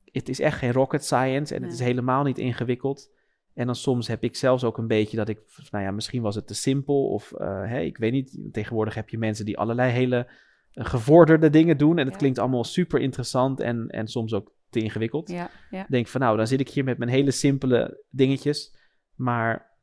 [0.05, 3.11] Het is echt geen rocket science en het is helemaal niet ingewikkeld.
[3.55, 6.35] En dan soms heb ik zelfs ook een beetje dat ik, nou ja, misschien was
[6.35, 7.09] het te simpel.
[7.09, 10.31] Of uh, ik weet niet, tegenwoordig heb je mensen die allerlei hele
[10.73, 11.99] eh, gevorderde dingen doen.
[11.99, 15.29] En het klinkt allemaal super interessant en, en soms ook te ingewikkeld.
[15.29, 15.87] Ja, ja.
[15.89, 18.77] Denk van nou, dan zit ik hier met mijn hele simpele dingetjes.
[19.15, 19.79] Maar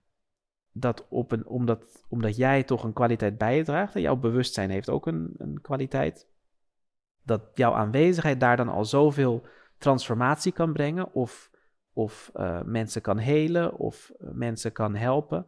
[0.72, 5.08] dat op een, omdat, omdat jij toch een kwaliteit bijdraagt en jouw bewustzijn heeft ook
[5.08, 6.30] een, een kwaliteit.
[7.24, 9.46] Dat jouw aanwezigheid daar dan al zoveel
[9.78, 11.14] transformatie kan brengen.
[11.14, 11.54] Of
[11.96, 15.46] of uh, mensen kan helen of uh, mensen kan helpen.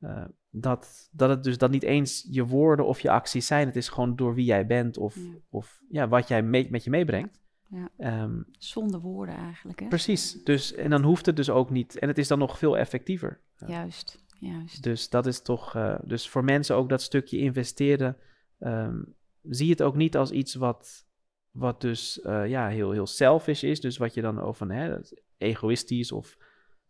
[0.00, 3.66] Uh, dat, dat het dus dat niet eens je woorden of je acties zijn.
[3.66, 5.34] Het is gewoon door wie jij bent of, ja.
[5.50, 7.42] of ja, wat jij mee, met je meebrengt.
[7.74, 8.22] Ja.
[8.22, 9.80] Um, Zonder woorden eigenlijk.
[9.80, 9.88] Hè?
[9.88, 10.42] Precies.
[10.44, 11.98] Dus, en dan hoeft het dus ook niet.
[11.98, 13.40] En het is dan nog veel effectiever.
[13.66, 14.82] Juist, juist.
[14.82, 15.76] Dus dat is toch.
[16.04, 18.16] dus voor mensen ook dat stukje investeren.
[18.58, 21.06] Um, zie het ook niet als iets wat,
[21.50, 23.80] wat dus ja, heel, heel selfish is.
[23.80, 24.72] Dus wat je dan over.
[24.72, 24.96] Hè,
[25.38, 26.36] egoïstisch of.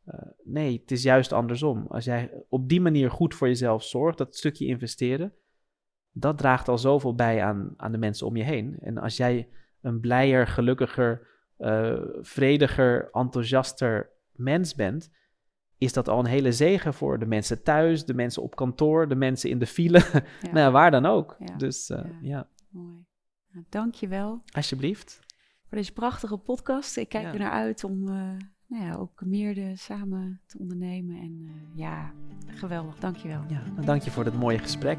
[0.06, 1.86] Uh, nee, het is juist andersom.
[1.86, 5.32] Als jij op die manier goed voor jezelf zorgt, dat stukje investeren,
[6.12, 8.78] dat draagt al zoveel bij aan, aan de mensen om je heen.
[8.80, 9.48] En als jij
[9.84, 11.26] een blijer, gelukkiger,
[11.58, 15.10] uh, vrediger, enthousiaster mens bent,
[15.78, 19.14] is dat al een hele zegen voor de mensen thuis, de mensen op kantoor, de
[19.14, 19.98] mensen in de file,
[20.40, 20.52] ja.
[20.52, 21.36] nou, waar dan ook.
[21.38, 21.56] Ja.
[21.56, 22.06] Dus uh, ja.
[22.20, 22.48] ja.
[22.70, 23.04] Mooi.
[23.50, 24.42] Nou, dank je wel.
[24.52, 25.20] Alsjeblieft
[25.68, 26.96] voor deze prachtige podcast.
[26.96, 28.14] Ik kijk er naar uit om uh,
[28.66, 31.16] nou ja, ook meer de, samen te ondernemen.
[31.16, 32.12] En ja,
[32.46, 32.98] geweldig.
[32.98, 33.44] Dankjewel.
[33.48, 34.98] Ja, nou, dank je voor dit mooie gesprek.